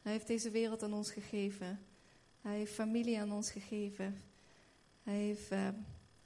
Hij 0.02 0.12
heeft 0.12 0.26
deze 0.26 0.50
wereld 0.50 0.82
aan 0.82 0.94
ons 0.94 1.10
gegeven. 1.10 1.80
Hij 2.40 2.56
heeft 2.56 2.72
familie 2.72 3.20
aan 3.20 3.32
ons 3.32 3.50
gegeven. 3.50 4.22
Hij 5.02 5.16
heeft 5.16 5.52
uh, 5.52 5.68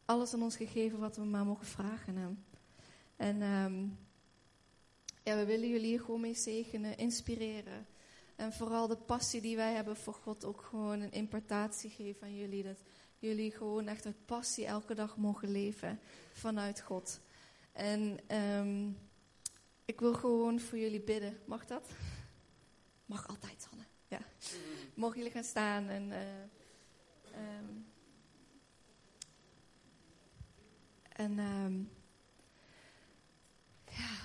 alles 0.05 0.35
aan 0.35 0.43
ons 0.43 0.57
gegeven 0.57 0.99
wat 0.99 1.17
we 1.17 1.25
maar 1.25 1.45
mogen 1.45 1.67
vragen 1.67 2.17
hem. 2.17 2.45
En 3.17 3.43
um, 3.43 3.99
ja, 5.23 5.37
we 5.37 5.45
willen 5.45 5.69
jullie 5.69 5.87
hier 5.87 6.01
gewoon 6.01 6.21
mee 6.21 6.35
zegenen, 6.35 6.97
inspireren. 6.97 7.87
En 8.37 8.53
vooral 8.53 8.87
de 8.87 8.97
passie 8.97 9.41
die 9.41 9.57
wij 9.57 9.73
hebben 9.73 9.97
voor 9.97 10.15
God 10.15 10.45
ook 10.45 10.63
gewoon 10.63 11.01
een 11.01 11.13
importatie 11.13 11.91
geven 11.91 12.23
aan 12.23 12.37
jullie. 12.37 12.63
Dat 12.63 12.83
jullie 13.19 13.51
gewoon 13.51 13.87
echt 13.87 14.05
met 14.05 14.27
passie 14.27 14.67
elke 14.67 14.95
dag 14.95 15.17
mogen 15.17 15.51
leven 15.51 16.01
vanuit 16.33 16.81
God. 16.81 17.21
En 17.73 18.19
um, 18.37 18.99
ik 19.85 20.01
wil 20.01 20.15
gewoon 20.15 20.61
voor 20.61 20.79
jullie 20.79 21.03
bidden. 21.03 21.39
Mag 21.47 21.67
dat? 21.67 21.89
Mag 23.07 23.29
altijd, 23.29 23.67
Sanne. 23.71 23.85
Ja. 24.09 24.21
Mogen 24.95 25.17
jullie 25.17 25.33
gaan 25.33 25.45
staan 25.45 25.89
en... 25.89 26.09
Uh, 26.09 26.19
en 31.15 31.39
um, 31.39 31.91
ja, 33.89 34.17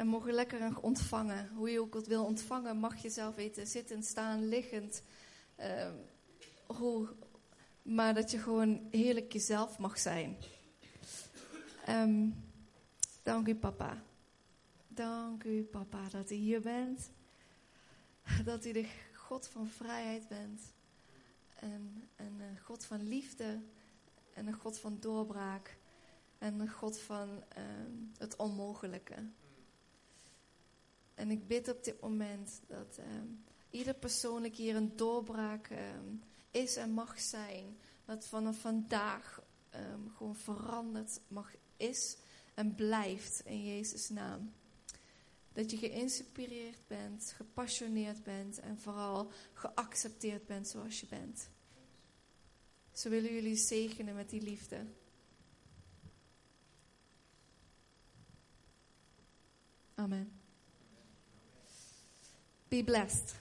en 0.00 0.06
mogen 0.06 0.32
lekker 0.32 0.80
ontvangen. 0.80 1.48
Hoe 1.54 1.70
je 1.70 1.80
ook 1.80 1.94
het 1.94 2.06
wil 2.06 2.24
ontvangen, 2.24 2.76
mag 2.76 3.02
je 3.02 3.10
zelf 3.10 3.34
weten. 3.34 3.66
Zitten, 3.66 4.02
staan, 4.02 4.48
liggend. 4.48 5.02
Uh, 5.58 5.90
hoe, 6.66 7.08
maar 7.82 8.14
dat 8.14 8.30
je 8.30 8.38
gewoon 8.38 8.88
heerlijk 8.90 9.32
jezelf 9.32 9.78
mag 9.78 9.98
zijn. 9.98 10.36
Um, 11.88 12.44
dank 13.22 13.48
u, 13.48 13.54
papa. 13.54 14.02
Dank 14.88 15.44
u, 15.44 15.62
papa, 15.62 16.08
dat 16.08 16.30
u 16.30 16.34
hier 16.34 16.60
bent. 16.60 17.10
Dat 18.44 18.64
u 18.64 18.72
de 18.72 18.88
God 19.14 19.48
van 19.48 19.66
vrijheid 19.66 20.28
bent. 20.28 20.60
En, 21.54 22.08
en 22.16 22.40
een 22.40 22.58
God 22.64 22.84
van 22.84 23.08
liefde. 23.08 23.60
En 24.34 24.46
een 24.46 24.60
God 24.60 24.78
van 24.78 24.96
doorbraak. 25.00 25.76
En 26.38 26.60
een 26.60 26.70
God 26.70 27.00
van 27.00 27.28
um, 27.58 28.12
het 28.18 28.36
onmogelijke. 28.36 29.14
En 31.20 31.30
ik 31.30 31.46
bid 31.46 31.68
op 31.68 31.84
dit 31.84 32.00
moment 32.00 32.60
dat 32.66 32.98
um, 32.98 33.44
ieder 33.70 33.94
persoonlijk 33.94 34.56
hier 34.56 34.76
een 34.76 34.96
doorbraak 34.96 35.70
um, 35.70 36.22
is 36.50 36.76
en 36.76 36.90
mag 36.90 37.20
zijn. 37.20 37.78
Dat 38.04 38.26
vanaf 38.26 38.60
vandaag 38.60 39.42
um, 39.74 40.10
gewoon 40.16 40.36
veranderd 40.36 41.20
mag 41.28 41.54
is 41.76 42.16
en 42.54 42.74
blijft 42.74 43.40
in 43.44 43.64
Jezus' 43.64 44.08
naam. 44.08 44.52
Dat 45.52 45.70
je 45.70 45.76
geïnspireerd 45.76 46.86
bent, 46.86 47.32
gepassioneerd 47.36 48.22
bent 48.22 48.60
en 48.60 48.78
vooral 48.78 49.30
geaccepteerd 49.52 50.46
bent 50.46 50.68
zoals 50.68 51.00
je 51.00 51.06
bent. 51.06 51.48
Zo 52.92 53.08
willen 53.08 53.32
jullie 53.32 53.56
zegenen 53.56 54.14
met 54.14 54.30
die 54.30 54.42
liefde. 54.42 54.86
Amen. 59.94 60.39
Be 62.70 62.82
blessed. 62.82 63.34